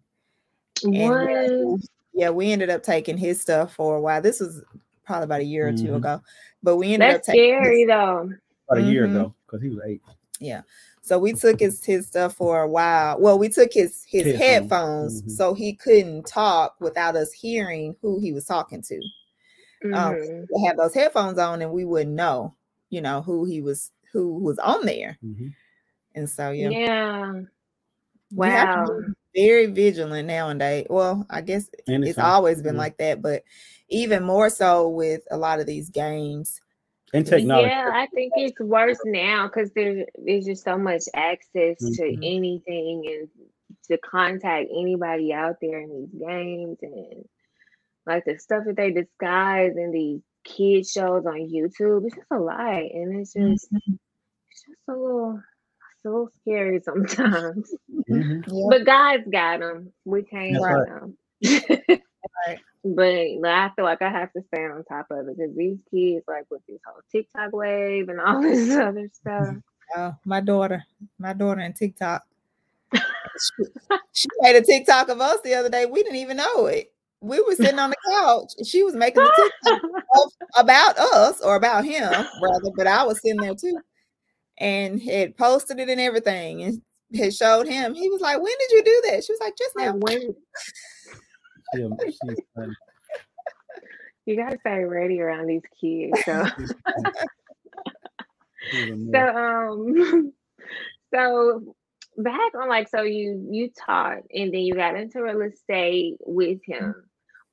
yeah, 2.14 2.31
we 2.31 2.53
ended 2.53 2.70
up 2.70 2.83
taking 2.83 3.18
his 3.18 3.40
stuff 3.40 3.75
for 3.75 3.96
a 3.96 4.01
while. 4.01 4.23
This 4.23 4.40
was 4.40 4.62
probably 5.05 5.25
about 5.25 5.40
a 5.40 5.44
year 5.44 5.68
or 5.68 5.73
2 5.73 5.83
mm-hmm. 5.83 5.94
ago, 5.96 6.23
but 6.62 6.77
we 6.77 6.94
ended 6.94 7.11
That's 7.11 7.29
up 7.29 7.35
taking 7.35 7.61
scary 7.61 7.81
his, 7.81 7.88
though. 7.88 8.31
About 8.70 8.85
a 8.85 8.90
year 8.90 9.06
mm-hmm. 9.06 9.16
ago 9.16 9.35
because 9.46 9.62
he 9.62 9.68
was 9.68 9.80
eight. 9.85 10.02
Yeah. 10.38 10.62
So 11.02 11.18
we 11.18 11.33
took 11.33 11.61
his 11.61 11.85
his 11.85 12.06
stuff 12.06 12.37
for 12.37 12.62
a 12.62 12.68
while. 12.68 13.20
Well, 13.20 13.38
we 13.38 13.48
took 13.48 13.72
his 13.72 14.04
his 14.06 14.24
headphones, 14.24 14.40
headphones 14.40 15.22
mm-hmm. 15.22 15.30
so 15.30 15.54
he 15.54 15.74
couldn't 15.74 16.26
talk 16.26 16.76
without 16.80 17.16
us 17.16 17.33
hearing 17.33 17.96
who 18.00 18.20
he 18.20 18.33
was 18.33 18.44
talking 18.44 18.83
to. 18.83 18.96
Um, 19.85 19.92
mm-hmm. 19.92 20.54
Um, 20.54 20.64
have 20.64 20.76
those 20.76 20.94
headphones 20.94 21.38
on, 21.38 21.62
and 21.62 21.72
we 21.72 21.85
wouldn't 21.85 22.14
know, 22.14 22.54
you 22.90 23.00
know, 23.00 23.22
who 23.22 23.44
he 23.44 23.61
was 23.61 23.90
who 24.12 24.35
was 24.35 24.59
on 24.59 24.85
there. 24.87 25.18
Mm-hmm. 25.24 25.48
And 26.14 26.28
so 26.28 26.50
yeah. 26.50 26.68
Yeah. 26.70 27.33
Wow. 28.33 28.87
very 29.35 29.66
vigilant 29.66 30.28
nowadays. 30.28 30.87
Well, 30.88 31.26
I 31.30 31.40
guess 31.40 31.68
Anytime. 31.88 32.09
it's 32.09 32.18
always 32.18 32.62
been 32.62 32.74
yeah. 32.74 32.80
like 32.80 32.98
that, 32.98 33.22
but 33.22 33.42
even 33.88 34.22
more 34.22 34.50
so 34.50 34.88
with 34.88 35.22
a 35.30 35.37
lot 35.37 35.59
of 35.59 35.66
these 35.66 35.90
games 35.90 36.61
and 37.12 37.27
technology. 37.27 37.68
Yeah, 37.68 37.90
I 37.92 38.07
think 38.14 38.33
it's 38.37 38.59
worse 38.61 38.99
now 39.05 39.46
because 39.46 39.70
there's 39.73 40.07
there's 40.25 40.44
just 40.44 40.64
so 40.64 40.79
much 40.79 41.03
access 41.14 41.77
mm-hmm. 41.83 41.92
to 41.94 42.27
anything 42.27 43.05
and 43.07 43.29
to 43.88 43.99
contact 43.99 44.68
anybody 44.70 45.33
out 45.33 45.57
there 45.61 45.81
in 45.81 45.88
these 45.88 46.20
games 46.20 46.79
and 46.83 47.25
like 48.07 48.25
the 48.25 48.38
stuff 48.38 48.64
that 48.66 48.77
they 48.77 48.90
disguise 48.90 49.73
in 49.77 49.90
these 49.92 50.20
kid 50.44 50.87
shows 50.87 51.27
on 51.27 51.49
YouTube. 51.49 52.07
It's 52.07 52.16
just 52.16 52.29
a 52.31 52.38
lie, 52.38 52.90
and 52.92 53.20
it's 53.20 53.33
just 53.33 53.73
mm-hmm. 53.73 53.94
it's 54.51 54.64
just 54.66 54.88
a 54.88 54.92
little 54.92 55.40
so 56.03 56.31
scary 56.40 56.81
sometimes. 56.83 57.73
Mm-hmm. 58.11 58.68
But 58.70 58.87
God's 58.87 59.29
got 59.31 59.61
them. 59.61 59.92
We 60.05 60.23
can't 60.23 60.61
right. 60.61 60.87
them. 60.87 61.99
But 62.82 63.14
I 63.44 63.70
feel 63.76 63.84
like 63.84 64.00
I 64.00 64.10
have 64.10 64.32
to 64.32 64.42
stay 64.42 64.64
on 64.64 64.84
top 64.84 65.06
of 65.10 65.28
it 65.28 65.36
because 65.36 65.54
these 65.54 65.80
kids, 65.90 66.24
like 66.26 66.46
with 66.50 66.62
this 66.66 66.80
whole 66.86 67.02
TikTok 67.12 67.52
wave 67.52 68.08
and 68.08 68.20
all 68.20 68.40
this 68.42 68.70
other 68.74 69.10
stuff. 69.12 69.48
Mm-hmm. 69.48 69.58
Oh, 69.96 70.14
my 70.24 70.40
daughter, 70.40 70.84
my 71.18 71.32
daughter 71.32 71.60
in 71.60 71.72
TikTok. 71.72 72.22
she, 72.94 73.64
she 74.12 74.28
made 74.40 74.56
a 74.56 74.62
TikTok 74.62 75.08
of 75.08 75.20
us 75.20 75.40
the 75.42 75.54
other 75.54 75.68
day. 75.68 75.86
We 75.86 76.02
didn't 76.02 76.18
even 76.18 76.38
know 76.38 76.66
it. 76.66 76.92
We 77.20 77.40
were 77.42 77.54
sitting 77.54 77.78
on 77.78 77.90
the 77.90 77.96
couch 78.10 78.52
and 78.56 78.66
she 78.66 78.82
was 78.82 78.94
making 78.94 79.22
a 79.22 79.30
TikTok 79.36 79.82
about 80.56 80.98
us 80.98 81.40
or 81.42 81.56
about 81.56 81.84
him, 81.84 82.10
rather, 82.10 82.70
but 82.76 82.86
I 82.86 83.04
was 83.04 83.20
sitting 83.20 83.40
there 83.40 83.54
too 83.54 83.78
and 84.60 85.02
had 85.02 85.36
posted 85.36 85.80
it 85.80 85.88
and 85.88 86.00
everything 86.00 86.62
and 86.62 86.82
had 87.14 87.34
showed 87.34 87.66
him. 87.66 87.94
He 87.94 88.08
was 88.08 88.20
like, 88.20 88.36
When 88.36 88.52
did 88.58 88.70
you 88.70 88.84
do 88.84 89.02
that? 89.10 89.24
She 89.24 89.32
was 89.32 89.40
like, 89.40 89.56
Just 89.56 89.74
now. 89.76 89.94
When 89.96 90.34
you 94.26 94.37
gotta 94.37 94.59
stay 94.61 94.85
ready 94.85 95.20
around 95.20 95.46
these 95.46 95.62
kids. 95.80 96.22
So 96.24 96.44
so 99.12 99.18
um 99.18 100.33
so 101.14 101.74
back 102.16 102.54
on 102.61 102.68
like 102.68 102.88
so 102.88 103.02
you 103.02 103.46
you 103.50 103.70
taught 103.87 104.22
and 104.35 104.52
then 104.52 104.61
you 104.61 104.74
got 104.74 104.96
into 104.96 105.22
real 105.22 105.42
estate 105.42 106.16
with 106.20 106.61
him. 106.64 106.94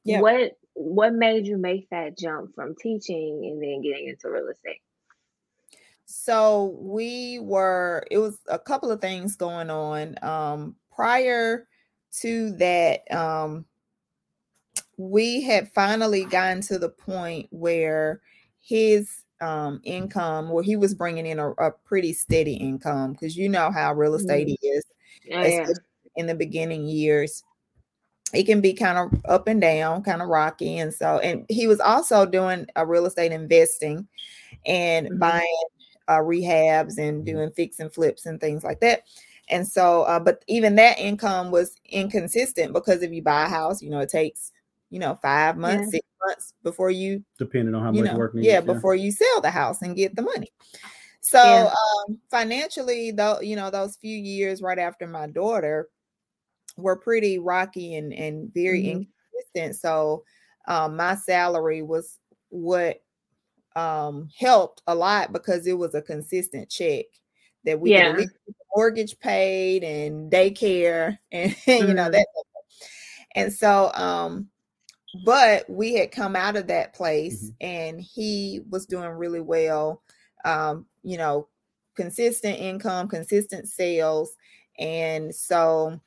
Yep. 0.03 0.21
What 0.21 0.57
what 0.73 1.13
made 1.13 1.47
you 1.47 1.57
make 1.57 1.89
that 1.89 2.17
jump 2.17 2.55
from 2.55 2.75
teaching 2.79 3.41
and 3.43 3.61
then 3.61 3.81
getting 3.81 4.07
into 4.07 4.29
real 4.29 4.47
estate? 4.47 4.81
So 6.05 6.77
we 6.79 7.39
were, 7.39 8.05
it 8.09 8.17
was 8.17 8.39
a 8.47 8.57
couple 8.57 8.91
of 8.91 9.01
things 9.01 9.35
going 9.35 9.69
on. 9.69 10.15
Um, 10.21 10.75
prior 10.95 11.67
to 12.21 12.51
that, 12.57 13.11
um, 13.11 13.65
we 14.97 15.41
had 15.41 15.71
finally 15.73 16.25
gotten 16.25 16.61
to 16.61 16.79
the 16.79 16.89
point 16.89 17.47
where 17.51 18.21
his 18.59 19.23
um, 19.39 19.79
income, 19.83 20.49
where 20.49 20.63
he 20.63 20.75
was 20.75 20.95
bringing 20.95 21.25
in 21.25 21.39
a, 21.39 21.51
a 21.51 21.71
pretty 21.85 22.13
steady 22.13 22.55
income, 22.55 23.13
because 23.13 23.37
you 23.37 23.47
know 23.47 23.71
how 23.71 23.93
real 23.93 24.15
estate 24.15 24.47
mm-hmm. 24.47 24.77
is 24.77 24.85
oh, 25.33 25.41
yeah. 25.45 25.67
in 26.15 26.25
the 26.25 26.35
beginning 26.35 26.87
years. 26.87 27.43
It 28.33 28.43
can 28.43 28.59
be 28.59 28.73
kind 28.73 28.97
of 28.97 29.21
up 29.25 29.47
and 29.47 29.61
down, 29.61 30.03
kind 30.03 30.21
of 30.21 30.27
rocky. 30.27 30.79
And 30.79 30.93
so, 30.93 31.19
and 31.19 31.45
he 31.47 31.65
was 31.65 31.79
also 31.79 32.25
doing 32.25 32.65
a 32.75 32.85
real 32.85 33.05
estate 33.05 33.31
investing 33.31 34.05
and 34.65 35.07
mm-hmm. 35.07 35.19
buying 35.19 35.63
uh, 36.09 36.19
rehabs 36.19 36.97
and 36.97 37.19
mm-hmm. 37.19 37.35
doing 37.35 37.51
fix 37.51 37.79
and 37.79 37.93
flips 37.93 38.25
and 38.25 38.41
things 38.41 38.63
like 38.63 38.81
that. 38.81 39.03
And 39.49 39.65
so, 39.65 40.01
uh, 40.03 40.19
but 40.19 40.43
even 40.47 40.75
that 40.75 40.99
income 40.99 41.51
was 41.51 41.75
inconsistent 41.85 42.73
because 42.73 43.01
if 43.01 43.13
you 43.13 43.21
buy 43.21 43.45
a 43.45 43.49
house, 43.49 43.81
you 43.81 43.89
know, 43.89 43.99
it 43.99 44.09
takes, 44.09 44.51
you 44.89 44.99
know, 44.99 45.17
five 45.21 45.57
months, 45.57 45.87
yeah. 45.87 45.99
six 45.99 46.07
months 46.25 46.53
before 46.63 46.91
you, 46.91 47.23
depending 47.37 47.75
on 47.75 47.83
how 47.83 47.91
much 47.91 48.05
know, 48.05 48.17
work 48.17 48.35
needs, 48.35 48.47
yeah, 48.47 48.61
before 48.61 48.95
you 48.95 49.11
sell 49.11 49.41
the 49.41 49.49
house 49.49 49.81
and 49.81 49.95
get 49.95 50.15
the 50.15 50.21
money. 50.21 50.51
So, 51.21 51.43
yeah. 51.43 51.65
um, 52.07 52.19
financially, 52.31 53.11
though, 53.11 53.41
you 53.41 53.55
know, 53.55 53.69
those 53.69 53.97
few 53.97 54.15
years 54.15 54.61
right 54.61 54.79
after 54.79 55.07
my 55.07 55.27
daughter 55.27 55.89
were 56.77 56.95
pretty 56.95 57.37
rocky 57.37 57.95
and, 57.95 58.13
and 58.13 58.53
very 58.53 58.83
mm-hmm. 58.83 59.01
inconsistent. 59.53 59.75
So, 59.75 60.23
um, 60.67 60.95
my 60.95 61.15
salary 61.15 61.81
was 61.81 62.17
what 62.49 63.01
um, 63.75 64.29
helped 64.37 64.81
a 64.87 64.95
lot 64.95 65.33
because 65.33 65.67
it 65.67 65.77
was 65.77 65.95
a 65.95 66.01
consistent 66.01 66.69
check 66.69 67.05
that 67.65 67.79
we 67.79 67.91
yeah. 67.91 68.13
could 68.13 68.29
mortgage 68.75 69.19
paid 69.19 69.83
and 69.83 70.31
daycare 70.31 71.17
and 71.31 71.55
you 71.65 71.93
know 71.93 72.03
mm-hmm. 72.03 72.11
that 72.11 72.27
and 73.35 73.51
so 73.51 73.91
um 73.95 74.47
but 75.23 75.69
we 75.69 75.93
had 75.93 76.11
come 76.11 76.35
out 76.35 76.55
of 76.55 76.67
that 76.67 76.93
place 76.93 77.45
mm-hmm. 77.45 77.67
and 77.67 78.01
he 78.01 78.61
was 78.69 78.85
doing 78.85 79.09
really 79.09 79.41
well 79.41 80.01
um 80.45 80.85
you 81.03 81.17
know 81.17 81.47
consistent 81.95 82.59
income 82.59 83.07
consistent 83.07 83.67
sales 83.67 84.35
and 84.79 85.33
so 85.33 85.99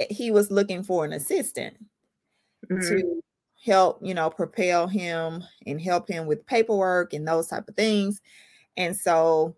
eh, 0.00 0.06
he 0.10 0.30
was 0.30 0.50
looking 0.50 0.82
for 0.82 1.04
an 1.04 1.12
assistant 1.12 1.76
mm-hmm. 2.70 2.80
to 2.80 3.22
help 3.64 3.98
you 4.02 4.14
know 4.14 4.30
propel 4.30 4.86
him 4.86 5.42
and 5.66 5.80
help 5.80 6.08
him 6.08 6.26
with 6.26 6.46
paperwork 6.46 7.12
and 7.12 7.26
those 7.26 7.48
type 7.48 7.68
of 7.68 7.74
things 7.74 8.20
and 8.76 8.96
so 8.96 9.56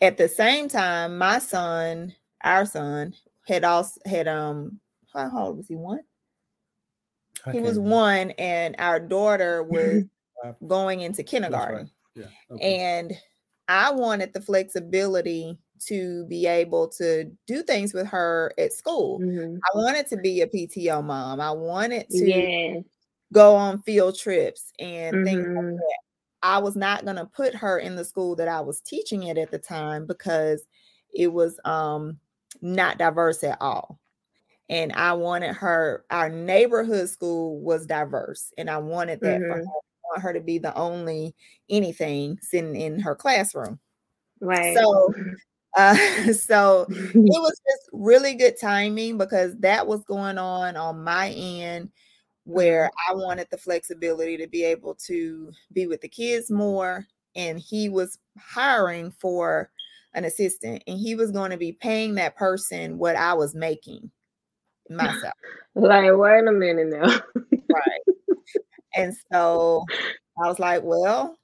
at 0.00 0.16
the 0.16 0.28
same 0.28 0.68
time 0.68 1.16
my 1.16 1.38
son 1.38 2.14
our 2.42 2.66
son 2.66 3.14
had 3.46 3.64
also 3.64 4.00
had 4.04 4.28
um 4.28 4.78
how 5.14 5.30
old 5.46 5.56
was 5.56 5.66
he 5.66 5.74
one 5.74 6.00
he 7.52 7.60
was 7.60 7.78
one 7.78 8.30
and 8.32 8.74
our 8.78 9.00
daughter 9.00 9.62
was 9.68 10.04
going 10.66 11.00
into 11.00 11.22
kindergarten 11.22 11.90
right. 12.16 12.26
yeah. 12.50 12.54
okay. 12.54 12.78
and 12.78 13.12
i 13.68 13.90
wanted 13.90 14.32
the 14.32 14.40
flexibility 14.40 15.58
to 15.80 16.26
be 16.26 16.46
able 16.46 16.88
to 16.88 17.30
do 17.46 17.62
things 17.62 17.94
with 17.94 18.06
her 18.06 18.52
at 18.58 18.72
school 18.72 19.20
mm-hmm. 19.20 19.56
i 19.56 19.78
wanted 19.78 20.06
to 20.06 20.16
be 20.16 20.40
a 20.40 20.46
pto 20.46 21.04
mom 21.04 21.40
i 21.40 21.50
wanted 21.50 22.08
to 22.08 22.28
yeah 22.28 22.80
go 23.32 23.54
on 23.54 23.82
field 23.82 24.18
trips 24.18 24.72
and 24.78 25.16
mm-hmm. 25.16 25.24
things 25.24 25.46
like 25.46 25.56
mm-hmm. 25.56 25.76
that. 25.76 25.98
I 26.42 26.58
was 26.58 26.76
not 26.76 27.04
going 27.04 27.16
to 27.16 27.26
put 27.26 27.54
her 27.54 27.78
in 27.78 27.96
the 27.96 28.04
school 28.04 28.36
that 28.36 28.48
I 28.48 28.60
was 28.60 28.80
teaching 28.80 29.28
at 29.28 29.38
at 29.38 29.50
the 29.50 29.58
time 29.58 30.06
because 30.06 30.64
it 31.12 31.32
was 31.32 31.58
um 31.64 32.18
not 32.60 32.98
diverse 32.98 33.42
at 33.44 33.58
all. 33.60 33.98
And 34.68 34.92
I 34.92 35.14
wanted 35.14 35.54
her, 35.56 36.04
our 36.10 36.28
neighborhood 36.28 37.08
school 37.08 37.58
was 37.60 37.86
diverse, 37.86 38.52
and 38.58 38.68
I 38.68 38.78
wanted 38.78 39.20
that 39.20 39.40
mm-hmm. 39.40 39.50
for 39.50 39.56
her. 39.56 39.62
I 39.62 40.10
want 40.10 40.22
her 40.22 40.32
to 40.34 40.40
be 40.40 40.58
the 40.58 40.74
only 40.76 41.34
anything 41.70 42.38
sitting 42.42 42.76
in 42.76 43.00
her 43.00 43.14
classroom. 43.14 43.78
Right. 44.40 44.76
So 44.76 45.14
uh, 45.76 45.94
so 46.32 46.86
it 46.90 47.14
was 47.14 47.60
just 47.68 47.88
really 47.92 48.34
good 48.34 48.54
timing 48.60 49.18
because 49.18 49.56
that 49.58 49.86
was 49.86 50.04
going 50.04 50.38
on 50.38 50.76
on 50.76 51.02
my 51.02 51.30
end 51.30 51.90
where 52.44 52.86
mm-hmm. 52.86 53.12
I 53.12 53.24
wanted 53.24 53.48
the 53.50 53.58
flexibility 53.58 54.36
to 54.38 54.46
be 54.46 54.64
able 54.64 54.94
to 55.06 55.50
be 55.72 55.86
with 55.86 56.00
the 56.00 56.08
kids 56.08 56.50
more. 56.50 57.06
And 57.36 57.58
he 57.58 57.88
was 57.88 58.18
hiring 58.38 59.10
for 59.12 59.70
an 60.14 60.24
assistant 60.24 60.82
and 60.86 60.98
he 60.98 61.14
was 61.14 61.30
going 61.30 61.50
to 61.50 61.56
be 61.56 61.72
paying 61.72 62.14
that 62.14 62.36
person 62.36 62.98
what 62.98 63.16
I 63.16 63.34
was 63.34 63.54
making 63.54 64.10
myself. 64.90 65.34
like, 65.74 66.10
wait 66.12 66.46
a 66.46 66.52
minute 66.52 66.88
now. 66.88 67.20
right. 67.70 68.16
And 68.94 69.14
so 69.32 69.84
I 70.42 70.48
was 70.48 70.58
like, 70.58 70.82
well, 70.82 71.38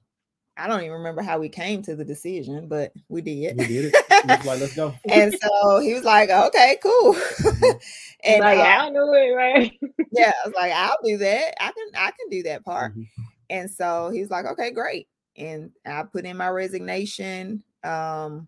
I 0.57 0.67
don't 0.67 0.81
even 0.81 0.93
remember 0.93 1.21
how 1.21 1.37
we 1.37 1.49
came 1.49 1.81
to 1.83 1.95
the 1.95 2.05
decision, 2.05 2.67
but 2.67 2.93
we 3.09 3.21
did. 3.21 3.57
We 3.57 3.67
did 3.67 3.93
it. 3.93 4.25
like, 4.25 4.45
let's 4.45 4.75
go. 4.75 4.93
and 5.09 5.33
so 5.33 5.79
he 5.79 5.93
was 5.93 6.03
like, 6.03 6.29
okay, 6.29 6.77
cool. 6.81 7.13
and 8.23 8.39
like, 8.39 8.59
uh, 8.59 8.61
I'll 8.61 8.93
do 8.93 9.13
it, 9.13 9.35
right? 9.35 9.73
yeah, 10.13 10.31
I 10.43 10.47
was 10.47 10.55
like, 10.55 10.71
I'll 10.71 10.97
do 11.03 11.17
that. 11.17 11.61
I 11.61 11.71
can 11.71 11.87
I 11.95 12.11
can 12.11 12.29
do 12.29 12.43
that 12.43 12.63
part. 12.63 12.93
Mm-hmm. 12.93 13.23
And 13.49 13.69
so 13.69 14.09
he 14.09 14.21
was 14.21 14.29
like, 14.29 14.45
okay, 14.45 14.71
great. 14.71 15.07
And 15.37 15.71
I 15.85 16.03
put 16.03 16.25
in 16.25 16.37
my 16.37 16.47
resignation. 16.47 17.61
Um, 17.83 18.47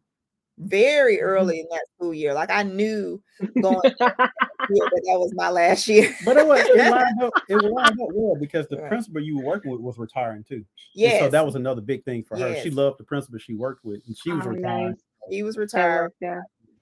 very 0.57 1.17
mm-hmm. 1.17 1.25
early 1.25 1.59
in 1.59 1.67
that 1.69 1.85
school 1.95 2.13
year. 2.13 2.33
Like 2.33 2.49
I 2.49 2.63
knew 2.63 3.21
going 3.61 3.81
that 3.99 4.31
that 4.59 5.19
was 5.19 5.33
my 5.35 5.49
last 5.49 5.87
year. 5.87 6.13
but 6.25 6.37
it 6.37 6.47
was 6.47 6.59
it 6.61 6.77
lined 6.91 7.23
up, 7.23 7.33
it 7.47 7.55
lined 7.57 8.01
up 8.01 8.09
well 8.13 8.35
because 8.39 8.67
the 8.67 8.77
right. 8.77 8.89
principal 8.89 9.21
you 9.21 9.37
were 9.37 9.45
working 9.45 9.71
with 9.71 9.81
was 9.81 9.97
retiring 9.97 10.43
too. 10.43 10.65
Yeah. 10.93 11.19
So 11.19 11.29
that 11.29 11.45
was 11.45 11.55
another 11.55 11.81
big 11.81 12.03
thing 12.03 12.23
for 12.23 12.37
yes. 12.37 12.57
her. 12.57 12.63
She 12.63 12.69
loved 12.71 12.99
the 12.99 13.03
principal 13.03 13.39
she 13.39 13.53
worked 13.53 13.85
with, 13.85 14.01
and 14.07 14.17
she 14.17 14.31
was 14.31 14.45
oh, 14.45 14.49
retiring. 14.49 14.89
Nice. 14.89 15.03
He 15.29 15.43
was 15.43 15.57
retired. 15.57 16.13
Yeah. 16.19 16.41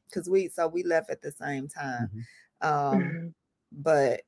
Because 0.09 0.29
we 0.29 0.49
so 0.49 0.67
we 0.67 0.83
left 0.83 1.09
at 1.09 1.21
the 1.21 1.31
same 1.31 1.67
time. 1.67 2.09
Mm-hmm. 2.61 2.67
Um, 2.67 3.01
mm-hmm. 3.01 3.27
but 3.71 4.21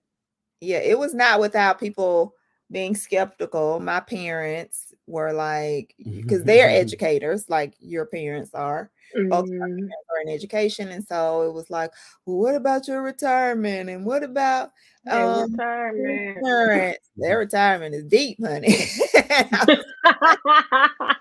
yeah, 0.60 0.80
it 0.80 0.98
was 0.98 1.14
not 1.14 1.40
without 1.40 1.80
people 1.80 2.34
being 2.72 2.96
skeptical. 2.96 3.80
My 3.80 4.00
parents 4.00 4.94
were 5.08 5.34
like, 5.34 5.96
because 5.98 6.44
they're 6.44 6.70
educators, 6.70 7.50
like 7.50 7.74
your 7.80 8.06
parents 8.06 8.54
are 8.54 8.92
mm-hmm. 9.16 9.30
both 9.30 9.50
are 9.52 10.22
in 10.22 10.30
education. 10.30 10.90
And 10.90 11.06
so 11.06 11.44
it 11.44 11.54
was 11.54 11.70
like, 11.70 11.92
well, 12.26 12.38
what 12.38 12.56
about 12.56 12.88
your 12.88 13.02
retirement? 13.02 13.90
And 13.90 14.06
what 14.06 14.24
about 14.24 14.72
um, 15.10 15.52
retirement? 15.52 16.38
Insurance? 16.38 16.98
Their 17.16 17.40
retirement 17.40 17.96
is 17.96 18.06
deep, 18.06 18.38
honey. 18.44 18.76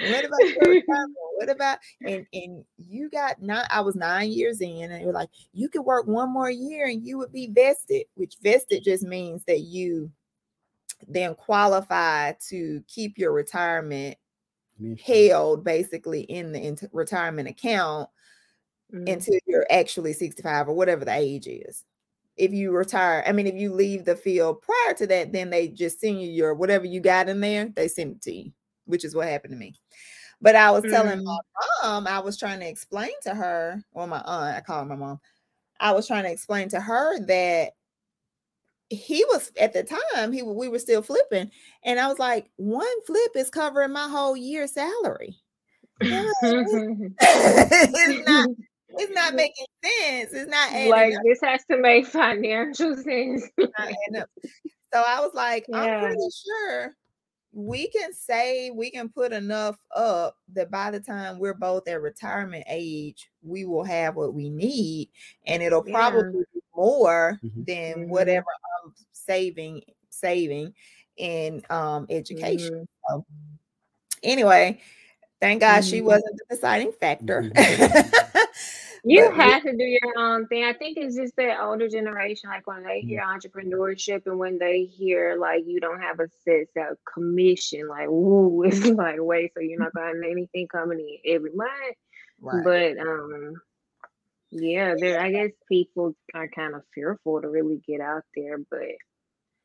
what 0.00 0.24
about 0.24 0.40
what 1.36 1.50
about 1.50 1.78
and 2.06 2.26
and 2.32 2.64
you 2.76 3.10
got 3.10 3.40
nine 3.40 3.64
i 3.70 3.80
was 3.80 3.94
nine 3.94 4.30
years 4.30 4.60
in 4.60 4.90
and 4.90 5.02
you're 5.02 5.12
like 5.12 5.28
you 5.52 5.68
could 5.68 5.82
work 5.82 6.06
one 6.06 6.32
more 6.32 6.50
year 6.50 6.86
and 6.86 7.06
you 7.06 7.18
would 7.18 7.32
be 7.32 7.48
vested 7.48 8.04
which 8.14 8.36
vested 8.42 8.84
just 8.84 9.04
means 9.04 9.42
that 9.44 9.60
you 9.60 10.10
then 11.08 11.34
qualify 11.34 12.32
to 12.48 12.82
keep 12.88 13.18
your 13.18 13.32
retirement 13.32 14.16
held 15.04 15.64
basically 15.64 16.22
in 16.22 16.52
the 16.52 16.88
retirement 16.92 17.48
account 17.48 18.08
mm-hmm. 18.92 19.12
until 19.12 19.38
you're 19.46 19.66
actually 19.70 20.12
65 20.12 20.68
or 20.68 20.74
whatever 20.74 21.04
the 21.04 21.14
age 21.14 21.46
is. 21.46 21.84
If 22.36 22.52
you 22.52 22.70
retire, 22.70 23.22
I 23.26 23.32
mean, 23.32 23.46
if 23.46 23.54
you 23.54 23.72
leave 23.72 24.04
the 24.04 24.16
field 24.16 24.62
prior 24.62 24.94
to 24.94 25.06
that, 25.08 25.32
then 25.32 25.50
they 25.50 25.68
just 25.68 26.00
send 26.00 26.22
you 26.22 26.28
your 26.30 26.54
whatever 26.54 26.86
you 26.86 27.00
got 27.00 27.28
in 27.28 27.40
there, 27.40 27.66
they 27.74 27.88
send 27.88 28.16
it 28.16 28.22
to 28.22 28.32
you, 28.32 28.52
which 28.86 29.04
is 29.04 29.14
what 29.14 29.28
happened 29.28 29.52
to 29.52 29.58
me. 29.58 29.74
But 30.40 30.56
I 30.56 30.70
was 30.70 30.82
mm-hmm. 30.82 30.92
telling 30.92 31.24
my 31.24 31.36
mm. 31.36 31.82
mom, 31.82 32.06
I 32.06 32.18
was 32.20 32.38
trying 32.38 32.60
to 32.60 32.68
explain 32.68 33.10
to 33.24 33.34
her, 33.34 33.82
or 33.92 34.06
my 34.06 34.22
aunt, 34.24 34.56
I 34.56 34.60
call 34.60 34.80
her 34.80 34.86
my 34.86 34.96
mom. 34.96 35.20
I 35.78 35.92
was 35.92 36.06
trying 36.06 36.24
to 36.24 36.30
explain 36.30 36.68
to 36.70 36.80
her 36.80 37.18
that 37.26 37.72
he 38.90 39.24
was 39.26 39.52
at 39.58 39.72
the 39.72 39.84
time 39.84 40.32
he 40.32 40.42
we 40.42 40.68
were 40.68 40.78
still 40.78 41.00
flipping 41.00 41.50
and 41.84 41.98
i 42.00 42.08
was 42.08 42.18
like 42.18 42.50
one 42.56 42.86
flip 43.06 43.30
is 43.36 43.48
covering 43.48 43.92
my 43.92 44.08
whole 44.08 44.36
year 44.36 44.66
salary 44.66 45.38
it's 46.00 46.72
not 48.28 48.48
it's 48.98 49.12
not 49.12 49.34
making 49.34 49.66
sense 49.84 50.32
it's 50.32 50.50
not 50.50 50.72
like 50.88 51.14
up. 51.14 51.22
this 51.24 51.38
has 51.42 51.64
to 51.70 51.78
make 51.78 52.06
financial 52.06 52.96
sense 52.96 53.44
so 53.58 55.04
i 55.06 55.20
was 55.20 55.30
like 55.34 55.64
yeah. 55.68 55.78
i'm 55.78 56.00
pretty 56.00 56.28
sure 56.44 56.96
we 57.52 57.88
can 57.88 58.12
say 58.12 58.70
we 58.70 58.90
can 58.90 59.08
put 59.08 59.32
enough 59.32 59.76
up 59.94 60.36
that 60.52 60.70
by 60.70 60.90
the 60.90 61.00
time 61.00 61.38
we're 61.38 61.54
both 61.54 61.88
at 61.88 62.00
retirement 62.00 62.64
age, 62.68 63.30
we 63.42 63.64
will 63.64 63.84
have 63.84 64.14
what 64.14 64.34
we 64.34 64.48
need, 64.48 65.10
and 65.46 65.62
it'll 65.62 65.86
yeah. 65.86 65.92
probably 65.92 66.44
be 66.54 66.60
more 66.76 67.40
mm-hmm. 67.42 67.64
than 67.64 67.94
mm-hmm. 67.94 68.10
whatever 68.10 68.46
I'm 68.46 68.69
saving 69.26 69.82
saving 70.10 70.74
in 71.16 71.62
um 71.70 72.06
education. 72.10 72.88
Mm-hmm. 73.10 73.14
So, 73.14 73.26
anyway, 74.22 74.80
thank 75.40 75.60
God 75.60 75.84
she 75.84 75.98
mm-hmm. 75.98 76.06
wasn't 76.06 76.36
the 76.36 76.54
deciding 76.54 76.92
factor. 76.92 77.42
Mm-hmm. 77.42 78.38
You 79.04 79.26
but 79.28 79.36
have 79.36 79.62
to 79.62 79.72
do 79.72 79.84
your 79.84 80.18
own 80.18 80.46
thing. 80.48 80.64
I 80.64 80.74
think 80.74 80.98
it's 80.98 81.16
just 81.16 81.34
that 81.36 81.62
older 81.62 81.88
generation, 81.88 82.50
like 82.50 82.66
when 82.66 82.82
they 82.82 83.00
hear 83.00 83.22
entrepreneurship 83.22 84.26
and 84.26 84.38
when 84.38 84.58
they 84.58 84.84
hear 84.84 85.36
like 85.38 85.62
you 85.66 85.80
don't 85.80 86.00
have 86.00 86.20
a 86.20 86.28
set 86.44 86.66
of 86.76 86.98
commission, 87.12 87.88
like 87.88 88.08
ooh, 88.08 88.62
it's 88.66 88.84
like 88.86 89.16
wait, 89.18 89.52
so 89.54 89.60
you're 89.60 89.78
not 89.78 89.94
gonna 89.94 90.20
anything 90.28 90.68
coming 90.68 91.00
in 91.00 91.34
every 91.34 91.52
month. 91.54 91.96
Right. 92.40 92.64
But 92.96 93.06
um 93.06 93.54
yeah, 94.50 94.94
there 94.98 95.20
I 95.20 95.30
guess 95.30 95.50
people 95.68 96.14
are 96.34 96.48
kind 96.48 96.74
of 96.74 96.82
fearful 96.94 97.40
to 97.40 97.48
really 97.48 97.80
get 97.86 98.00
out 98.00 98.24
there, 98.36 98.58
but 98.58 98.80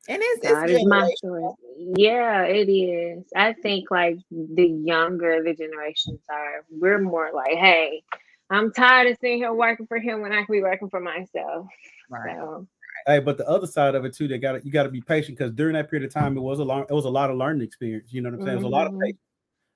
and 0.08 0.22
it's, 0.22 0.48
God 0.48 0.70
it's 0.70 0.86
my 0.86 1.10
choice. 1.22 1.54
Yeah, 1.96 2.42
it 2.44 2.70
is. 2.70 3.24
I 3.34 3.52
think 3.54 3.90
like 3.90 4.18
the 4.30 4.66
younger 4.66 5.42
the 5.42 5.54
generations 5.54 6.20
are, 6.30 6.64
we're 6.70 7.00
more 7.00 7.30
like, 7.34 7.56
hey, 7.56 8.02
I'm 8.50 8.72
tired 8.72 9.10
of 9.10 9.18
sitting 9.20 9.38
here 9.38 9.52
working 9.52 9.86
for 9.86 9.98
him 9.98 10.20
when 10.20 10.32
I 10.32 10.44
can 10.44 10.52
be 10.52 10.62
working 10.62 10.88
for 10.88 11.00
myself. 11.00 11.66
Right. 12.08 12.36
So. 12.36 12.66
Hey, 13.06 13.20
but 13.20 13.38
the 13.38 13.48
other 13.48 13.66
side 13.66 13.94
of 13.94 14.04
it 14.04 14.14
too, 14.14 14.26
they 14.28 14.38
got 14.38 14.64
you 14.64 14.72
got 14.72 14.84
to 14.84 14.88
be 14.88 15.00
patient 15.00 15.38
because 15.38 15.52
during 15.52 15.74
that 15.74 15.90
period 15.90 16.06
of 16.06 16.12
time, 16.12 16.36
it 16.36 16.40
was 16.40 16.58
a 16.58 16.64
long, 16.64 16.86
it 16.88 16.92
was 16.92 17.04
a 17.04 17.10
lot 17.10 17.30
of 17.30 17.36
learning 17.36 17.62
experience. 17.62 18.12
You 18.12 18.22
know 18.22 18.30
what 18.30 18.40
I'm 18.40 18.46
saying? 18.46 18.58
Mm-hmm. 18.58 18.64
It 18.64 18.68
was 18.68 18.72
a 18.72 18.76
lot 18.76 18.86
of 18.86 18.92
mm-hmm. 18.92 19.02
patience. 19.02 19.20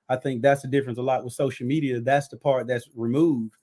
I 0.09 0.15
think 0.17 0.41
that's 0.41 0.61
the 0.61 0.67
difference 0.67 0.99
a 0.99 1.01
lot 1.01 1.23
with 1.23 1.33
social 1.33 1.65
media. 1.65 2.01
That's 2.01 2.27
the 2.27 2.37
part 2.37 2.67
that's 2.67 2.89
removed. 2.95 3.55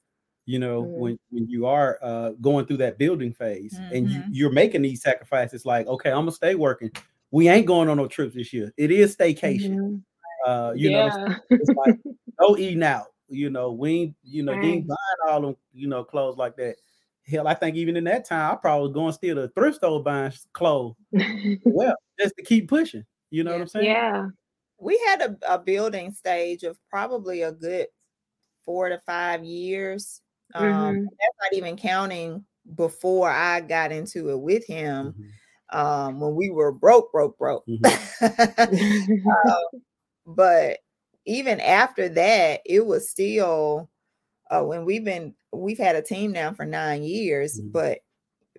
You 0.48 0.58
know, 0.58 0.82
mm-hmm. 0.82 1.00
when 1.00 1.18
when 1.30 1.48
you 1.48 1.66
are 1.66 1.98
uh, 2.00 2.30
going 2.40 2.64
through 2.64 2.78
that 2.78 2.96
building 2.96 3.34
phase 3.34 3.78
mm-hmm. 3.78 3.94
and 3.94 4.08
you, 4.08 4.18
mm-hmm. 4.20 4.30
you're 4.32 4.52
making 4.52 4.80
these 4.82 5.02
sacrifices, 5.02 5.66
like, 5.66 5.86
okay, 5.86 6.10
I'm 6.10 6.20
gonna 6.20 6.32
stay 6.32 6.54
working. 6.54 6.90
We 7.30 7.48
ain't 7.48 7.66
going 7.66 7.90
on 7.90 7.98
no 7.98 8.08
trips 8.08 8.34
this 8.34 8.52
year. 8.52 8.72
It 8.78 8.90
is 8.90 9.14
staycation. 9.14 9.76
Mm-hmm. 9.76 10.50
Uh, 10.50 10.72
you 10.72 10.90
yeah. 10.90 11.08
know, 11.08 11.34
it's 11.50 11.70
like 11.70 11.98
no 12.40 12.56
eating 12.56 12.82
out 12.82 13.08
you 13.28 13.50
know, 13.50 13.72
we 13.72 14.14
you 14.22 14.42
know, 14.42 14.52
right. 14.52 14.64
you 14.64 14.70
ain't 14.70 14.88
buying 14.88 15.28
all 15.28 15.40
them, 15.40 15.56
you 15.72 15.86
know, 15.88 16.04
clothes 16.04 16.36
like 16.36 16.56
that. 16.56 16.76
Hell, 17.26 17.46
I 17.46 17.54
think 17.54 17.76
even 17.76 17.96
in 17.96 18.04
that 18.04 18.24
time, 18.24 18.52
I 18.52 18.56
probably 18.56 18.92
going 18.92 19.12
still 19.12 19.36
to 19.36 19.48
thrift 19.48 19.76
store 19.76 20.02
buying 20.02 20.32
clothes. 20.54 20.94
well, 21.64 21.94
just 22.18 22.34
to 22.36 22.42
keep 22.42 22.68
pushing. 22.68 23.04
You 23.30 23.44
know 23.44 23.50
yeah. 23.50 23.56
what 23.56 23.62
I'm 23.62 23.68
saying? 23.68 23.86
Yeah. 23.86 24.26
We 24.78 24.98
had 25.06 25.22
a, 25.22 25.54
a, 25.54 25.58
building 25.58 26.12
stage 26.12 26.62
of 26.62 26.78
probably 26.88 27.42
a 27.42 27.52
good 27.52 27.88
four 28.64 28.88
to 28.88 28.98
five 29.00 29.44
years. 29.44 30.22
Um, 30.54 30.64
mm-hmm. 30.64 31.02
that's 31.04 31.36
not 31.42 31.52
even 31.52 31.76
counting 31.76 32.44
before 32.74 33.30
I 33.30 33.60
got 33.60 33.92
into 33.92 34.30
it 34.30 34.40
with 34.40 34.66
him. 34.66 35.12
Mm-hmm. 35.12 35.24
Um, 35.70 36.20
when 36.20 36.34
we 36.34 36.48
were 36.50 36.72
broke, 36.72 37.12
broke, 37.12 37.36
broke. 37.38 37.64
Mm-hmm. 38.20 39.28
uh, 39.28 39.78
but 40.26 40.78
even 41.26 41.60
after 41.60 42.08
that, 42.08 42.62
it 42.64 42.84
was 42.84 43.08
still 43.08 43.88
uh, 44.50 44.62
when 44.62 44.84
we've 44.84 45.04
been 45.04 45.34
we've 45.52 45.78
had 45.78 45.96
a 45.96 46.02
team 46.02 46.32
now 46.32 46.52
for 46.52 46.64
nine 46.64 47.02
years, 47.02 47.60
mm-hmm. 47.60 47.70
but 47.70 47.98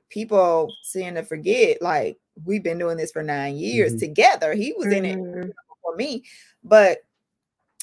people 0.10 0.72
seem 0.84 1.16
to 1.16 1.24
forget 1.24 1.82
like 1.82 2.18
we've 2.46 2.64
been 2.64 2.78
doing 2.78 2.98
this 2.98 3.12
for 3.12 3.24
nine 3.24 3.56
years 3.56 3.94
mm-hmm. 3.94 4.00
together. 4.00 4.54
He 4.54 4.74
was 4.78 4.88
in 4.88 5.06
it 5.06 5.18
mm-hmm. 5.18 5.50
for 5.82 5.96
me, 5.96 6.24
but 6.64 7.00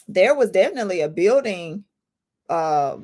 there 0.08 0.34
was 0.34 0.50
definitely 0.50 1.00
a 1.00 1.08
building 1.08 1.84
uh, 2.48 2.98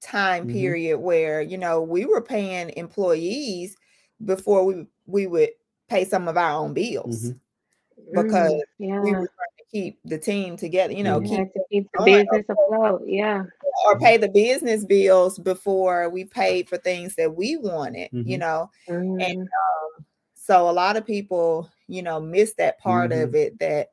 time 0.00 0.44
mm-hmm. 0.44 0.52
period 0.52 0.98
where 0.98 1.40
you 1.40 1.58
know 1.58 1.82
we 1.82 2.04
were 2.04 2.20
paying 2.20 2.70
employees 2.76 3.76
before 4.24 4.64
we 4.64 4.86
we 5.06 5.26
would 5.26 5.50
pay 5.88 6.04
some 6.04 6.28
of 6.28 6.36
our 6.36 6.52
own 6.52 6.74
bills 6.74 7.30
mm-hmm. 7.30 8.22
because 8.22 8.52
mm, 8.52 8.62
yeah. 8.78 9.00
we 9.00 9.10
were 9.10 9.16
trying 9.16 9.56
to 9.58 9.64
keep 9.70 9.98
the 10.04 10.18
team 10.18 10.56
together, 10.56 10.92
you 10.92 11.02
know, 11.02 11.20
keep, 11.20 11.48
keep 11.70 11.88
the 11.94 12.04
business 12.04 12.44
afloat. 12.48 13.02
Yeah. 13.06 13.44
Or 13.86 13.98
pay 13.98 14.16
the 14.16 14.28
business 14.28 14.84
bills 14.84 15.38
before 15.38 16.08
we 16.10 16.24
paid 16.24 16.68
for 16.68 16.76
things 16.78 17.14
that 17.16 17.34
we 17.34 17.56
wanted, 17.56 18.10
mm-hmm. 18.10 18.28
you 18.28 18.38
know. 18.38 18.70
Mm-hmm. 18.88 19.20
And 19.20 19.40
um, 19.40 20.06
so 20.34 20.68
a 20.68 20.72
lot 20.72 20.96
of 20.96 21.06
people, 21.06 21.70
you 21.86 22.02
know, 22.02 22.20
miss 22.20 22.54
that 22.54 22.78
part 22.80 23.12
of 23.12 23.30
mm-hmm. 23.30 23.36
it 23.36 23.58
that, 23.60 23.88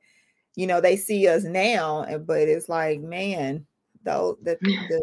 you 0.56 0.68
know, 0.68 0.82
they 0.82 0.96
see 0.96 1.28
us 1.28 1.44
now, 1.44 2.06
but 2.26 2.42
it's 2.42 2.70
like, 2.70 3.00
man, 3.02 3.66
though 4.04 4.38
the, 4.42 4.58
the 4.62 5.02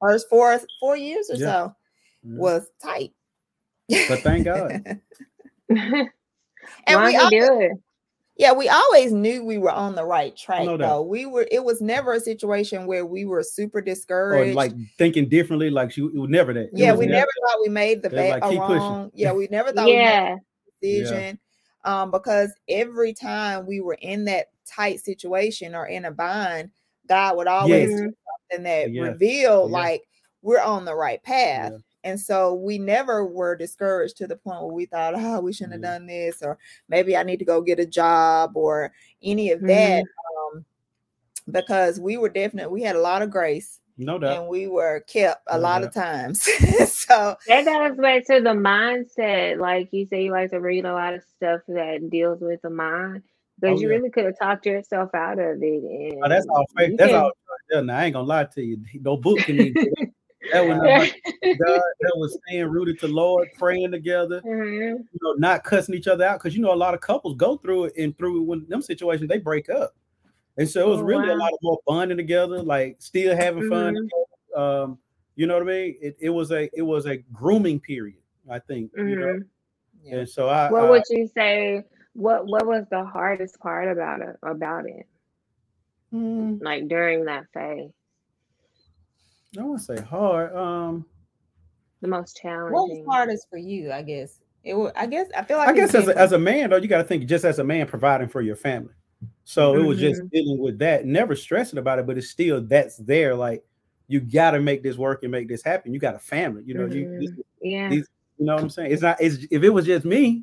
first 0.00 0.28
four 0.28 0.58
four 0.80 0.96
years 0.96 1.30
or 1.30 1.36
yeah. 1.36 1.46
so 1.46 1.74
was 2.22 2.68
tight. 2.82 3.12
But 3.88 4.20
thank 4.20 4.44
God. 4.44 4.70
and 5.68 6.10
we 7.04 7.16
always, 7.16 7.70
yeah, 8.36 8.52
we 8.52 8.68
always 8.68 9.12
knew 9.12 9.44
we 9.44 9.58
were 9.58 9.70
on 9.70 9.94
the 9.94 10.04
right 10.04 10.36
track. 10.36 10.64
Though 10.64 11.02
we 11.02 11.26
were, 11.26 11.46
it 11.50 11.64
was 11.64 11.80
never 11.80 12.12
a 12.12 12.20
situation 12.20 12.86
where 12.86 13.06
we 13.06 13.24
were 13.24 13.42
super 13.42 13.80
discouraged, 13.80 14.52
or 14.52 14.54
like 14.54 14.72
thinking 14.98 15.28
differently. 15.28 15.70
Like 15.70 15.90
she, 15.90 16.02
it 16.02 16.14
was 16.14 16.30
never 16.30 16.52
that. 16.52 16.64
It 16.64 16.70
yeah, 16.74 16.92
we 16.92 17.06
never, 17.06 17.20
never 17.20 17.30
thought 17.46 17.60
we 17.62 17.68
made 17.68 18.02
the 18.02 18.10
bad 18.10 18.42
like, 18.42 18.58
wrong. 18.58 19.10
Yeah, 19.14 19.32
we 19.32 19.48
never 19.50 19.72
thought 19.72 19.88
yeah. 19.88 20.36
we 20.82 20.88
made 20.88 21.02
decision. 21.02 21.38
Yeah. 21.84 22.02
Um, 22.02 22.10
because 22.10 22.52
every 22.68 23.14
time 23.14 23.66
we 23.66 23.80
were 23.80 23.96
in 24.00 24.24
that 24.26 24.48
tight 24.66 25.00
situation 25.00 25.74
or 25.74 25.86
in 25.86 26.04
a 26.04 26.10
bind, 26.10 26.70
God 27.08 27.36
would 27.36 27.46
always 27.46 27.90
yes. 27.90 28.10
Do 28.50 28.56
something 28.56 28.64
that 28.64 28.92
yes. 28.92 29.02
revealed 29.02 29.70
yes. 29.70 29.74
like 29.74 30.08
we're 30.42 30.62
on 30.62 30.84
the 30.84 30.94
right 30.94 31.22
path. 31.22 31.72
Yeah. 31.72 31.78
And 32.04 32.20
so 32.20 32.54
we 32.54 32.78
never 32.78 33.24
were 33.24 33.56
discouraged 33.56 34.16
to 34.18 34.26
the 34.26 34.36
point 34.36 34.62
where 34.62 34.72
we 34.72 34.86
thought, 34.86 35.14
oh, 35.16 35.40
we 35.40 35.52
shouldn't 35.52 35.74
have 35.74 35.82
mm-hmm. 35.82 36.06
done 36.06 36.06
this, 36.06 36.42
or 36.42 36.58
maybe 36.88 37.16
I 37.16 37.22
need 37.22 37.38
to 37.38 37.44
go 37.44 37.60
get 37.60 37.80
a 37.80 37.86
job, 37.86 38.52
or 38.56 38.92
any 39.22 39.50
of 39.50 39.60
that. 39.62 40.04
Mm-hmm. 40.04 40.56
Um, 40.56 40.64
because 41.50 41.98
we 41.98 42.16
were 42.16 42.28
definitely, 42.28 42.72
we 42.72 42.82
had 42.82 42.96
a 42.96 43.00
lot 43.00 43.22
of 43.22 43.30
grace. 43.30 43.80
No 43.96 44.16
doubt. 44.16 44.38
And 44.38 44.48
we 44.48 44.68
were 44.68 45.00
kept 45.08 45.42
a 45.48 45.56
no 45.56 45.62
lot 45.62 45.80
doubt. 45.80 45.88
of 45.88 45.94
times. 45.94 46.42
so 46.92 47.36
that 47.48 47.64
got 47.64 47.90
us 47.90 47.96
back 47.98 48.26
to 48.26 48.40
the 48.40 48.50
mindset. 48.50 49.58
Like 49.58 49.88
you 49.90 50.06
say, 50.06 50.24
you 50.24 50.30
like 50.30 50.50
to 50.50 50.60
read 50.60 50.84
a 50.84 50.92
lot 50.92 51.14
of 51.14 51.22
stuff 51.36 51.62
that 51.66 52.08
deals 52.10 52.40
with 52.40 52.62
the 52.62 52.70
mind 52.70 53.22
because 53.60 53.78
oh, 53.78 53.80
you 53.80 53.88
yeah. 53.88 53.96
really 53.96 54.10
could 54.10 54.24
have 54.24 54.38
talked 54.38 54.66
yourself 54.66 55.14
out 55.14 55.38
of 55.38 55.62
it. 55.62 55.82
And 55.82 56.22
oh, 56.24 56.28
that's 56.28 56.46
all 56.46 56.64
fake. 56.76 56.96
That's 56.96 57.12
all. 57.12 57.32
Yeah, 57.70 57.80
now, 57.80 57.98
I 57.98 58.04
ain't 58.04 58.14
gonna 58.14 58.26
lie 58.26 58.44
to 58.44 58.62
you. 58.62 58.78
No 59.00 59.16
book 59.16 59.38
can 59.40 59.60
even 59.60 60.12
that 60.52 60.66
was 60.66 60.78
God, 61.58 61.82
that 62.00 62.12
was 62.16 62.38
staying 62.46 62.66
rooted 62.66 62.98
to 63.00 63.08
Lord, 63.08 63.48
praying 63.56 63.90
together, 63.90 64.40
mm-hmm. 64.40 65.02
you 65.02 65.18
know, 65.22 65.32
not 65.34 65.64
cussing 65.64 65.94
each 65.94 66.08
other 66.08 66.24
out. 66.24 66.38
Because 66.38 66.56
you 66.56 66.62
know, 66.62 66.72
a 66.72 66.76
lot 66.76 66.94
of 66.94 67.00
couples 67.00 67.36
go 67.36 67.56
through 67.56 67.84
it 67.84 67.94
and 67.98 68.16
through 68.16 68.42
when 68.42 68.66
them 68.68 68.82
situations 68.82 69.28
they 69.28 69.38
break 69.38 69.68
up. 69.68 69.94
And 70.56 70.68
so 70.68 70.80
it 70.80 70.88
was 70.88 71.00
oh, 71.00 71.04
really 71.04 71.28
wow. 71.28 71.34
a 71.34 71.38
lot 71.38 71.52
of 71.52 71.58
more 71.62 71.78
bonding 71.86 72.16
together, 72.16 72.62
like 72.62 72.96
still 72.98 73.36
having 73.36 73.64
mm-hmm. 73.64 73.96
fun. 73.96 74.08
Um, 74.56 74.98
you 75.36 75.46
know 75.46 75.54
what 75.54 75.62
I 75.62 75.66
mean? 75.66 75.96
It, 76.00 76.16
it 76.20 76.30
was 76.30 76.50
a 76.50 76.68
it 76.76 76.82
was 76.82 77.06
a 77.06 77.18
grooming 77.32 77.80
period, 77.80 78.18
I 78.50 78.58
think. 78.58 78.92
Mm-hmm. 78.92 79.08
You 79.08 79.16
know, 79.16 79.26
mm-hmm. 79.26 80.14
and 80.14 80.28
so 80.28 80.48
I. 80.48 80.70
What 80.70 80.84
I, 80.84 80.90
would 80.90 81.02
you 81.10 81.28
say? 81.28 81.84
What 82.18 82.46
What 82.46 82.66
was 82.66 82.84
the 82.90 83.04
hardest 83.04 83.60
part 83.60 83.88
about 83.88 84.20
it? 84.22 84.36
About 84.42 84.86
it, 84.86 85.06
mm. 86.12 86.60
like 86.60 86.88
during 86.88 87.26
that 87.26 87.44
phase. 87.54 87.92
I 89.56 89.62
want 89.62 89.78
to 89.78 89.84
say 89.84 90.02
hard. 90.02 90.52
Um, 90.54 91.06
the 92.00 92.08
most 92.08 92.36
challenging. 92.36 92.74
What 92.74 92.88
was 92.88 93.06
hardest 93.06 93.46
for 93.48 93.56
you? 93.56 93.92
I 93.92 94.02
guess 94.02 94.40
it. 94.64 94.74
Was, 94.74 94.90
I 94.96 95.06
guess 95.06 95.28
I 95.36 95.44
feel 95.44 95.58
like. 95.58 95.68
I 95.68 95.72
guess 95.72 95.94
as 95.94 96.08
a, 96.08 96.18
as 96.18 96.32
a 96.32 96.38
man 96.38 96.70
though, 96.70 96.76
you 96.76 96.88
got 96.88 96.98
to 96.98 97.04
think 97.04 97.24
just 97.26 97.44
as 97.44 97.60
a 97.60 97.64
man 97.64 97.86
providing 97.86 98.26
for 98.26 98.40
your 98.40 98.56
family. 98.56 98.94
So 99.44 99.74
mm-hmm. 99.74 99.84
it 99.84 99.86
was 99.86 100.00
just 100.00 100.20
mm-hmm. 100.20 100.28
dealing 100.32 100.58
with 100.58 100.80
that, 100.80 101.06
never 101.06 101.36
stressing 101.36 101.78
about 101.78 102.00
it, 102.00 102.06
but 102.08 102.18
it's 102.18 102.30
still 102.30 102.60
that's 102.60 102.96
there. 102.96 103.36
Like 103.36 103.64
you 104.08 104.18
got 104.18 104.50
to 104.50 104.60
make 104.60 104.82
this 104.82 104.96
work 104.96 105.22
and 105.22 105.30
make 105.30 105.46
this 105.46 105.62
happen. 105.62 105.94
You 105.94 106.00
got 106.00 106.16
a 106.16 106.18
family, 106.18 106.64
you 106.66 106.74
know. 106.74 106.86
Mm-hmm. 106.86 107.20
You, 107.20 107.20
this, 107.20 107.30
yeah. 107.62 107.88
These, 107.88 108.08
you 108.38 108.46
know 108.46 108.54
what 108.54 108.64
I'm 108.64 108.70
saying? 108.70 108.90
It's 108.90 109.02
not. 109.02 109.20
It's 109.20 109.46
if 109.52 109.62
it 109.62 109.70
was 109.70 109.86
just 109.86 110.04
me, 110.04 110.42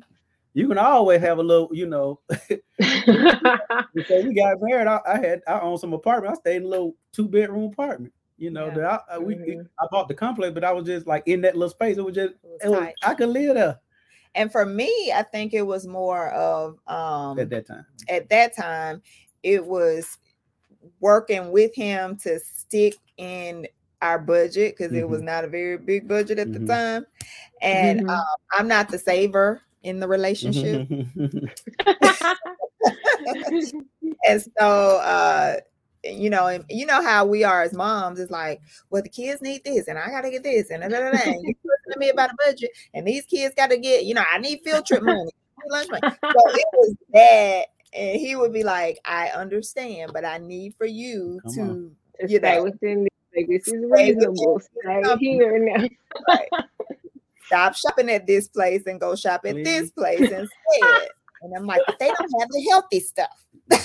you 0.56 0.68
can 0.68 0.78
always 0.78 1.20
have 1.20 1.36
a 1.36 1.42
little, 1.42 1.68
you 1.70 1.86
know. 1.86 2.18
because 2.78 4.24
we 4.24 4.34
got 4.34 4.56
married, 4.62 4.86
I, 4.86 5.00
I, 5.06 5.18
had 5.18 5.42
I 5.46 5.60
owned 5.60 5.80
some 5.80 5.92
apartment. 5.92 6.32
I 6.32 6.40
stayed 6.40 6.56
in 6.56 6.64
a 6.64 6.68
little 6.68 6.96
two 7.12 7.28
bedroom 7.28 7.64
apartment. 7.64 8.14
You 8.38 8.50
know, 8.50 8.68
yeah. 8.68 8.74
that 8.74 9.02
I, 9.12 9.18
we 9.18 9.34
mm-hmm. 9.34 9.62
I 9.78 9.86
bought 9.90 10.08
the 10.08 10.14
complex, 10.14 10.54
but 10.54 10.64
I 10.64 10.72
was 10.72 10.86
just 10.86 11.06
like 11.06 11.24
in 11.26 11.42
that 11.42 11.56
little 11.56 11.68
space. 11.68 11.98
It 11.98 12.04
was 12.04 12.14
just 12.14 12.34
it 12.34 12.40
was, 12.42 12.60
it 12.64 12.68
was, 12.70 12.88
I 13.02 13.14
could 13.14 13.28
live 13.28 13.54
there. 13.54 13.78
And 14.34 14.50
for 14.50 14.64
me, 14.64 15.12
I 15.14 15.22
think 15.22 15.52
it 15.52 15.62
was 15.62 15.86
more 15.86 16.30
of 16.30 16.78
um 16.86 17.38
at 17.38 17.50
that 17.50 17.66
time. 17.66 17.84
At 18.08 18.30
that 18.30 18.56
time, 18.56 19.02
it 19.42 19.64
was 19.64 20.16
working 21.00 21.50
with 21.50 21.74
him 21.74 22.16
to 22.18 22.38
stick 22.40 22.96
in 23.18 23.66
our 24.00 24.18
budget 24.18 24.74
because 24.76 24.92
mm-hmm. 24.92 25.00
it 25.00 25.08
was 25.08 25.18
mm-hmm. 25.18 25.26
not 25.26 25.44
a 25.44 25.48
very 25.48 25.76
big 25.76 26.08
budget 26.08 26.38
at 26.38 26.48
mm-hmm. 26.48 26.66
the 26.66 26.72
time. 26.72 27.06
And 27.60 28.00
mm-hmm. 28.00 28.10
uh, 28.10 28.34
I'm 28.52 28.68
not 28.68 28.88
the 28.88 28.98
saver 28.98 29.62
in 29.86 30.00
the 30.00 30.08
relationship. 30.08 30.88
and 34.26 34.42
so 34.58 34.96
uh 34.98 35.56
you 36.04 36.30
know, 36.30 36.46
and 36.46 36.64
you 36.68 36.86
know 36.86 37.02
how 37.02 37.24
we 37.24 37.42
are 37.44 37.62
as 37.62 37.72
moms. 37.72 38.20
It's 38.20 38.30
like, 38.30 38.60
well, 38.90 39.02
the 39.02 39.08
kids 39.08 39.42
need 39.42 39.64
this, 39.64 39.88
and 39.88 39.98
I 39.98 40.08
gotta 40.08 40.30
get 40.30 40.44
this, 40.44 40.70
and, 40.70 40.82
da, 40.82 40.88
da, 40.88 41.10
da, 41.10 41.18
and 41.24 41.42
you 41.42 41.54
to 41.92 41.98
me 41.98 42.10
about 42.10 42.30
a 42.30 42.36
budget, 42.44 42.70
and 42.94 43.06
these 43.06 43.24
kids 43.26 43.54
gotta 43.56 43.76
get, 43.76 44.04
you 44.04 44.14
know, 44.14 44.24
I 44.30 44.38
need 44.38 44.60
field 44.64 44.86
trip 44.86 45.02
money, 45.02 45.30
lunch 45.68 45.88
money. 45.90 46.00
So 46.02 46.10
it 46.22 46.66
was 46.74 46.94
that, 47.12 47.66
and 47.92 48.20
he 48.20 48.36
would 48.36 48.52
be 48.52 48.62
like, 48.62 48.98
I 49.04 49.28
understand, 49.28 50.12
but 50.12 50.24
I 50.24 50.38
need 50.38 50.74
for 50.76 50.86
you 50.86 51.40
Come 51.42 51.54
to, 52.20 52.26
to 52.26 52.32
you 52.32 52.40
know, 52.40 52.64
within 52.64 53.08
like, 53.36 53.48
this 53.48 53.68
is 53.68 53.84
reasonable. 53.88 54.60
Stay 54.60 55.16
here 55.18 55.58
now. 55.58 55.86
right. 56.28 56.48
Stop 57.46 57.74
shopping 57.74 58.10
at 58.10 58.26
this 58.26 58.48
place 58.48 58.82
and 58.86 59.00
go 59.00 59.16
shop 59.16 59.42
at 59.44 59.56
this 59.64 59.90
place 59.90 60.20
instead. 60.20 61.08
And 61.42 61.54
I'm 61.56 61.66
like, 61.66 61.82
they 61.98 62.08
don't 62.08 62.40
have 62.40 62.48
the 62.50 62.66
healthy 62.70 63.00
stuff 63.00 63.46
like, 63.68 63.80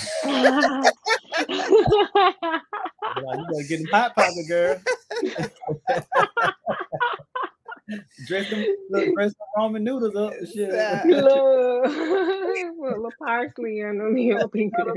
you 1.48 1.56
gotta 3.16 3.64
get 3.68 3.78
them 3.78 3.86
hot 3.90 4.14
pocket, 4.14 4.46
girl. 4.48 4.80
dress 8.26 8.48
them, 8.50 8.64
look, 8.90 9.14
dress 9.14 9.32
them 9.32 9.46
ramen 9.56 9.82
noodles 9.82 10.14
up 10.16 10.32
and 10.32 10.48
shit. 10.48 10.72
Look, 10.72 11.02
put 11.84 11.94
a 11.94 12.96
little 12.96 13.12
parsley 13.18 13.80
in 13.80 13.98
them. 13.98 14.16
You'll 14.16 14.48
be 14.48 14.70
good. 14.76 14.96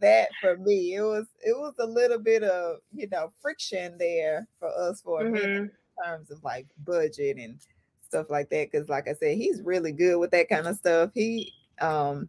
That 0.00 0.28
for 0.40 0.56
me. 0.56 0.94
It 0.94 1.02
was 1.02 1.26
it 1.40 1.56
was 1.56 1.74
a 1.78 1.86
little 1.86 2.18
bit 2.18 2.42
of 2.42 2.78
you 2.92 3.08
know 3.08 3.32
friction 3.40 3.96
there 3.98 4.46
for 4.58 4.68
us 4.68 5.00
for 5.00 5.20
a 5.20 5.24
mm-hmm. 5.24 5.32
minute 5.32 5.56
in 5.56 5.70
terms 6.04 6.30
of 6.30 6.42
like 6.42 6.66
budget 6.84 7.38
and 7.38 7.58
stuff 8.02 8.30
like 8.30 8.50
that. 8.50 8.70
Because, 8.70 8.88
like 8.88 9.08
I 9.08 9.14
said, 9.14 9.36
he's 9.36 9.62
really 9.62 9.92
good 9.92 10.18
with 10.18 10.30
that 10.32 10.48
kind 10.48 10.66
of 10.66 10.76
stuff. 10.76 11.10
He 11.14 11.52
um 11.80 12.28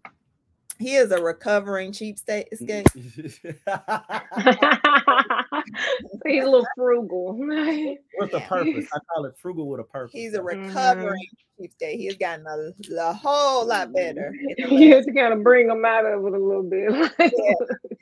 he 0.80 0.96
is 0.96 1.12
a 1.12 1.22
recovering 1.22 1.92
cheapskate. 1.92 2.48
he's 6.26 6.44
a 6.44 6.46
little 6.46 6.66
frugal. 6.76 7.38
with 7.38 8.34
a 8.34 8.40
purpose. 8.48 8.88
I 8.94 9.00
call 9.14 9.26
it 9.26 9.36
frugal 9.38 9.68
with 9.68 9.82
a 9.82 9.84
purpose. 9.84 10.14
He's 10.14 10.36
a 10.36 10.42
recovering 10.42 11.28
mm-hmm. 11.60 11.66
cheapskate. 11.66 11.98
He's 11.98 12.16
gotten 12.16 12.48
a, 12.48 12.72
a 12.98 13.14
whole 13.14 13.68
lot 13.68 13.92
better. 13.94 14.34
You 14.58 14.96
have 14.96 15.06
to 15.06 15.12
kind 15.12 15.34
of 15.34 15.44
bring 15.44 15.70
him 15.70 15.84
out 15.84 16.06
of 16.06 16.26
it 16.26 16.34
a 16.34 16.40
little 16.40 16.64
bit. 16.64 17.12
yeah, 17.20 17.30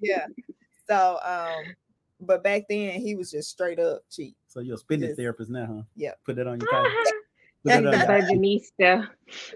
yeah. 0.01 0.27
So 0.87 1.17
um, 1.25 1.73
but 2.21 2.43
back 2.43 2.65
then 2.69 3.01
he 3.01 3.15
was 3.15 3.31
just 3.31 3.49
straight 3.49 3.79
up 3.79 4.03
cheap. 4.11 4.35
So 4.47 4.59
you're 4.59 4.75
a 4.75 4.77
spending 4.77 5.09
just, 5.09 5.19
therapist 5.19 5.49
now, 5.49 5.65
huh? 5.65 5.81
Yeah. 5.95 6.11
Put 6.25 6.35
that 6.35 6.45
on 6.47 6.59
your 6.59 6.69
calendar. 6.69 6.95
Budgetista. 7.65 9.09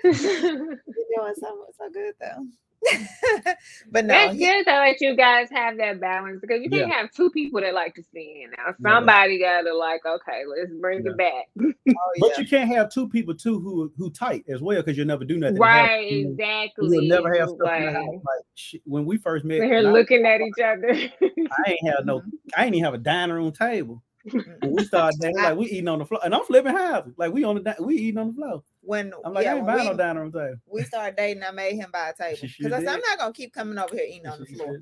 You're 0.03 0.13
doing 0.13 1.35
so, 1.39 1.67
so 1.77 1.89
good 1.93 2.15
though. 2.19 2.47
but 3.91 4.05
no, 4.05 4.13
that's 4.13 4.37
good 4.37 4.65
though 4.65 4.71
that 4.71 4.99
you 4.99 5.15
guys 5.15 5.49
have 5.51 5.77
that 5.77 5.99
balance 5.99 6.39
because 6.41 6.61
you 6.63 6.69
can't 6.69 6.89
yeah. 6.89 6.97
have 6.97 7.11
two 7.11 7.29
people 7.29 7.61
that 7.61 7.73
like 7.73 7.93
to 7.95 8.03
spend. 8.03 8.53
Now 8.57 8.73
somebody 8.81 9.35
yeah. 9.35 9.61
gotta 9.61 9.75
like, 9.75 10.05
okay, 10.05 10.43
let's 10.47 10.71
bring 10.79 11.05
yeah. 11.05 11.11
it 11.11 11.17
back. 11.17 11.45
oh, 11.59 12.11
but 12.19 12.37
you 12.37 12.47
can't 12.47 12.69
have 12.69 12.91
two 12.91 13.07
people 13.07 13.35
too 13.35 13.59
who 13.59 13.91
who 13.97 14.09
tight 14.09 14.45
as 14.49 14.61
well 14.61 14.81
because 14.81 14.97
you'll 14.97 15.07
never 15.07 15.25
do 15.25 15.37
nothing. 15.37 15.57
Right, 15.57 16.11
have, 16.11 16.31
exactly. 16.31 16.87
You'll 16.89 17.07
never 17.07 17.33
have 17.33 17.49
stuff 17.49 17.59
right. 17.61 17.83
in 17.83 17.93
the 17.93 17.99
house. 17.99 18.15
Like 18.15 18.81
when 18.85 19.05
we 19.05 19.17
first 19.17 19.45
met, 19.45 19.59
we're 19.59 19.81
looking 19.81 20.25
at 20.25 20.41
each 20.41 20.63
other. 20.63 20.91
I 20.91 21.71
ain't 21.71 21.95
have 21.95 22.05
no. 22.05 22.21
I 22.57 22.65
ain't 22.65 22.75
even 22.75 22.85
have 22.85 22.93
a 22.93 22.99
dining 22.99 23.35
room 23.35 23.51
table 23.51 24.01
when 24.01 24.01
we 24.25 24.83
started 24.83 25.19
dating, 25.19 25.37
like 25.37 25.57
we 25.57 25.65
eating 25.67 25.87
on 25.87 25.99
the 25.99 26.05
floor, 26.05 26.21
and 26.23 26.33
I'm 26.33 26.43
flipping 26.43 26.75
houses. 26.75 27.13
Like 27.17 27.33
we 27.33 27.43
on 27.43 27.55
the 27.55 27.75
we 27.79 27.95
eating 27.95 28.17
on 28.17 28.27
the 28.27 28.33
floor. 28.33 28.63
When 28.81 29.13
I'm 29.25 29.33
like, 29.33 29.45
yeah, 29.45 29.53
I 29.53 29.57
ain't 29.57 29.67
buying 29.67 29.79
we, 29.79 29.85
no 29.85 29.97
dining 29.97 30.21
room 30.21 30.31
table. 30.31 30.55
We 30.67 30.83
started 30.83 31.15
dating. 31.15 31.43
I 31.43 31.51
made 31.51 31.75
him 31.75 31.89
buy 31.91 32.09
a 32.09 32.13
table 32.13 32.39
because 32.41 32.73
I 32.73 32.79
said 32.79 32.89
I'm 32.89 33.01
not 33.01 33.19
gonna 33.19 33.33
keep 33.33 33.53
coming 33.53 33.77
over 33.77 33.95
here 33.95 34.05
eating 34.07 34.27
on 34.27 34.39
the 34.39 34.45
floor. 34.45 34.79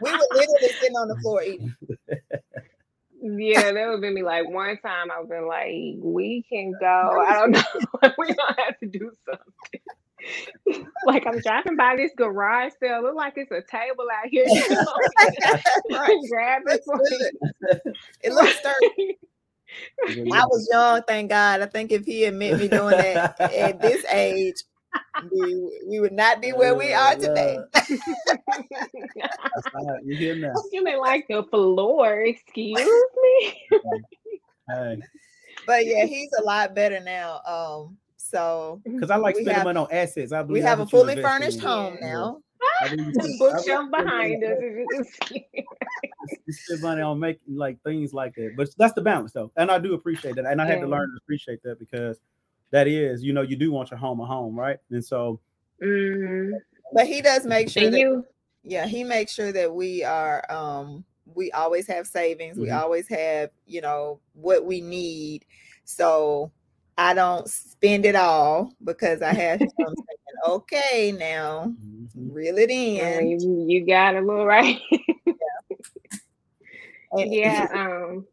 we 0.00 0.10
were 0.10 0.18
literally 0.32 0.68
sitting 0.80 0.96
on 0.96 1.08
the 1.08 1.16
floor 1.22 1.42
eating. 1.42 1.74
Yeah, 3.26 3.72
that 3.72 3.88
would 3.88 4.02
be 4.02 4.10
me. 4.10 4.22
like 4.22 4.48
one 4.48 4.76
time 4.78 5.10
I've 5.10 5.28
been 5.30 5.46
like, 5.46 5.72
we 5.98 6.44
can 6.46 6.74
go. 6.78 7.24
I 7.26 7.34
don't 7.34 7.52
know. 7.52 7.62
we 8.18 8.26
don't 8.26 8.60
have 8.60 8.78
to 8.80 8.86
do 8.86 9.10
something. 9.24 9.80
like 11.06 11.26
I'm 11.26 11.40
driving 11.40 11.76
by 11.76 11.96
this 11.96 12.12
garage 12.16 12.72
sale. 12.80 13.02
Look 13.02 13.14
like 13.14 13.34
it's 13.36 13.50
a 13.50 13.62
table 13.62 14.06
out 14.12 14.28
here. 14.28 14.46
You 14.54 14.74
know? 14.74 15.98
right. 15.98 16.18
Grab 16.30 16.62
it 16.66 16.82
for 16.84 16.96
me. 16.96 17.92
It 18.22 18.32
looks 18.32 18.58
sturdy. 18.58 19.18
I 20.32 20.44
was 20.46 20.68
young, 20.70 21.02
thank 21.02 21.30
God. 21.30 21.60
I 21.60 21.66
think 21.66 21.90
if 21.90 22.04
he 22.04 22.22
had 22.22 22.34
met 22.34 22.60
me 22.60 22.68
doing 22.68 22.96
that 22.96 23.40
at 23.40 23.80
this 23.80 24.04
age, 24.10 24.54
we, 25.32 25.80
we 25.88 26.00
would 26.00 26.12
not 26.12 26.40
be 26.40 26.52
where 26.52 26.74
we 26.74 26.92
are 26.92 27.16
today. 27.16 27.58
you 30.04 30.16
hear 30.16 30.36
now? 30.36 30.52
You 30.70 30.84
may 30.84 30.96
like 30.96 31.26
the 31.28 31.42
floor, 31.50 32.20
excuse 32.20 32.76
me. 32.76 33.58
hey. 34.68 34.98
But 35.66 35.86
yeah, 35.86 36.04
he's 36.04 36.30
a 36.38 36.42
lot 36.42 36.74
better 36.74 37.00
now. 37.00 37.40
Um, 37.46 37.96
so 38.24 38.80
because 38.84 39.10
I 39.10 39.16
like 39.16 39.36
spending 39.36 39.54
have, 39.54 39.64
money 39.64 39.78
on 39.78 39.88
assets. 39.90 40.32
I 40.32 40.42
believe 40.42 40.62
we 40.62 40.66
have 40.66 40.80
a 40.80 40.86
fully 40.86 41.20
furnished 41.20 41.60
home 41.60 41.96
now. 42.00 42.40
Bookshelf 43.38 43.90
behind 43.90 44.42
us. 44.42 45.06
spend 46.48 46.82
money 46.82 47.02
on 47.02 47.18
making 47.18 47.56
like 47.56 47.80
things 47.82 48.14
like 48.14 48.34
that, 48.36 48.54
but 48.56 48.68
that's 48.78 48.94
the 48.94 49.02
balance 49.02 49.32
though, 49.32 49.52
and 49.56 49.70
I 49.70 49.78
do 49.78 49.94
appreciate 49.94 50.36
that, 50.36 50.46
and 50.46 50.60
I 50.60 50.66
had 50.66 50.80
to 50.80 50.86
learn 50.86 51.08
to 51.08 51.16
appreciate 51.22 51.62
that 51.64 51.78
because 51.78 52.18
that 52.74 52.88
is, 52.88 53.22
you 53.22 53.32
know, 53.32 53.42
you 53.42 53.54
do 53.54 53.70
want 53.70 53.92
your 53.92 53.98
home 53.98 54.20
a 54.20 54.26
home, 54.26 54.58
right? 54.58 54.78
And 54.90 55.04
so, 55.04 55.38
mm-hmm. 55.80 56.56
but 56.92 57.06
he 57.06 57.22
does 57.22 57.46
make 57.46 57.70
sure 57.70 57.88
that, 57.88 57.96
you, 57.96 58.26
yeah, 58.64 58.84
he 58.84 59.04
makes 59.04 59.32
sure 59.32 59.52
that 59.52 59.72
we 59.72 60.02
are, 60.02 60.44
um, 60.50 61.04
we 61.36 61.52
always 61.52 61.86
have 61.86 62.08
savings. 62.08 62.56
Mm-hmm. 62.56 62.62
We 62.64 62.70
always 62.70 63.06
have, 63.06 63.50
you 63.64 63.80
know, 63.80 64.18
what 64.32 64.64
we 64.64 64.80
need. 64.80 65.44
So 65.84 66.50
I 66.96 67.14
don't 67.14 67.48
spend 67.48 68.06
it 68.06 68.14
all 68.14 68.72
because 68.82 69.20
I 69.22 69.32
have 69.32 69.58
some 69.58 69.68
thinking, 69.76 70.38
okay, 70.46 71.12
now 71.18 71.66
mm-hmm. 71.66 72.32
reel 72.32 72.58
it 72.58 72.70
in. 72.70 73.28
You, 73.28 73.66
you 73.68 73.86
got 73.86 74.14
a 74.14 74.20
little 74.20 74.46
right. 74.46 74.80
yeah. 77.16 77.24
yeah. 77.24 77.68
Um, 77.72 78.26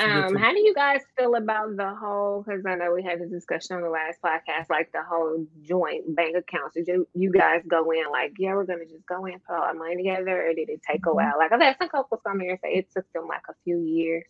um, 0.00 0.36
how 0.36 0.52
do 0.52 0.60
you 0.60 0.74
guys 0.74 1.00
feel 1.18 1.34
about 1.34 1.76
the 1.76 1.94
whole? 1.94 2.42
Because 2.42 2.64
I 2.64 2.76
know 2.76 2.94
we 2.94 3.02
had 3.02 3.20
this 3.20 3.30
discussion 3.30 3.76
on 3.76 3.82
the 3.82 3.90
last 3.90 4.18
podcast, 4.24 4.70
like 4.70 4.90
the 4.92 5.02
whole 5.02 5.46
joint 5.62 6.16
bank 6.16 6.34
accounts. 6.36 6.74
Did 6.74 6.88
you, 6.88 7.06
you 7.14 7.30
guys 7.30 7.62
go 7.68 7.90
in 7.90 8.04
like, 8.10 8.32
yeah, 8.38 8.54
we're 8.54 8.64
gonna 8.64 8.86
just 8.86 9.04
go 9.06 9.26
in 9.26 9.38
put 9.40 9.54
all 9.54 9.62
our 9.62 9.74
money 9.74 9.96
together, 9.96 10.48
or 10.48 10.54
did 10.54 10.70
it 10.70 10.80
take 10.88 11.04
a 11.04 11.08
mm-hmm. 11.10 11.16
while? 11.16 11.34
Like 11.38 11.52
I've 11.52 11.60
had 11.60 11.76
some 11.78 11.90
couples 11.90 12.22
come 12.26 12.40
here 12.40 12.52
and 12.52 12.60
say 12.62 12.72
it 12.74 12.88
took 12.94 13.10
them 13.12 13.26
like 13.28 13.42
a 13.50 13.54
few 13.64 13.78
years, 13.80 14.24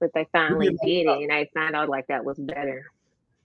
but 0.00 0.10
they 0.14 0.26
finally 0.32 0.76
did 0.84 1.06
it, 1.06 1.08
and 1.08 1.30
they 1.30 1.50
found 1.54 1.74
out 1.74 1.88
like 1.88 2.06
that 2.08 2.24
was 2.24 2.38
better. 2.38 2.86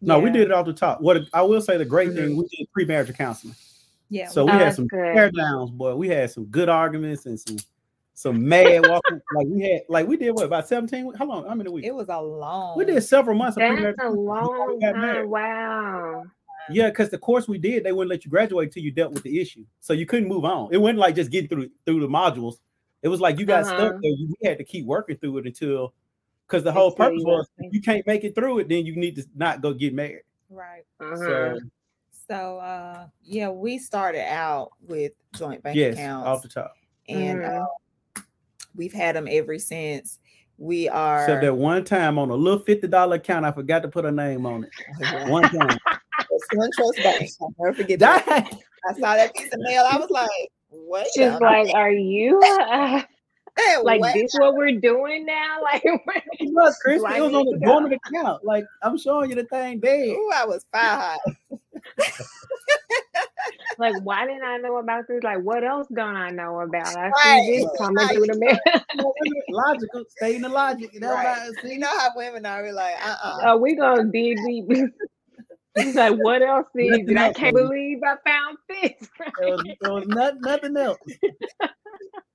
No, 0.01 0.17
yeah. 0.17 0.23
we 0.23 0.31
did 0.31 0.41
it 0.41 0.51
off 0.51 0.65
the 0.65 0.73
top. 0.73 1.01
What 1.01 1.21
I 1.33 1.41
will 1.41 1.61
say, 1.61 1.77
the 1.77 1.85
great 1.85 2.09
mm-hmm. 2.09 2.17
thing 2.17 2.37
we 2.37 2.47
did 2.49 2.71
pre-marriage 2.73 3.15
counseling. 3.17 3.55
Yeah, 4.09 4.27
so 4.27 4.45
we 4.45 4.51
oh, 4.51 4.57
had 4.57 4.75
some 4.75 4.87
tear 4.89 5.31
downs, 5.31 5.71
boy. 5.71 5.95
We 5.95 6.09
had 6.09 6.29
some 6.29 6.45
good 6.45 6.69
arguments 6.69 7.25
and 7.25 7.39
some 7.39 7.57
some 8.13 8.47
mad 8.47 8.87
walking. 8.87 9.21
like 9.35 9.47
we 9.47 9.61
had, 9.61 9.81
like 9.89 10.07
we 10.07 10.17
did 10.17 10.31
what 10.31 10.45
about 10.45 10.67
seventeen? 10.67 11.13
How 11.15 11.25
long? 11.25 11.47
How 11.47 11.55
many 11.55 11.69
weeks? 11.69 11.87
It 11.87 11.95
was 11.95 12.09
a 12.09 12.19
long. 12.19 12.77
We 12.77 12.85
did 12.85 13.01
several 13.01 13.37
months. 13.37 13.57
That's 13.57 13.97
a 14.03 14.09
long 14.09 14.79
time. 14.79 15.29
Wow. 15.29 16.25
Yeah, 16.69 16.89
because 16.89 17.09
the 17.09 17.17
course 17.17 17.47
we 17.47 17.57
did, 17.57 17.83
they 17.83 17.91
wouldn't 17.91 18.09
let 18.09 18.23
you 18.23 18.31
graduate 18.31 18.67
until 18.67 18.83
you 18.83 18.91
dealt 18.91 19.13
with 19.13 19.23
the 19.23 19.41
issue, 19.41 19.65
so 19.81 19.93
you 19.93 20.05
couldn't 20.05 20.29
move 20.29 20.45
on. 20.45 20.69
It 20.71 20.77
wasn't 20.77 20.99
like 20.99 21.15
just 21.15 21.31
getting 21.31 21.49
through 21.49 21.69
through 21.85 21.99
the 21.99 22.07
modules. 22.07 22.55
It 23.01 23.09
was 23.09 23.19
like 23.19 23.37
you 23.37 23.45
got 23.45 23.63
uh-huh. 23.63 23.75
stuck 23.75 24.01
there. 24.01 24.11
You 24.11 24.33
had 24.45 24.57
to 24.59 24.63
keep 24.63 24.85
working 24.85 25.17
through 25.17 25.39
it 25.39 25.45
until, 25.45 25.93
because 26.53 26.63
the 26.63 26.71
whole 26.71 26.91
purpose 26.91 27.23
was 27.23 27.47
you 27.71 27.81
can't 27.81 28.05
make 28.05 28.23
it 28.23 28.35
through 28.35 28.59
it, 28.59 28.69
then 28.69 28.85
you 28.85 28.95
need 28.95 29.15
to 29.15 29.25
not 29.35 29.61
go 29.61 29.73
get 29.73 29.93
married. 29.93 30.21
Right. 30.51 30.83
Uh-huh. 30.99 31.17
So, 31.17 31.59
so 32.27 32.57
uh, 32.59 33.07
yeah, 33.23 33.49
we 33.49 33.79
started 33.79 34.31
out 34.31 34.71
with 34.87 35.13
joint 35.35 35.63
bank 35.63 35.75
yes, 35.75 35.95
accounts 35.95 36.27
off 36.27 36.41
the 36.43 36.49
top, 36.49 36.75
and 37.09 37.39
mm-hmm. 37.39 37.61
uh, 37.63 37.65
We've 38.75 38.93
had 38.93 39.15
them 39.15 39.27
ever 39.29 39.59
since. 39.59 40.19
We 40.57 40.89
are. 40.89 41.27
So 41.27 41.39
that 41.39 41.55
one 41.55 41.83
time 41.83 42.17
on 42.17 42.29
a 42.29 42.35
little 42.35 42.59
fifty 42.59 42.87
dollar 42.87 43.17
account, 43.17 43.45
I 43.45 43.51
forgot 43.51 43.81
to 43.83 43.87
put 43.87 44.05
a 44.05 44.11
name 44.11 44.45
on 44.45 44.65
it. 44.65 45.27
one 45.29 45.43
time. 45.43 45.77
SunTrust 46.53 47.03
Bank. 47.03 47.29
I'll 47.41 47.53
never 47.59 47.73
forget 47.73 47.99
that. 47.99 48.53
I 48.89 48.93
saw 48.93 49.15
that 49.15 49.33
piece 49.35 49.53
of 49.53 49.59
mail. 49.59 49.85
I 49.89 49.97
was 49.97 50.09
like, 50.09 50.29
"What?" 50.69 51.07
She's 51.13 51.31
like, 51.39 51.73
"Are 51.73 51.91
you?" 51.91 52.41
Hey, 53.57 53.77
like 53.83 54.01
what? 54.01 54.13
this 54.13 54.33
what 54.33 54.55
we're 54.55 54.79
doing 54.79 55.25
now? 55.25 55.57
Like, 55.63 55.83
look, 56.41 56.75
Chris, 56.81 57.01
it 57.01 57.21
was 57.21 57.33
on 57.33 57.45
the 57.45 57.59
dormant 57.63 57.93
account. 57.93 58.43
Like, 58.43 58.65
I'm 58.81 58.97
showing 58.97 59.29
you 59.29 59.35
the 59.35 59.45
thing 59.45 59.79
there. 59.79 60.07
Ooh, 60.07 60.31
I 60.33 60.45
was 60.45 60.65
fire 60.71 61.17
like, 63.77 63.95
why 64.03 64.25
didn't 64.25 64.43
I 64.43 64.57
know 64.57 64.77
about 64.77 65.07
this? 65.07 65.23
Like, 65.23 65.41
what 65.41 65.63
else 65.63 65.87
don't 65.93 66.15
I 66.15 66.29
know 66.29 66.59
about? 66.61 66.95
I 66.95 67.09
right. 67.09 67.43
see 67.45 67.57
this 67.59 67.69
coming 67.77 67.95
right. 67.97 68.15
through 68.15 68.27
the 68.27 68.37
mail. 68.37 68.59
Logical, 69.49 70.03
stay 70.09 70.35
in 70.35 70.41
the 70.41 70.49
logic. 70.49 70.93
You 70.93 70.99
know, 70.99 71.13
right. 71.13 71.49
you 71.63 71.79
know 71.79 71.87
how 71.99 72.09
women 72.15 72.45
are 72.45 72.71
like, 72.71 72.95
uh 73.03 73.15
uh-uh. 73.23 73.53
uh. 73.53 73.57
we 73.57 73.75
gonna 73.75 74.05
dig 74.11 74.37
deep. 74.45 74.65
He's 75.75 75.95
like, 75.95 76.15
what 76.17 76.41
else 76.41 76.67
is 76.75 77.09
I 77.17 77.33
can't 77.33 77.55
believe 77.55 77.99
I 78.03 78.15
found 78.29 78.57
this. 78.69 79.09
There, 79.39 79.49
was, 79.49 79.63
there 79.81 79.93
was 79.93 80.07
not, 80.07 80.35
nothing 80.41 80.77
else. 80.77 80.99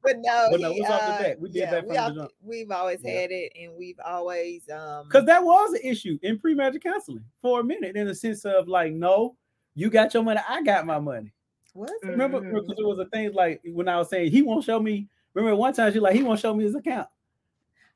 But 0.03 0.16
no, 0.18 0.49
but 0.51 0.61
no, 0.61 0.72
he, 0.72 0.85
uh, 0.85 0.89
that? 0.89 1.41
We 1.41 1.49
did 1.49 1.61
yeah, 1.61 1.70
that 1.70 1.81
from 1.81 1.89
we 1.91 1.97
the 1.97 2.14
jump. 2.14 2.31
We've 2.43 2.70
always 2.70 3.01
yeah. 3.03 3.20
had 3.20 3.31
it, 3.31 3.53
and 3.61 3.72
we've 3.76 4.01
always 4.05 4.68
um 4.70 5.07
because 5.09 5.26
that 5.26 5.43
was 5.43 5.72
an 5.74 5.81
issue 5.83 6.18
in 6.22 6.39
pre-marriage 6.39 6.83
counseling 6.83 7.24
for 7.43 7.61
a 7.61 7.64
minute, 7.64 7.97
in 7.97 8.07
the 8.07 8.14
sense 8.14 8.45
of 8.45 8.68
like, 8.68 8.93
no, 8.93 9.37
you 9.74 9.91
got 9.91 10.14
your 10.14 10.22
money, 10.22 10.41
I 10.49 10.62
got 10.62 10.87
my 10.87 10.99
money. 10.99 11.33
What? 11.74 11.93
Remember, 12.03 12.41
because 12.41 12.64
mm-hmm. 12.64 12.83
it 12.83 12.87
was 12.87 12.99
a 12.99 13.07
thing 13.07 13.33
like 13.33 13.61
when 13.64 13.89
I 13.89 13.99
was 13.99 14.11
saying 14.11 14.33
he 14.33 14.43
won't 14.43 14.64
show 14.64 14.81
me. 14.81 15.07
Remember 15.35 15.57
one 15.57 15.72
time 15.72 15.93
she 15.93 16.01
like 16.01 16.16
he 16.16 16.22
won't 16.22 16.41
show 16.41 16.55
me 16.55 16.64
his 16.64 16.74
account. 16.74 17.09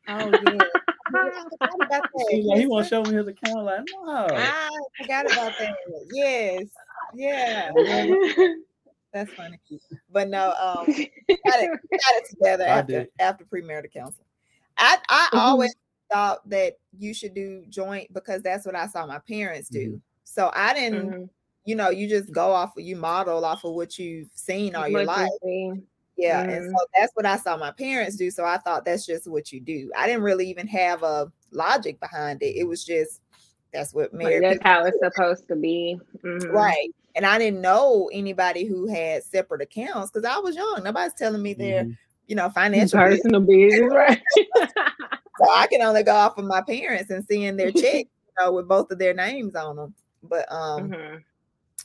Oh 0.08 0.30
yeah. 0.30 0.58
like, 1.12 2.58
he 2.58 2.66
won't 2.66 2.86
show 2.86 3.02
me 3.02 3.14
his 3.14 3.26
account. 3.26 3.64
Like, 3.64 3.80
no. 4.04 4.26
I 4.30 4.70
forgot 5.00 5.26
about 5.26 5.52
that. 5.58 5.74
Yes. 6.12 6.64
Yeah. 7.14 7.70
That's 9.12 9.32
funny. 9.32 9.58
But 10.10 10.28
no, 10.28 10.54
um 10.60 10.86
got 10.86 10.96
it, 10.96 11.70
got 11.70 12.16
it 12.16 12.28
together 12.30 12.64
after 12.64 13.06
after 13.18 13.44
premarital 13.44 13.92
counseling. 13.92 14.26
I 14.78 14.98
I 15.08 15.28
mm-hmm. 15.32 15.38
always 15.38 15.74
thought 16.10 16.48
that 16.48 16.78
you 16.98 17.14
should 17.14 17.34
do 17.34 17.64
joint 17.68 18.12
because 18.12 18.42
that's 18.42 18.66
what 18.66 18.74
I 18.74 18.86
saw 18.86 19.06
my 19.06 19.18
parents 19.20 19.68
do. 19.68 19.88
Mm-hmm. 19.88 19.96
So 20.24 20.50
I 20.54 20.74
didn't 20.74 21.10
mm-hmm 21.10 21.24
you 21.64 21.76
know, 21.76 21.90
you 21.90 22.08
just 22.08 22.32
go 22.32 22.50
off 22.50 22.76
of 22.76 22.84
you 22.84 22.96
model 22.96 23.44
off 23.44 23.64
of 23.64 23.74
what 23.74 23.98
you've 23.98 24.28
seen 24.34 24.74
all 24.74 24.88
your 24.88 25.04
life. 25.04 25.30
Yeah. 26.16 26.42
And 26.42 26.70
so 26.70 26.86
that's 26.98 27.12
what 27.14 27.26
I 27.26 27.36
saw 27.36 27.56
my 27.56 27.70
parents 27.70 28.16
do. 28.16 28.30
So 28.30 28.44
I 28.44 28.58
thought 28.58 28.84
that's 28.84 29.06
just 29.06 29.28
what 29.28 29.52
you 29.52 29.60
do. 29.60 29.90
I 29.96 30.06
didn't 30.06 30.22
really 30.22 30.48
even 30.48 30.66
have 30.68 31.02
a 31.02 31.32
logic 31.50 32.00
behind 32.00 32.42
it. 32.42 32.56
It 32.56 32.64
was 32.64 32.84
just 32.84 33.20
that's 33.72 33.94
what 33.94 34.12
married. 34.12 34.42
That's 34.42 34.62
how 34.62 34.84
it's 34.84 34.98
supposed 35.02 35.48
to 35.48 35.56
be. 35.56 35.98
Mm-hmm. 36.22 36.50
Right. 36.50 36.90
And 37.14 37.26
I 37.26 37.38
didn't 37.38 37.60
know 37.60 38.10
anybody 38.12 38.64
who 38.64 38.86
had 38.86 39.22
separate 39.22 39.62
accounts 39.62 40.10
because 40.10 40.24
I 40.24 40.38
was 40.38 40.56
young. 40.56 40.82
Nobody's 40.82 41.12
telling 41.14 41.42
me 41.42 41.54
their, 41.54 41.84
mm-hmm. 41.84 41.92
you 42.26 42.36
know, 42.36 42.48
financial 42.50 42.98
personal 42.98 43.40
business, 43.40 43.92
right? 43.92 44.22
so 44.56 45.50
I 45.50 45.66
can 45.66 45.82
only 45.82 46.02
go 46.02 46.14
off 46.14 46.38
of 46.38 46.44
my 46.44 46.62
parents 46.62 47.10
and 47.10 47.24
seeing 47.24 47.56
their 47.56 47.70
check, 47.72 48.06
you 48.06 48.32
know, 48.40 48.52
with 48.52 48.68
both 48.68 48.90
of 48.90 48.98
their 48.98 49.14
names 49.14 49.54
on 49.54 49.76
them. 49.76 49.94
But 50.22 50.50
um 50.50 50.90
mm-hmm. 50.90 51.16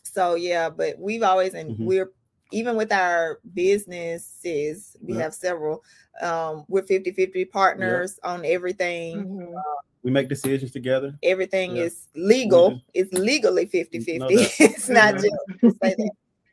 So 0.03 0.35
yeah, 0.35 0.69
but 0.69 0.97
we've 0.97 1.23
always 1.23 1.53
and 1.53 1.71
mm-hmm. 1.71 1.85
we're 1.85 2.11
even 2.51 2.75
with 2.75 2.91
our 2.91 3.39
businesses, 3.53 4.95
we 5.01 5.15
have 5.17 5.33
several. 5.33 5.83
Um, 6.21 6.65
we're 6.67 6.81
50-50 6.81 7.51
partners 7.51 8.19
on 8.23 8.45
everything. 8.45 9.17
Mm-hmm. 9.17 9.55
Uh, 9.55 9.81
we 10.07 10.13
make 10.13 10.29
decisions 10.29 10.71
together. 10.71 11.19
Everything 11.21 11.75
is 11.75 12.07
legal. 12.15 12.79
It's 12.93 13.11
legally 13.11 13.65
50-50. 13.65 14.19
No 14.19 14.27
it's 14.29 14.87
not 14.87 15.15
just 15.15 15.35
to 15.59 15.71
say 15.83 15.95
that. 15.97 16.11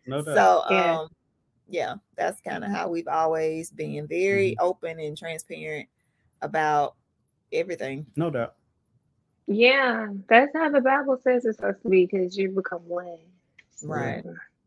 No 0.09 0.23
doubt. 0.25 0.35
So 0.35 0.65
yeah. 0.75 0.99
um 0.99 1.09
yeah, 1.69 1.95
that's 2.17 2.41
kind 2.41 2.65
of 2.65 2.73
how 2.73 2.89
we've 2.89 3.07
always 3.07 3.71
been 3.71 4.09
very 4.09 4.57
mm-hmm. 4.59 4.67
open 4.67 4.99
and 4.99 5.17
transparent 5.17 5.89
about 6.43 6.97
everything. 7.53 8.07
No 8.17 8.29
doubt. 8.29 8.57
Yeah, 9.47 10.09
that's 10.29 10.51
how 10.53 10.71
the 10.71 10.81
Bible 10.81 11.21
says 11.23 11.45
it's 11.45 11.59
supposed 11.59 11.81
to 11.83 11.89
be 11.89 12.07
because 12.07 12.37
you 12.37 12.49
become 12.49 12.83
one. 12.89 13.19
Right. 13.85 14.25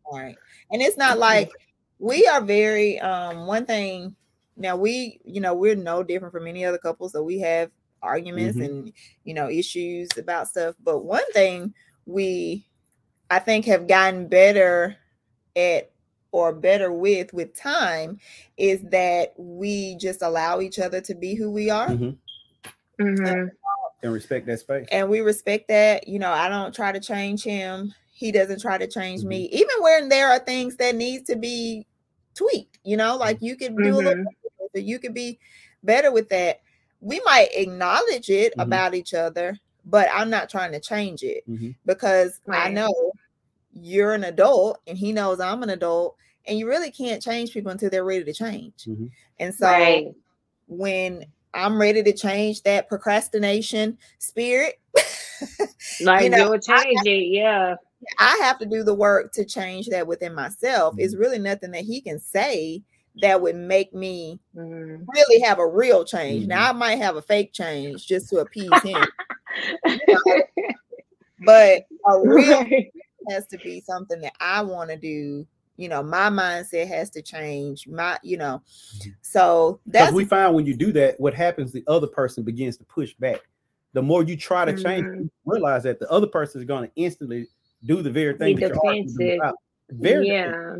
Right. 0.09 0.38
And 0.71 0.81
it's 0.81 0.95
not 0.95 1.19
like 1.19 1.51
we 1.99 2.25
are 2.25 2.39
very 2.39 3.01
um 3.01 3.47
one 3.47 3.65
thing 3.65 4.15
now 4.55 4.77
we 4.77 5.19
you 5.25 5.41
know 5.41 5.53
we're 5.53 5.75
no 5.75 6.03
different 6.03 6.31
from 6.31 6.47
any 6.47 6.63
other 6.63 6.77
couple 6.77 7.09
so 7.09 7.21
we 7.21 7.38
have 7.39 7.69
arguments 8.08 8.58
mm-hmm. 8.58 8.66
and 8.66 8.93
you 9.24 9.34
know 9.34 9.49
issues 9.49 10.10
about 10.18 10.47
stuff 10.47 10.76
but 10.84 10.99
one 10.99 11.30
thing 11.34 11.74
we 12.05 12.66
i 13.30 13.39
think 13.39 13.66
have 13.66 13.88
gotten 13.88 14.28
better 14.28 14.95
at 15.55 15.91
or 16.32 16.53
better 16.53 16.91
with 16.91 17.34
with 17.34 17.55
time 17.55 18.20
is 18.58 18.82
that 18.91 19.34
we 19.38 19.95
just 19.95 20.22
allow 20.22 20.60
each 20.60 20.80
other 20.80 21.01
to 21.01 21.16
be 21.16 21.36
who 21.36 21.51
we 21.51 21.70
are. 21.70 21.88
Mm-hmm. 21.88 23.03
Mm-hmm. 23.03 23.47
And 24.03 24.14
respect 24.14 24.45
that 24.45 24.60
space. 24.60 24.88
And 24.91 25.10
we 25.10 25.22
respect 25.22 25.68
that. 25.70 26.08
You 26.08 26.20
know, 26.20 26.32
I 26.32 26.49
don't 26.49 26.74
try 26.74 26.91
to 26.91 26.99
change 26.99 27.43
him. 27.43 27.93
He 28.12 28.32
doesn't 28.32 28.62
try 28.62 28.78
to 28.78 28.88
change 28.88 29.22
mm-hmm. 29.22 29.30
me. 29.30 29.49
Even 29.51 29.76
when 29.80 30.10
there 30.10 30.30
are 30.30 30.39
things 30.39 30.76
that 30.78 30.95
needs 30.95 31.28
to 31.30 31.36
be 31.36 31.88
tweaked, 32.36 32.80
you 32.84 32.97
know, 32.97 33.18
like 33.18 33.41
you 33.41 33.55
could 33.55 33.76
do 33.76 33.93
a 33.93 33.95
little 33.95 34.14
mm-hmm. 34.14 34.80
you 34.80 34.99
could 34.99 35.14
be 35.14 35.39
better 35.84 36.12
with 36.12 36.30
that. 36.30 36.62
We 37.01 37.21
might 37.25 37.49
acknowledge 37.53 38.29
it 38.29 38.51
mm-hmm. 38.53 38.61
about 38.61 38.95
each 38.95 39.13
other, 39.13 39.57
but 39.85 40.09
I'm 40.13 40.29
not 40.29 40.49
trying 40.49 40.71
to 40.71 40.79
change 40.79 41.23
it 41.23 41.47
mm-hmm. 41.49 41.71
because 41.85 42.39
right. 42.45 42.67
I 42.67 42.69
know 42.69 43.11
you're 43.73 44.13
an 44.13 44.23
adult 44.23 44.79
and 44.87 44.97
he 44.97 45.13
knows 45.13 45.39
I'm 45.39 45.63
an 45.63 45.69
adult, 45.69 46.15
and 46.45 46.57
you 46.57 46.67
really 46.67 46.91
can't 46.91 47.21
change 47.21 47.51
people 47.51 47.71
until 47.71 47.89
they're 47.89 48.05
ready 48.05 48.23
to 48.23 48.33
change. 48.33 48.85
Mm-hmm. 48.85 49.07
And 49.39 49.53
so 49.53 49.67
right. 49.67 50.07
when 50.67 51.25
I'm 51.53 51.79
ready 51.79 52.03
to 52.03 52.13
change 52.13 52.63
that 52.63 52.87
procrastination 52.87 53.97
spirit, 54.19 54.79
like 56.01 56.23
you 56.23 56.29
know, 56.29 56.51
you'll 56.51 56.59
change 56.59 56.99
I, 57.05 57.09
it, 57.09 57.27
yeah. 57.31 57.75
I 58.19 58.39
have 58.43 58.59
to 58.59 58.65
do 58.65 58.83
the 58.83 58.93
work 58.93 59.33
to 59.33 59.45
change 59.45 59.87
that 59.87 60.07
within 60.07 60.33
myself. 60.33 60.93
Mm-hmm. 60.93 61.01
It's 61.01 61.15
really 61.15 61.39
nothing 61.39 61.71
that 61.71 61.83
he 61.83 62.01
can 62.01 62.19
say 62.19 62.83
that 63.22 63.41
would 63.41 63.55
make 63.55 63.93
me 63.93 64.39
mm-hmm. 64.55 65.03
really 65.07 65.41
have 65.41 65.59
a 65.59 65.68
real 65.68 66.03
change. 66.05 66.41
Mm-hmm. 66.43 66.49
Now 66.49 66.70
I 66.70 66.74
might 66.74 66.97
have 66.97 67.15
a 67.15 67.22
fake 67.22 67.53
change 67.53 68.07
just 68.07 68.30
to 68.30 68.38
appease 68.38 68.82
him. 68.84 69.03
but 71.45 71.84
a 72.05 72.20
real 72.22 72.63
right. 72.63 72.91
has 73.30 73.45
to 73.47 73.57
be 73.57 73.82
something 73.82 74.22
that 74.22 74.34
I 74.39 74.61
want 74.61 74.89
to 74.89 74.97
do. 74.97 75.45
You 75.78 75.89
know, 75.89 76.01
my 76.01 76.30
mindset 76.30 76.88
has 76.88 77.11
to 77.11 77.22
change. 77.22 77.88
My, 77.88 78.18
you 78.24 78.38
know, 78.38 78.61
mm-hmm. 78.97 79.11
so 79.22 79.80
that's 79.86 80.11
we 80.11 80.26
find 80.26 80.55
when 80.55 80.65
you 80.65 80.76
do 80.76 80.91
that, 80.93 81.20
what 81.20 81.34
happens, 81.34 81.72
the 81.72 81.84
other 81.88 82.07
person 82.07 82.43
begins 82.43 82.78
to 82.78 82.84
push 82.86 83.13
back. 83.13 83.41
The 83.93 84.01
more 84.01 84.24
you 84.24 84.36
try 84.36 84.65
to 84.65 84.74
change, 84.74 85.05
mm-hmm. 85.05 85.22
you 85.22 85.32
realize 85.45 85.84
that 85.84 85.99
the 85.99 86.09
other 86.11 86.28
person 86.28 86.61
is 86.61 86.68
going 86.68 86.86
to 86.88 86.91
instantly 86.95 87.47
do 87.86 88.01
the 88.01 88.11
very 88.11 88.38
thing 88.38 88.55
that 88.57 88.74
you're 89.20 89.36
about. 89.36 89.55
Very 89.89 90.28
yeah. 90.28 90.76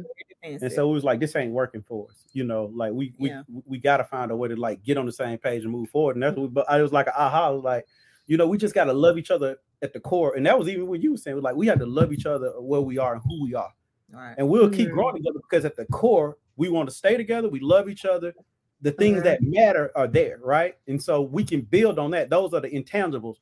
And 0.62 0.72
so 0.72 0.89
it 0.89 0.93
was 0.93 1.04
like, 1.04 1.20
this 1.20 1.36
ain't 1.36 1.52
working 1.52 1.82
for 1.82 2.08
us. 2.10 2.26
You 2.34 2.43
know, 2.43 2.72
like 2.74 2.93
we 2.93 3.14
we 3.18 3.30
yeah. 3.30 3.43
we 3.66 3.78
got 3.78 3.98
to 3.98 4.04
find 4.04 4.32
a 4.32 4.36
way 4.36 4.48
to 4.50 4.56
like 4.56 4.84
get 4.84 4.98
on 4.98 5.06
the 5.06 5.12
same 5.12 5.38
page 5.38 5.64
and 5.64 5.72
move 5.72 5.89
forward. 5.89 6.16
And 6.16 6.24
that's 6.24 6.38
what. 6.38 6.54
But 6.54 6.70
I 6.70 6.82
was 6.82 6.91
like, 6.91 7.08
aha, 7.08 7.48
I 7.48 7.50
was 7.50 7.64
like, 7.64 7.86
you 8.28 8.38
know, 8.38 8.48
we 8.48 8.58
just 8.58 8.74
got 8.74 8.86
to 8.86 8.93
love 8.93 9.18
each 9.18 9.32
other 9.32 9.58
at 9.82 9.93
the 9.93 10.00
core. 10.00 10.36
And 10.36 10.45
that 10.45 10.58
was 10.58 10.68
even 10.68 10.88
what 10.88 11.02
you 11.02 11.12
were 11.12 11.18
saying. 11.18 11.41
Like 11.41 11.56
we 11.56 11.68
have 11.68 11.80
to 11.80 11.86
love 11.86 12.12
each 12.12 12.26
other 12.26 12.50
where 12.60 12.82
we 12.82 12.98
are 12.98 13.14
and 13.14 13.22
who 13.26 13.43
we 13.43 13.56
are. 13.56 13.74
Right. 14.12 14.36
And 14.38 14.48
we'll 14.48 14.70
keep 14.70 14.88
mm-hmm. 14.88 14.95
growing 14.95 15.16
together 15.16 15.39
because 15.50 15.66
at 15.66 15.76
the 15.76 15.86
core, 15.86 16.38
we 16.56 16.70
want 16.70 16.89
to 16.89 16.95
stay 16.95 17.18
together. 17.18 17.50
We 17.50 17.60
love 17.60 17.89
each 17.89 18.06
other. 18.06 18.34
The 18.82 18.91
things 18.91 19.18
mm-hmm. 19.18 19.26
that 19.26 19.41
matter 19.41 19.91
are 19.95 20.08
there, 20.08 20.39
right? 20.43 20.76
And 20.88 21.02
so 21.02 21.22
we 21.22 21.43
can 21.43 21.62
build 21.62 22.00
on 22.00 22.12
that. 22.12 22.30
Those 22.30 22.54
are 22.54 22.62
the 22.62 22.70
intangibles. 22.70 23.36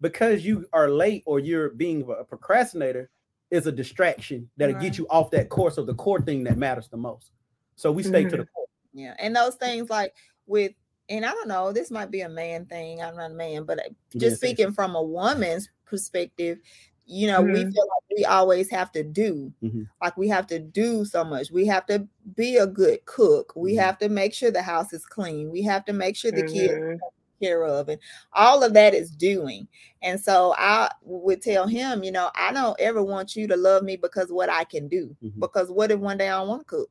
Because 0.00 0.44
you 0.44 0.66
are 0.72 0.90
late 0.90 1.22
or 1.26 1.38
you're 1.38 1.70
being 1.70 2.02
a 2.18 2.24
procrastinator, 2.24 3.08
is 3.52 3.66
a 3.66 3.72
distraction 3.72 4.48
that'll 4.56 4.74
right. 4.74 4.82
get 4.82 4.98
you 4.98 5.06
off 5.10 5.30
that 5.30 5.50
course 5.50 5.76
of 5.76 5.86
the 5.86 5.94
core 5.94 6.22
thing 6.22 6.42
that 6.42 6.56
matters 6.56 6.88
the 6.88 6.96
most. 6.96 7.30
So 7.76 7.92
we 7.92 8.02
stay 8.02 8.22
mm-hmm. 8.22 8.30
to 8.30 8.36
the 8.38 8.46
core. 8.46 8.66
Yeah. 8.94 9.14
And 9.18 9.36
those 9.36 9.54
things 9.56 9.90
like 9.90 10.14
with 10.46 10.72
and 11.08 11.26
I 11.26 11.32
don't 11.32 11.48
know, 11.48 11.72
this 11.72 11.90
might 11.90 12.10
be 12.10 12.22
a 12.22 12.28
man 12.28 12.64
thing. 12.64 13.02
I'm 13.02 13.16
not 13.16 13.32
a 13.32 13.34
man, 13.34 13.64
but 13.64 13.78
uh, 13.78 13.90
just 14.16 14.36
speaking 14.36 14.72
from 14.72 14.94
a 14.96 15.02
woman's 15.02 15.68
perspective, 15.84 16.58
you 17.04 17.26
know, 17.26 17.42
mm-hmm. 17.42 17.52
we 17.52 17.60
feel 17.60 17.64
like 17.66 18.16
we 18.16 18.24
always 18.24 18.70
have 18.70 18.90
to 18.92 19.02
do, 19.02 19.52
mm-hmm. 19.62 19.82
like 20.00 20.16
we 20.16 20.28
have 20.28 20.46
to 20.46 20.58
do 20.58 21.04
so 21.04 21.22
much. 21.24 21.50
We 21.50 21.66
have 21.66 21.84
to 21.86 22.08
be 22.34 22.56
a 22.56 22.66
good 22.66 23.04
cook. 23.04 23.52
We 23.54 23.72
mm-hmm. 23.72 23.80
have 23.80 23.98
to 23.98 24.08
make 24.08 24.32
sure 24.32 24.50
the 24.50 24.62
house 24.62 24.94
is 24.94 25.04
clean. 25.04 25.50
We 25.50 25.62
have 25.62 25.84
to 25.86 25.92
make 25.92 26.16
sure 26.16 26.30
the 26.30 26.46
kids 26.46 26.72
mm-hmm. 26.72 26.96
Care 27.42 27.64
of, 27.64 27.88
and 27.88 28.00
all 28.32 28.62
of 28.62 28.74
that 28.74 28.94
is 28.94 29.10
doing. 29.10 29.68
And 30.02 30.20
so 30.20 30.54
I 30.56 30.90
would 31.02 31.42
tell 31.42 31.66
him, 31.66 32.02
you 32.02 32.12
know, 32.12 32.30
I 32.34 32.52
don't 32.52 32.78
ever 32.80 33.02
want 33.02 33.36
you 33.36 33.46
to 33.48 33.56
love 33.56 33.82
me 33.82 33.96
because 33.96 34.30
what 34.30 34.50
I 34.50 34.64
can 34.64 34.88
do. 34.88 35.16
Mm-hmm. 35.22 35.40
Because 35.40 35.70
what 35.70 35.90
if 35.90 36.00
one 36.00 36.18
day 36.18 36.28
I 36.28 36.38
don't 36.38 36.48
want 36.48 36.62
to 36.62 36.66
cook? 36.66 36.90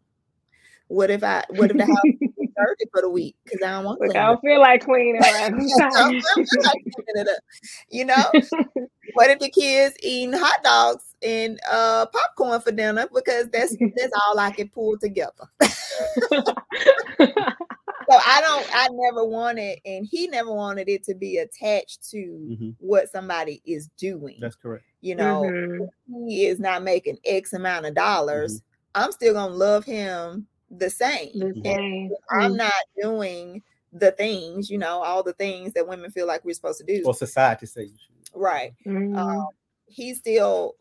What 0.91 1.09
if 1.09 1.23
I? 1.23 1.43
What 1.51 1.71
if 1.71 1.77
the 1.77 1.85
house 1.85 1.95
is 2.03 2.19
dirty 2.57 2.85
for 2.91 3.01
the 3.01 3.09
week 3.09 3.37
because 3.45 3.61
I 3.65 3.71
don't 3.71 3.85
want? 3.85 4.01
Look, 4.01 4.13
I 4.15 4.25
don't 4.25 4.41
feel 4.41 4.59
like 4.59 4.83
cleaning 4.83 5.15
you 7.89 8.05
know, 8.05 8.15
what 9.13 9.29
if 9.29 9.39
the 9.39 9.49
kids 9.49 9.95
eating 10.03 10.37
hot 10.37 10.61
dogs 10.63 11.05
and 11.23 11.61
uh, 11.71 12.07
popcorn 12.07 12.59
for 12.59 12.73
dinner 12.73 13.07
because 13.13 13.49
that's 13.51 13.73
that's 13.95 14.11
all 14.27 14.37
I 14.37 14.51
can 14.51 14.67
pull 14.67 14.97
together. 14.97 15.31
So 18.11 18.19
I 18.25 18.41
don't. 18.41 18.69
I 18.73 18.87
never 18.91 19.25
wanted, 19.25 19.79
and 19.85 20.07
he 20.09 20.27
never 20.27 20.53
wanted 20.53 20.89
it 20.89 21.03
to 21.05 21.15
be 21.15 21.37
attached 21.37 22.09
to 22.11 22.17
mm-hmm. 22.17 22.69
what 22.79 23.09
somebody 23.09 23.61
is 23.65 23.87
doing. 23.97 24.37
That's 24.39 24.55
correct. 24.55 24.85
You 25.01 25.15
know, 25.15 25.43
mm-hmm. 25.43 26.27
he 26.27 26.45
is 26.45 26.59
not 26.59 26.83
making 26.83 27.17
X 27.25 27.53
amount 27.53 27.85
of 27.85 27.95
dollars. 27.95 28.57
Mm-hmm. 28.57 29.03
I'm 29.03 29.11
still 29.11 29.33
gonna 29.33 29.53
love 29.53 29.85
him 29.85 30.47
the 30.69 30.89
same. 30.89 31.31
The 31.39 31.61
same. 31.63 32.11
I'm 32.29 32.53
mm. 32.53 32.57
not 32.57 32.73
doing 33.01 33.61
the 33.93 34.11
things, 34.11 34.69
you 34.69 34.77
know, 34.77 35.01
all 35.01 35.23
the 35.23 35.33
things 35.33 35.73
that 35.73 35.87
women 35.87 36.11
feel 36.11 36.27
like 36.27 36.45
we're 36.45 36.53
supposed 36.55 36.79
to 36.79 36.85
do. 36.85 37.03
Or 37.05 37.13
society 37.13 37.65
says 37.65 37.89
Right. 38.33 38.73
Mm-hmm. 38.85 39.17
Um, 39.17 39.47
he 39.87 40.13
still 40.13 40.75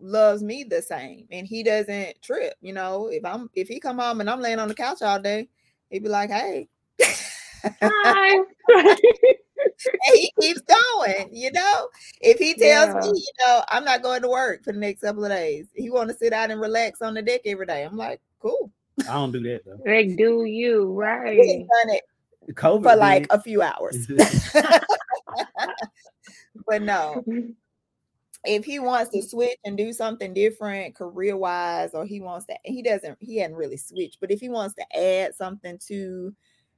loves 0.00 0.42
me 0.42 0.64
the 0.64 0.82
same 0.82 1.26
and 1.30 1.46
he 1.46 1.62
doesn't 1.62 2.20
trip. 2.22 2.54
You 2.60 2.72
know, 2.72 3.08
if 3.08 3.24
I'm 3.24 3.50
if 3.54 3.68
he 3.68 3.80
come 3.80 3.98
home 3.98 4.20
and 4.20 4.30
I'm 4.30 4.40
laying 4.40 4.58
on 4.58 4.68
the 4.68 4.74
couch 4.74 5.02
all 5.02 5.20
day, 5.20 5.48
he'd 5.90 6.02
be 6.02 6.08
like, 6.08 6.30
hey. 6.30 6.68
Hi. 7.02 8.38
and 8.68 8.98
he 10.14 10.32
keeps 10.40 10.60
going, 10.60 11.30
you 11.32 11.50
know. 11.52 11.88
If 12.20 12.38
he 12.38 12.54
tells 12.54 12.94
yeah. 12.94 13.00
me, 13.00 13.18
you 13.18 13.46
know, 13.46 13.62
I'm 13.68 13.84
not 13.84 14.02
going 14.02 14.22
to 14.22 14.28
work 14.28 14.64
for 14.64 14.72
the 14.72 14.78
next 14.78 15.00
couple 15.00 15.24
of 15.24 15.30
days, 15.30 15.66
he 15.74 15.90
want 15.90 16.10
to 16.10 16.16
sit 16.16 16.32
out 16.32 16.50
and 16.50 16.60
relax 16.60 17.02
on 17.02 17.14
the 17.14 17.22
deck 17.22 17.42
every 17.46 17.66
day. 17.66 17.82
I'm 17.82 17.96
like, 17.96 18.20
cool. 18.40 18.70
I 19.08 19.14
don't 19.14 19.32
do 19.32 19.40
that 19.40 19.62
though. 19.64 19.90
Like, 19.90 20.16
do 20.16 20.44
you 20.44 20.92
right? 20.92 21.36
done 21.36 21.94
it 21.94 22.02
COVID 22.52 22.82
for 22.82 22.96
like 22.96 23.26
a 23.30 23.40
few 23.40 23.62
hours. 23.62 24.06
but 26.66 26.82
no, 26.82 27.24
if 28.44 28.64
he 28.64 28.78
wants 28.78 29.10
to 29.12 29.22
switch 29.22 29.58
and 29.64 29.76
do 29.76 29.92
something 29.92 30.34
different 30.34 30.94
career 30.94 31.36
wise, 31.36 31.90
or 31.94 32.04
he 32.04 32.20
wants 32.20 32.46
to, 32.46 32.54
he 32.64 32.82
doesn't, 32.82 33.16
he 33.20 33.38
hadn't 33.38 33.56
really 33.56 33.76
switched, 33.76 34.18
but 34.20 34.30
if 34.30 34.40
he 34.40 34.48
wants 34.48 34.74
to 34.74 34.96
add 34.96 35.34
something 35.34 35.78
to, 35.88 36.34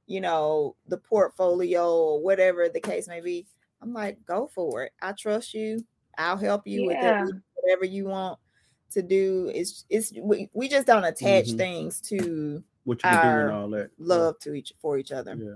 you 0.07 0.21
know, 0.21 0.75
the 0.87 0.97
portfolio 0.97 1.93
or 1.93 2.21
whatever 2.21 2.69
the 2.69 2.79
case 2.79 3.07
may 3.07 3.21
be, 3.21 3.45
I'm 3.81 3.93
like, 3.93 4.17
go 4.25 4.49
for 4.53 4.83
it. 4.83 4.93
I 5.01 5.11
trust 5.11 5.53
you. 5.53 5.85
I'll 6.17 6.37
help 6.37 6.65
you 6.65 6.89
yeah. 6.89 7.25
with 7.25 7.41
whatever 7.55 7.85
you 7.85 8.05
want 8.05 8.39
to 8.91 9.01
do. 9.01 9.51
It's 9.53 9.85
it's 9.89 10.11
we, 10.19 10.49
we 10.53 10.67
just 10.67 10.87
don't 10.87 11.03
attach 11.03 11.47
mm-hmm. 11.47 11.57
things 11.57 12.01
to 12.01 12.63
what 12.85 13.01
you're 13.03 13.43
doing 13.43 13.55
all 13.55 13.69
that 13.71 13.91
love 13.99 14.35
yeah. 14.39 14.51
to 14.51 14.57
each 14.57 14.73
for 14.81 14.97
each 14.97 15.11
other. 15.11 15.35
Yeah. 15.35 15.55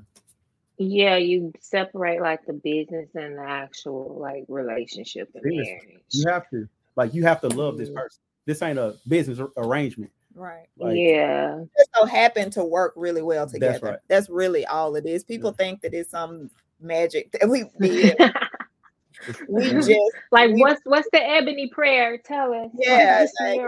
Yeah, 0.77 1.17
you 1.17 1.53
separate 1.59 2.21
like 2.21 2.43
the 2.47 2.53
business 2.53 3.09
and 3.13 3.37
the 3.37 3.43
actual 3.47 4.17
like 4.19 4.45
relationship 4.47 5.29
and 5.35 5.43
marriage. 5.45 6.01
You 6.09 6.27
have 6.27 6.49
to 6.49 6.67
like 6.95 7.13
you 7.13 7.23
have 7.23 7.39
to 7.41 7.49
love 7.49 7.77
this 7.77 7.89
mm-hmm. 7.89 7.99
person. 7.99 8.19
This 8.45 8.61
ain't 8.61 8.79
a 8.79 8.95
business 9.07 9.39
arrangement. 9.57 10.11
Right. 10.35 10.67
Like, 10.77 10.95
yeah. 10.95 11.63
Just 11.77 11.89
so 11.95 12.05
happen 12.05 12.49
to 12.51 12.63
work 12.63 12.93
really 12.95 13.21
well 13.21 13.47
together. 13.47 13.73
That's, 13.73 13.83
right. 13.83 13.99
that's 14.07 14.29
really 14.29 14.65
all 14.65 14.95
it 14.95 15.05
is. 15.05 15.23
People 15.23 15.51
yeah. 15.51 15.65
think 15.65 15.81
that 15.81 15.93
it's 15.93 16.11
some 16.11 16.49
magic 16.79 17.31
that 17.33 17.49
we 17.49 17.65
did. 17.79 18.17
we 19.47 19.69
just 19.69 19.91
like 20.31 20.51
we, 20.51 20.61
what's 20.61 20.81
what's 20.85 21.07
the 21.11 21.21
ebony 21.21 21.69
prayer? 21.69 22.17
Tell 22.17 22.53
us. 22.53 22.69
Yeah, 22.73 23.25
like, 23.41 23.59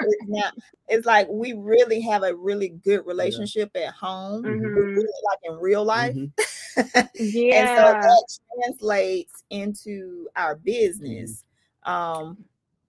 it's, 0.00 0.28
not, 0.28 0.54
it's, 0.88 1.06
like 1.06 1.28
we 1.30 1.52
really 1.52 2.00
have 2.02 2.22
a 2.22 2.34
really 2.34 2.68
good 2.68 3.06
relationship 3.06 3.70
yeah. 3.74 3.88
at 3.88 3.94
home, 3.94 4.42
mm-hmm. 4.42 4.64
really 4.64 5.02
like 5.02 5.38
in 5.44 5.54
real 5.58 5.84
life. 5.84 6.14
Mm-hmm. 6.14 7.00
yeah, 7.14 7.54
and 7.54 7.68
so 7.78 7.92
that 7.92 8.38
translates 8.54 9.44
into 9.50 10.28
our 10.36 10.56
business. 10.56 11.44
Mm-hmm. 11.86 11.92
Um, 11.92 12.44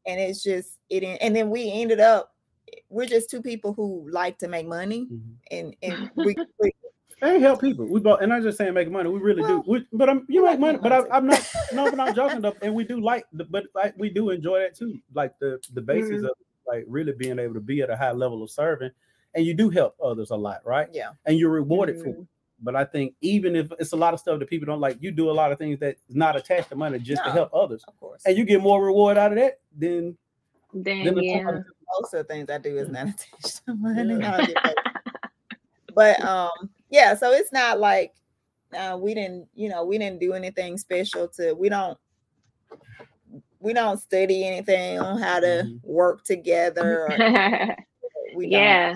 and 0.05 0.19
it's 0.19 0.43
just 0.43 0.77
it, 0.89 1.03
and 1.03 1.35
then 1.35 1.49
we 1.49 1.71
ended 1.71 1.99
up. 1.99 2.33
We're 2.89 3.05
just 3.05 3.29
two 3.29 3.41
people 3.41 3.73
who 3.73 4.07
like 4.11 4.37
to 4.39 4.47
make 4.47 4.67
money, 4.67 5.07
mm-hmm. 5.11 5.31
and 5.51 5.75
and 5.81 6.11
we, 6.15 6.35
we 6.59 6.71
and 7.21 7.41
help 7.41 7.61
people. 7.61 7.85
We 7.85 7.99
both, 7.99 8.21
and 8.21 8.33
I'm 8.33 8.43
just 8.43 8.57
saying, 8.57 8.73
make 8.73 8.89
money. 8.89 9.09
We 9.09 9.19
really 9.19 9.41
well, 9.41 9.61
do. 9.61 9.71
We, 9.71 9.85
but 9.91 10.09
I'm, 10.09 10.25
you 10.29 10.45
make 10.45 10.59
money, 10.59 10.79
but 10.81 10.91
I, 10.91 11.17
am 11.17 11.27
not. 11.27 11.47
No, 11.73 11.89
but 11.89 11.99
I'm 11.99 12.15
joking. 12.15 12.45
Up, 12.45 12.57
and 12.61 12.73
we 12.73 12.83
do 12.83 13.01
like, 13.01 13.25
the, 13.33 13.45
but 13.45 13.65
like 13.75 13.93
we 13.97 14.09
do 14.09 14.29
enjoy 14.29 14.59
that 14.59 14.75
too. 14.75 14.99
Like 15.13 15.37
the 15.39 15.59
the 15.73 15.81
basis 15.81 16.17
mm-hmm. 16.17 16.25
of 16.25 16.31
like 16.67 16.85
really 16.87 17.13
being 17.13 17.39
able 17.39 17.55
to 17.55 17.59
be 17.59 17.81
at 17.81 17.89
a 17.89 17.97
high 17.97 18.11
level 18.11 18.41
of 18.41 18.49
serving, 18.49 18.91
and 19.35 19.45
you 19.45 19.53
do 19.53 19.69
help 19.69 19.95
others 20.03 20.31
a 20.31 20.35
lot, 20.35 20.61
right? 20.65 20.87
Yeah. 20.91 21.11
And 21.25 21.37
you're 21.37 21.51
rewarded 21.51 21.95
mm-hmm. 21.95 22.03
for 22.03 22.09
it. 22.09 22.13
Mm-hmm. 22.13 22.23
But 22.61 22.75
I 22.75 22.83
think 22.83 23.15
even 23.21 23.55
if 23.55 23.71
it's 23.79 23.93
a 23.93 23.97
lot 23.97 24.13
of 24.13 24.19
stuff 24.19 24.39
that 24.39 24.49
people 24.49 24.65
don't 24.65 24.81
like, 24.81 24.97
you 24.99 25.11
do 25.11 25.29
a 25.29 25.31
lot 25.31 25.51
of 25.51 25.57
things 25.57 25.79
that 25.79 25.95
is 26.09 26.15
not 26.15 26.35
attached 26.35 26.69
to 26.69 26.75
money 26.75 26.99
just 26.99 27.21
no, 27.23 27.25
to 27.25 27.31
help 27.31 27.53
others. 27.53 27.83
Of 27.87 27.97
course. 27.99 28.21
And 28.25 28.37
you 28.37 28.43
get 28.43 28.61
more 28.61 28.83
reward 28.83 29.17
out 29.17 29.31
of 29.31 29.37
that 29.37 29.59
than 29.77 30.17
then, 30.73 31.05
then 31.05 31.17
yeah. 31.23 31.59
Most 31.97 32.13
of 32.13 32.19
the 32.27 32.33
things 32.33 32.49
I 32.49 32.57
do 32.57 32.77
is 32.77 32.89
not 32.89 33.07
attached 33.07 33.65
to 33.65 33.75
money. 33.75 34.53
but 35.95 36.23
um, 36.23 36.69
yeah, 36.89 37.15
so 37.15 37.31
it's 37.31 37.51
not 37.51 37.79
like 37.79 38.13
uh, 38.77 38.97
we 38.99 39.13
didn't, 39.13 39.47
you 39.55 39.69
know, 39.69 39.83
we 39.85 39.97
didn't 39.97 40.19
do 40.19 40.33
anything 40.33 40.77
special 40.77 41.27
to. 41.29 41.53
We 41.53 41.69
don't 41.69 41.97
we 43.59 43.73
don't 43.73 43.99
study 43.99 44.45
anything 44.45 44.99
on 44.99 45.19
how 45.19 45.39
to 45.39 45.63
mm-hmm. 45.65 45.75
work 45.83 46.23
together. 46.23 47.09
we 48.35 48.47
yeah. 48.47 48.95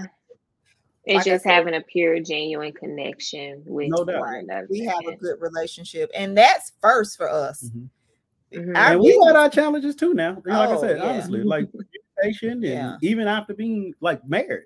It's 1.05 1.17
like 1.17 1.25
just 1.25 1.43
said, 1.43 1.51
having 1.51 1.73
a 1.73 1.81
pure, 1.81 2.21
genuine 2.21 2.71
connection 2.71 3.61
with 3.65 3.89
no 3.89 4.05
doubt. 4.05 4.21
one 4.21 4.35
another. 4.35 4.67
We 4.69 4.85
have 4.85 5.05
a 5.05 5.17
good 5.17 5.35
relationship, 5.41 6.09
and 6.15 6.37
that's 6.37 6.71
first 6.81 7.17
for 7.17 7.29
us. 7.29 7.63
Mm-hmm. 7.63 8.59
Mm-hmm. 8.59 8.75
And 8.75 8.99
we 9.01 9.21
had 9.25 9.35
our 9.35 9.49
challenges 9.49 9.95
too. 9.95 10.13
Now, 10.13 10.41
like 10.45 10.69
oh, 10.69 10.77
I 10.77 10.79
said, 10.79 10.97
yeah. 10.97 11.03
honestly, 11.03 11.43
like 11.43 11.67
communication, 12.23 12.51
and 12.51 12.63
yeah. 12.63 12.97
even 13.01 13.27
after 13.27 13.53
being 13.53 13.93
like 13.99 14.25
married. 14.27 14.65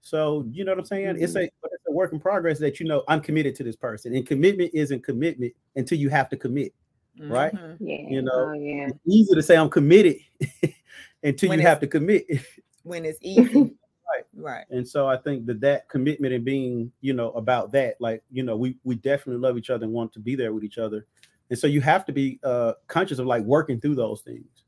So 0.00 0.44
you 0.50 0.64
know 0.64 0.72
what 0.72 0.78
I'm 0.80 0.84
saying? 0.84 1.14
Mm-hmm. 1.14 1.24
It's 1.24 1.36
a 1.36 1.42
it's 1.44 1.86
a 1.88 1.92
work 1.92 2.12
in 2.12 2.20
progress 2.20 2.58
that 2.58 2.80
you 2.80 2.86
know 2.86 3.04
I'm 3.08 3.20
committed 3.20 3.54
to 3.56 3.64
this 3.64 3.76
person, 3.76 4.14
and 4.14 4.26
commitment 4.26 4.72
isn't 4.74 5.04
commitment 5.04 5.52
until 5.76 5.98
you 5.98 6.08
have 6.08 6.28
to 6.30 6.36
commit 6.36 6.72
right? 7.20 7.54
Mm-hmm. 7.54 7.86
Yeah. 7.86 8.08
You 8.08 8.22
know, 8.22 8.32
oh, 8.32 8.52
yeah. 8.52 8.88
it's 8.88 8.98
easy 9.06 9.34
to 9.34 9.42
say 9.42 9.56
I'm 9.56 9.70
committed 9.70 10.16
until 11.22 11.50
when 11.50 11.58
you 11.58 11.66
have 11.66 11.80
to 11.80 11.86
commit. 11.86 12.26
when 12.82 13.04
it's 13.04 13.18
easy. 13.22 13.54
right. 13.54 14.24
Right. 14.34 14.64
And 14.70 14.86
so 14.86 15.06
I 15.06 15.16
think 15.16 15.46
that 15.46 15.60
that 15.60 15.88
commitment 15.88 16.34
and 16.34 16.44
being, 16.44 16.92
you 17.00 17.12
know, 17.12 17.30
about 17.32 17.72
that, 17.72 18.00
like, 18.00 18.22
you 18.30 18.42
know, 18.42 18.56
we 18.56 18.76
we 18.84 18.96
definitely 18.96 19.40
love 19.40 19.58
each 19.58 19.70
other 19.70 19.84
and 19.84 19.92
want 19.92 20.12
to 20.14 20.20
be 20.20 20.34
there 20.34 20.52
with 20.52 20.64
each 20.64 20.78
other. 20.78 21.06
And 21.50 21.58
so 21.58 21.66
you 21.66 21.80
have 21.82 22.04
to 22.06 22.12
be 22.12 22.40
uh 22.42 22.72
conscious 22.88 23.18
of 23.18 23.26
like 23.26 23.42
working 23.42 23.80
through 23.80 23.96
those 23.96 24.22
things. 24.22 24.64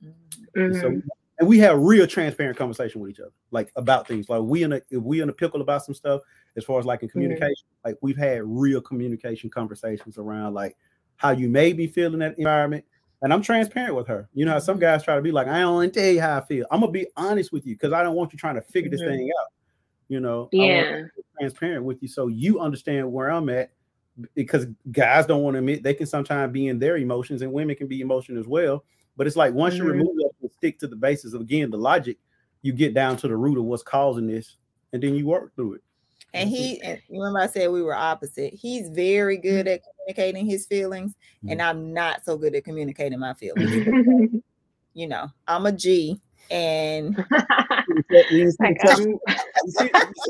Mm-hmm. 0.57 0.81
So. 0.81 1.03
And 1.39 1.49
we 1.49 1.59
have 1.59 1.79
real 1.79 2.07
transparent 2.07 2.57
conversation 2.57 3.01
with 3.01 3.11
each 3.11 3.21
other, 3.21 3.33
like 3.51 3.71
about 3.77 4.07
things. 4.07 4.29
Like 4.29 4.43
we 4.43 4.63
in 4.63 4.73
a 4.75 4.81
if 4.91 5.03
we 5.03 5.21
in 5.21 5.29
a 5.29 5.33
pickle 5.33 5.61
about 5.61 5.85
some 5.85 5.95
stuff, 5.95 6.21
as 6.57 6.65
far 6.65 6.79
as 6.79 6.87
like 6.87 7.03
in 7.03 7.09
mm-hmm. 7.09 7.13
communication, 7.13 7.67
mm-hmm. 7.67 7.89
like 7.89 7.99
we've 8.03 8.17
had 8.17 8.43
real 8.45 8.81
communication 8.81 9.51
conversations 9.51 10.17
around 10.19 10.55
like 10.55 10.77
how 11.17 11.31
you 11.31 11.49
may 11.49 11.73
be 11.73 11.87
feeling 11.87 12.21
that 12.21 12.39
environment. 12.39 12.85
And 13.23 13.33
I'm 13.33 13.43
transparent 13.43 13.95
with 13.95 14.07
her. 14.09 14.29
You 14.35 14.45
know 14.45 14.53
how 14.53 14.59
some 14.59 14.79
guys 14.79 15.03
try 15.03 15.17
to 15.17 15.23
be 15.23 15.33
like, 15.33 15.49
I 15.49 15.61
don't 15.61 15.75
want 15.75 15.95
to 15.95 16.01
tell 16.01 16.11
you 16.11 16.21
how 16.21 16.39
I 16.39 16.41
feel. 16.43 16.67
I'm 16.71 16.81
gonna 16.81 16.93
be 16.93 17.07
honest 17.17 17.53
with 17.53 17.67
you 17.67 17.75
because 17.75 17.93
I 17.93 18.03
don't 18.03 18.15
want 18.15 18.33
you 18.33 18.39
trying 18.39 18.57
to 18.57 18.63
figure 18.63 18.91
this 18.91 19.01
mm-hmm. 19.01 19.17
thing 19.17 19.31
out. 19.41 19.49
You 20.09 20.21
know, 20.21 20.49
yeah, 20.53 21.03
transparent 21.41 21.85
with 21.85 22.03
you 22.03 22.09
so 22.09 22.29
you 22.29 22.61
understand 22.61 23.11
where 23.11 23.31
I'm 23.31 23.49
at. 23.49 23.71
Because 24.37 24.67
guys 24.93 25.27
don't 25.27 25.43
want 25.43 25.55
to 25.55 25.59
admit 25.59 25.83
they 25.83 25.95
can 25.95 26.07
sometimes 26.07 26.53
be 26.53 26.69
in 26.69 26.79
their 26.79 26.99
emotions, 26.99 27.43
and 27.43 27.53
women 27.53 27.75
can 27.75 27.89
be 27.89 28.01
emotional 28.01 28.39
as 28.39 28.47
well. 28.47 28.85
But 29.17 29.27
it's 29.27 29.35
like 29.35 29.53
once 29.53 29.75
mm-hmm. 29.75 29.87
you 29.87 29.91
remove 29.91 30.17
stick 30.65 30.79
to 30.79 30.87
the 30.87 30.97
basis 30.97 31.35
of 31.35 31.43
again 31.43 31.71
the 31.71 31.77
logic, 31.77 32.17
you 32.63 32.73
get 32.73 32.95
down 32.95 33.17
to 33.19 33.29
the 33.29 33.37
root 33.37 33.59
of 33.59 33.65
what's 33.65 33.83
causing 33.83 34.27
this, 34.27 34.57
and 34.93 35.03
then 35.03 35.15
you 35.15 35.27
work 35.27 35.55
through 35.55 35.75
it. 35.75 35.83
And 36.33 36.49
he, 36.49 36.81
and 36.83 37.01
remember 37.11 37.41
I 37.41 37.47
said 37.47 37.71
we 37.71 37.83
were 37.83 37.95
opposite. 37.95 38.55
He's 38.55 38.89
very 38.89 39.37
good 39.37 39.69
at 39.69 39.83
communicating 39.85 40.47
his 40.47 40.67
feelings, 40.67 41.15
and 41.49 41.61
mm. 41.61 41.65
I'm 41.65 41.93
not 41.93 42.25
so 42.25 42.39
good 42.39 42.55
at 42.55 42.65
communicating 42.65 43.19
my 43.19 43.35
feelings. 43.35 44.43
you 44.95 45.07
know, 45.07 45.29
I'm 45.47 45.67
a 45.67 45.73
G, 45.73 46.19
and 46.51 47.15
you 48.31 48.51
see, 48.51 48.57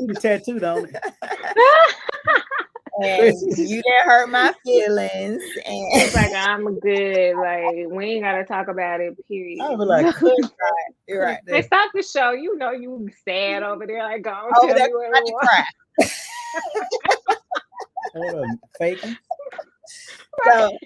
the 0.05 0.17
tattoo, 0.21 0.59
don't 0.59 0.89
it? 0.89 1.03
and 3.01 3.35
you 3.57 3.81
didn't 3.81 4.05
hurt 4.05 4.29
my 4.29 4.53
feelings. 4.63 5.43
And 5.65 5.87
it's 5.93 6.15
like 6.15 6.33
I'm 6.33 6.79
good. 6.79 7.35
Like 7.35 7.87
we 7.89 8.05
ain't 8.05 8.23
gotta 8.23 8.43
talk 8.43 8.67
about 8.67 9.01
it. 9.01 9.15
Period. 9.27 9.59
I 9.61 9.69
was 9.69 9.87
like, 9.87 10.21
right, 10.21 10.33
you're 11.07 11.23
right. 11.23 11.39
They 11.45 11.61
stop 11.61 11.91
the 11.93 12.03
show. 12.03 12.31
You 12.31 12.57
know 12.57 12.71
you 12.71 13.09
sad 13.23 13.63
over 13.63 13.85
there. 13.85 14.03
Like 14.03 14.23
go 14.23 14.49
oh, 14.55 14.67
tell 14.67 14.75
me 14.75 14.93
what 14.93 15.65
faking. 18.79 19.17
So 20.43 20.77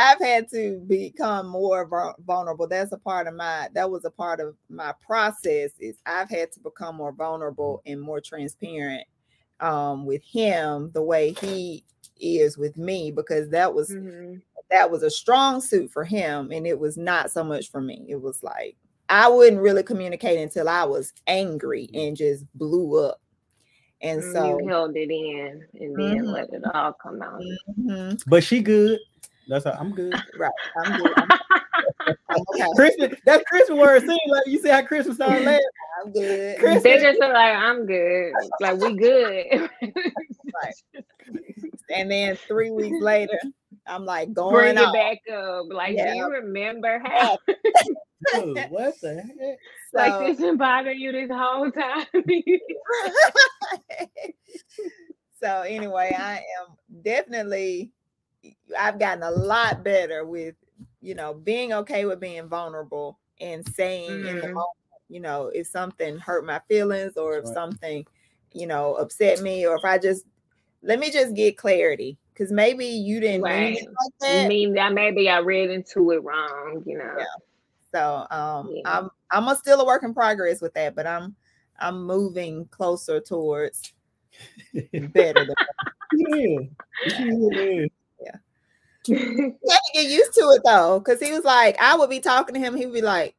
I've 0.00 0.18
had 0.18 0.48
to 0.50 0.82
become 0.86 1.46
more 1.46 2.14
vulnerable. 2.24 2.66
That's 2.66 2.92
a 2.92 2.96
part 2.96 3.26
of 3.26 3.34
my 3.34 3.68
that 3.74 3.90
was 3.90 4.06
a 4.06 4.10
part 4.10 4.40
of 4.40 4.56
my 4.70 4.94
process 5.04 5.72
is 5.78 5.96
I've 6.06 6.30
had 6.30 6.52
to 6.52 6.60
become 6.60 6.96
more 6.96 7.12
vulnerable 7.12 7.82
and 7.84 8.00
more 8.00 8.20
transparent 8.20 9.06
um, 9.62 10.04
with 10.04 10.22
him 10.22 10.90
the 10.92 11.02
way 11.02 11.32
he 11.40 11.84
is 12.20 12.58
with 12.58 12.76
me 12.76 13.10
because 13.10 13.48
that 13.50 13.74
was 13.74 13.90
mm-hmm. 13.90 14.36
that 14.70 14.90
was 14.90 15.02
a 15.02 15.10
strong 15.10 15.60
suit 15.60 15.90
for 15.90 16.04
him 16.04 16.52
and 16.52 16.66
it 16.66 16.78
was 16.78 16.96
not 16.96 17.30
so 17.30 17.42
much 17.42 17.70
for 17.70 17.80
me. 17.80 18.04
It 18.08 18.20
was 18.20 18.42
like 18.42 18.76
I 19.08 19.28
wouldn't 19.28 19.62
really 19.62 19.82
communicate 19.82 20.38
until 20.38 20.68
I 20.68 20.84
was 20.84 21.12
angry 21.26 21.88
and 21.94 22.16
just 22.16 22.44
blew 22.54 23.04
up 23.04 23.20
and 24.02 24.22
mm, 24.22 24.32
so 24.32 24.58
you 24.58 24.68
held 24.68 24.96
it 24.96 25.10
in 25.10 25.64
and 25.80 25.96
then 25.96 26.18
mm-hmm. 26.18 26.26
let 26.26 26.52
it 26.52 26.62
all 26.74 26.92
come 26.92 27.22
out. 27.22 27.40
Mm-hmm. 27.78 28.16
But 28.26 28.42
she 28.44 28.60
good. 28.60 28.98
That's 29.48 29.64
how 29.64 29.72
I'm 29.72 29.92
good. 29.92 30.14
Right. 30.38 30.50
I'm 30.84 31.02
good. 31.02 31.12
I'm, 31.16 31.28
okay. 32.54 32.66
Christmas, 32.74 33.18
that's 33.24 33.44
Christmas 33.44 33.78
word. 33.78 34.02
See, 34.02 34.18
like 34.28 34.46
you 34.46 34.58
see 34.58 34.68
how 34.68 34.82
Christmas 34.82 35.16
started 35.16 35.44
last. 35.44 35.62
I'm 36.02 36.12
good. 36.12 36.58
Christmas. 36.58 36.82
They 36.82 36.98
just 37.00 37.20
like 37.20 37.32
I'm 37.32 37.86
good. 37.86 38.32
Like 38.60 38.80
we 38.80 38.96
good. 38.96 39.70
right. 39.82 41.04
And 41.94 42.10
then 42.10 42.36
three 42.36 42.70
weeks 42.70 43.00
later, 43.00 43.38
I'm 43.86 44.04
like 44.04 44.32
going 44.32 44.74
bring 44.74 44.78
it 44.78 44.92
back 44.92 45.18
up. 45.32 45.66
Like, 45.70 45.96
yeah. 45.96 46.12
do 46.12 46.16
you 46.18 46.30
remember 46.30 47.02
how? 47.04 47.38
what 48.70 48.94
the 49.00 49.14
heck? 49.14 49.58
So, 49.90 49.98
like 49.98 50.26
this 50.26 50.40
been 50.40 50.56
bothering 50.56 50.98
you 50.98 51.12
this 51.12 51.30
whole 51.30 51.70
time. 51.70 52.06
so 55.42 55.62
anyway, 55.62 56.16
I 56.18 56.36
am 56.36 57.02
definitely 57.02 57.92
I've 58.78 58.98
gotten 58.98 59.22
a 59.22 59.30
lot 59.30 59.84
better 59.84 60.24
with 60.24 60.54
you 61.00 61.14
know 61.14 61.34
being 61.34 61.72
okay 61.72 62.04
with 62.04 62.20
being 62.20 62.48
vulnerable 62.48 63.18
and 63.40 63.66
saying 63.74 64.10
mm-hmm. 64.10 64.28
in 64.28 64.36
the 64.36 64.42
mm-hmm. 64.42 64.54
moment, 64.54 64.78
you 65.08 65.20
know, 65.20 65.50
if 65.54 65.66
something 65.66 66.16
hurt 66.18 66.46
my 66.46 66.60
feelings 66.68 67.16
or 67.16 67.36
if 67.36 67.44
right. 67.44 67.54
something, 67.54 68.06
you 68.52 68.66
know, 68.66 68.94
upset 68.94 69.40
me, 69.40 69.66
or 69.66 69.76
if 69.76 69.84
I 69.84 69.98
just 69.98 70.24
let 70.82 70.98
me 70.98 71.10
just 71.10 71.34
get 71.34 71.58
clarity 71.58 72.18
because 72.32 72.50
maybe 72.50 72.86
you 72.86 73.20
didn't 73.20 73.42
right. 73.42 73.74
mean 73.74 73.84
like 73.84 74.12
that. 74.20 74.48
Mean 74.48 74.74
that 74.74 74.94
maybe 74.94 75.28
I 75.28 75.38
read 75.38 75.70
into 75.70 76.12
it 76.12 76.22
wrong, 76.22 76.82
you 76.86 76.98
know. 76.98 77.14
Yeah. 77.18 77.24
So 77.92 78.26
um, 78.30 78.70
yeah. 78.72 78.82
I'm 78.84 79.10
I'm 79.30 79.48
a 79.48 79.56
still 79.56 79.80
a 79.80 79.86
work 79.86 80.02
in 80.02 80.14
progress 80.14 80.60
with 80.60 80.74
that, 80.74 80.94
but 80.94 81.06
I'm 81.06 81.36
I'm 81.78 82.04
moving 82.04 82.66
closer 82.66 83.20
towards 83.20 83.92
better. 84.92 85.46
yeah. 86.12 86.58
yeah. 87.18 87.86
Yeah. 89.06 89.18
he 89.18 89.42
had 89.42 89.52
to 89.58 89.92
get 89.94 90.10
used 90.10 90.34
to 90.34 90.40
it 90.50 90.62
though, 90.64 91.00
because 91.00 91.20
he 91.20 91.32
was 91.32 91.44
like, 91.44 91.80
I 91.80 91.96
would 91.96 92.10
be 92.10 92.20
talking 92.20 92.54
to 92.54 92.60
him, 92.60 92.76
he 92.76 92.86
would 92.86 92.94
be 92.94 93.02
like, 93.02 93.34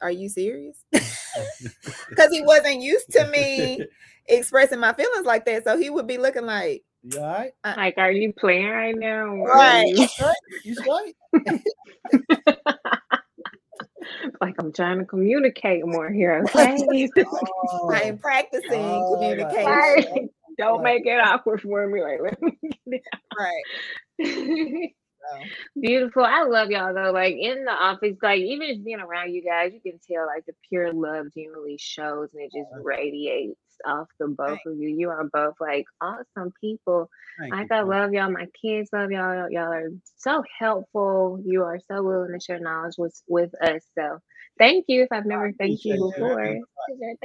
Are 0.00 0.10
you 0.10 0.28
serious? 0.28 0.76
Because 2.08 2.30
he 2.30 2.42
wasn't 2.42 2.80
used 2.80 3.10
to 3.12 3.26
me 3.28 3.84
expressing 4.26 4.80
my 4.80 4.92
feelings 4.94 5.26
like 5.26 5.44
that. 5.46 5.64
So 5.64 5.76
he 5.76 5.90
would 5.90 6.06
be 6.06 6.18
looking 6.18 6.46
like, 6.46 6.82
you 7.02 7.20
all 7.20 7.26
right? 7.26 7.52
Like, 7.64 7.94
are 7.98 8.10
you 8.10 8.32
playing 8.32 8.68
right 8.68 8.96
now? 8.96 9.36
Right. 9.36 9.86
You 10.64 10.76
right. 10.88 11.14
like 14.40 14.54
I'm 14.58 14.72
trying 14.72 14.98
to 14.98 15.04
communicate 15.04 15.86
more 15.86 16.10
here. 16.10 16.42
Okay. 16.48 17.08
oh, 17.18 17.90
I 17.92 18.00
am 18.02 18.18
practicing 18.18 18.82
oh, 18.82 19.14
communication. 19.14 19.66
Right. 19.66 20.28
Don't 20.58 20.82
make 20.82 21.06
it 21.06 21.20
awkward 21.20 21.60
for 21.60 21.86
me. 21.86 22.02
Like, 22.02 22.20
let 22.22 22.42
me 22.42 22.58
right. 23.38 23.62
Beautiful. 25.80 26.24
I 26.24 26.44
love 26.44 26.70
y'all 26.70 26.94
though. 26.94 27.10
Like 27.12 27.34
in 27.38 27.64
the 27.64 27.72
office, 27.72 28.16
like 28.22 28.40
even 28.40 28.68
just 28.68 28.84
being 28.84 29.00
around 29.00 29.32
you 29.32 29.42
guys, 29.42 29.72
you 29.72 29.80
can 29.80 29.98
tell 30.08 30.26
like 30.26 30.46
the 30.46 30.52
pure 30.68 30.92
love 30.92 31.26
generally 31.36 31.78
shows 31.78 32.28
and 32.32 32.42
it 32.42 32.52
just 32.52 32.70
radiates 32.82 33.58
off 33.84 34.08
the 34.18 34.28
both 34.28 34.58
of 34.66 34.76
you. 34.78 34.88
You 34.88 35.10
are 35.10 35.24
both 35.24 35.54
like 35.60 35.84
awesome 36.00 36.52
people. 36.60 37.10
Thank 37.38 37.52
like 37.52 37.68
you, 37.70 37.76
I 37.76 37.80
love 37.82 38.12
y'all. 38.12 38.30
My 38.30 38.46
kids 38.60 38.90
love 38.92 39.10
y'all. 39.10 39.50
Y'all 39.50 39.72
are 39.72 39.90
so 40.16 40.42
helpful. 40.58 41.40
You 41.44 41.64
are 41.64 41.80
so 41.88 42.02
willing 42.02 42.32
to 42.32 42.40
share 42.40 42.60
knowledge 42.60 42.94
with 42.96 43.20
with 43.28 43.50
us. 43.62 43.82
So 43.98 44.18
thank 44.58 44.84
you. 44.88 45.02
If 45.02 45.08
I've 45.12 45.26
oh, 45.26 45.28
never 45.28 45.52
thanked 45.52 45.84
you 45.84 46.12
before. 46.14 46.58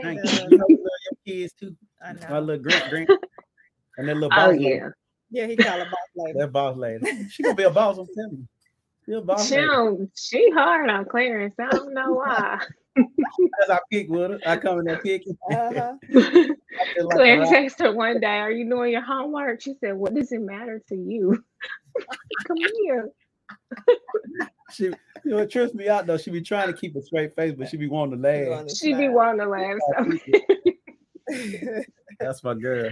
Thank 0.01 0.19
you. 0.23 0.47
you 0.49 0.67
your 0.67 0.89
kids 1.25 1.53
too. 1.53 1.75
I 2.03 2.13
know. 2.13 2.19
My 2.29 2.39
little 2.39 2.63
grand 2.63 2.89
grand 2.89 3.09
and 3.97 4.09
that 4.09 4.15
little 4.15 4.29
oh, 4.35 4.47
oh, 4.47 4.51
yeah. 4.51 4.89
Yeah, 5.31 5.47
he 5.47 5.55
called 5.55 5.81
a 5.81 5.85
boss 5.85 6.09
lady. 6.15 6.39
That 6.39 6.51
boss 6.51 6.77
lady. 6.77 7.29
She 7.29 7.41
gonna 7.41 7.55
be 7.55 7.63
a 7.63 7.69
boss. 7.69 7.97
I'm 7.97 8.07
telling 8.13 8.37
you. 8.37 8.47
She 9.05 9.13
a 9.13 9.21
boss 9.21 9.47
she, 9.47 9.57
lady. 9.57 10.11
she 10.15 10.51
hard 10.51 10.89
on 10.89 11.05
Clarence. 11.05 11.55
I 11.59 11.69
don't 11.69 11.93
know 11.93 12.13
why. 12.13 12.59
As 13.63 13.69
I 13.69 13.79
pick 13.89 14.09
with 14.09 14.31
her, 14.31 14.39
I 14.45 14.57
come 14.57 14.79
in 14.79 14.85
there 14.85 14.97
picking. 14.97 15.37
Uh-huh. 15.49 15.93
like 16.11 17.09
Claire 17.11 17.45
texted 17.45 17.85
her 17.85 17.95
one 17.95 18.19
day, 18.19 18.39
"Are 18.39 18.51
you 18.51 18.67
doing 18.69 18.91
your 18.91 19.01
homework?" 19.01 19.61
She 19.61 19.75
said, 19.79 19.95
"What 19.95 20.13
does 20.13 20.33
it 20.33 20.41
matter 20.41 20.81
to 20.89 20.95
you? 20.95 21.41
come 22.47 22.57
here." 22.83 23.09
she, 24.71 24.85
you 24.85 24.93
know, 25.23 25.37
it 25.37 25.51
trips 25.51 25.73
me 25.73 25.87
out 25.87 26.05
though. 26.05 26.17
She 26.17 26.31
be 26.31 26.41
trying 26.41 26.67
to 26.67 26.73
keep 26.73 26.95
a 26.97 27.01
straight 27.01 27.33
face, 27.33 27.55
but 27.57 27.69
she 27.69 27.77
be 27.77 27.87
wanting 27.87 28.21
to 28.21 28.27
laugh. 28.27 28.69
She 28.69 28.93
be 28.93 29.07
wanting 29.07 29.39
to 29.39 29.47
laugh. 29.47 29.77
So. 31.29 31.83
That's 32.19 32.43
my 32.43 32.55
girl. 32.55 32.91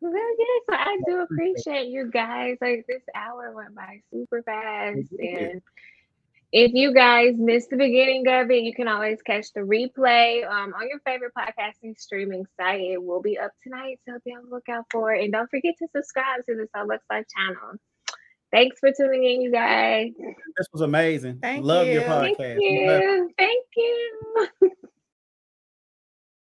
Well, 0.00 0.12
yes, 0.12 0.62
I 0.70 0.98
do 1.06 1.20
appreciate 1.20 1.88
you 1.88 2.10
guys. 2.10 2.56
Like 2.60 2.84
this 2.88 3.02
hour 3.14 3.52
went 3.54 3.74
by 3.74 4.00
super 4.10 4.42
fast, 4.42 5.12
and 5.18 5.60
if 6.52 6.72
you 6.72 6.92
guys 6.92 7.34
missed 7.36 7.70
the 7.70 7.76
beginning 7.76 8.26
of 8.26 8.50
it, 8.50 8.62
you 8.62 8.74
can 8.74 8.88
always 8.88 9.22
catch 9.22 9.52
the 9.54 9.60
replay 9.60 10.44
um, 10.44 10.74
on 10.74 10.88
your 10.88 10.98
favorite 11.06 11.32
podcasting 11.38 11.96
streaming 11.98 12.44
site. 12.58 12.80
It 12.80 13.02
will 13.02 13.20
be 13.22 13.38
up 13.38 13.52
tonight, 13.62 14.00
so 14.08 14.18
be 14.24 14.32
on 14.32 14.48
the 14.48 14.50
lookout 14.50 14.86
for 14.90 15.14
it. 15.14 15.22
And 15.22 15.32
don't 15.32 15.50
forget 15.50 15.74
to 15.78 15.86
subscribe 15.94 16.44
to 16.48 16.56
the 16.56 16.66
So 16.74 16.84
Lux 16.84 17.04
Life 17.10 17.26
channel. 17.36 17.78
Thanks 18.52 18.80
for 18.80 18.90
tuning 18.90 19.22
in, 19.22 19.42
you 19.42 19.52
guys. 19.52 20.10
This 20.18 20.66
was 20.72 20.82
amazing. 20.82 21.38
Thank 21.40 21.64
Love 21.64 21.86
you. 21.86 21.92
your 21.92 22.02
Thank 22.02 22.38
podcast. 22.38 22.56
you. 22.58 23.30
Thank 23.38 23.66
you. 23.76 24.70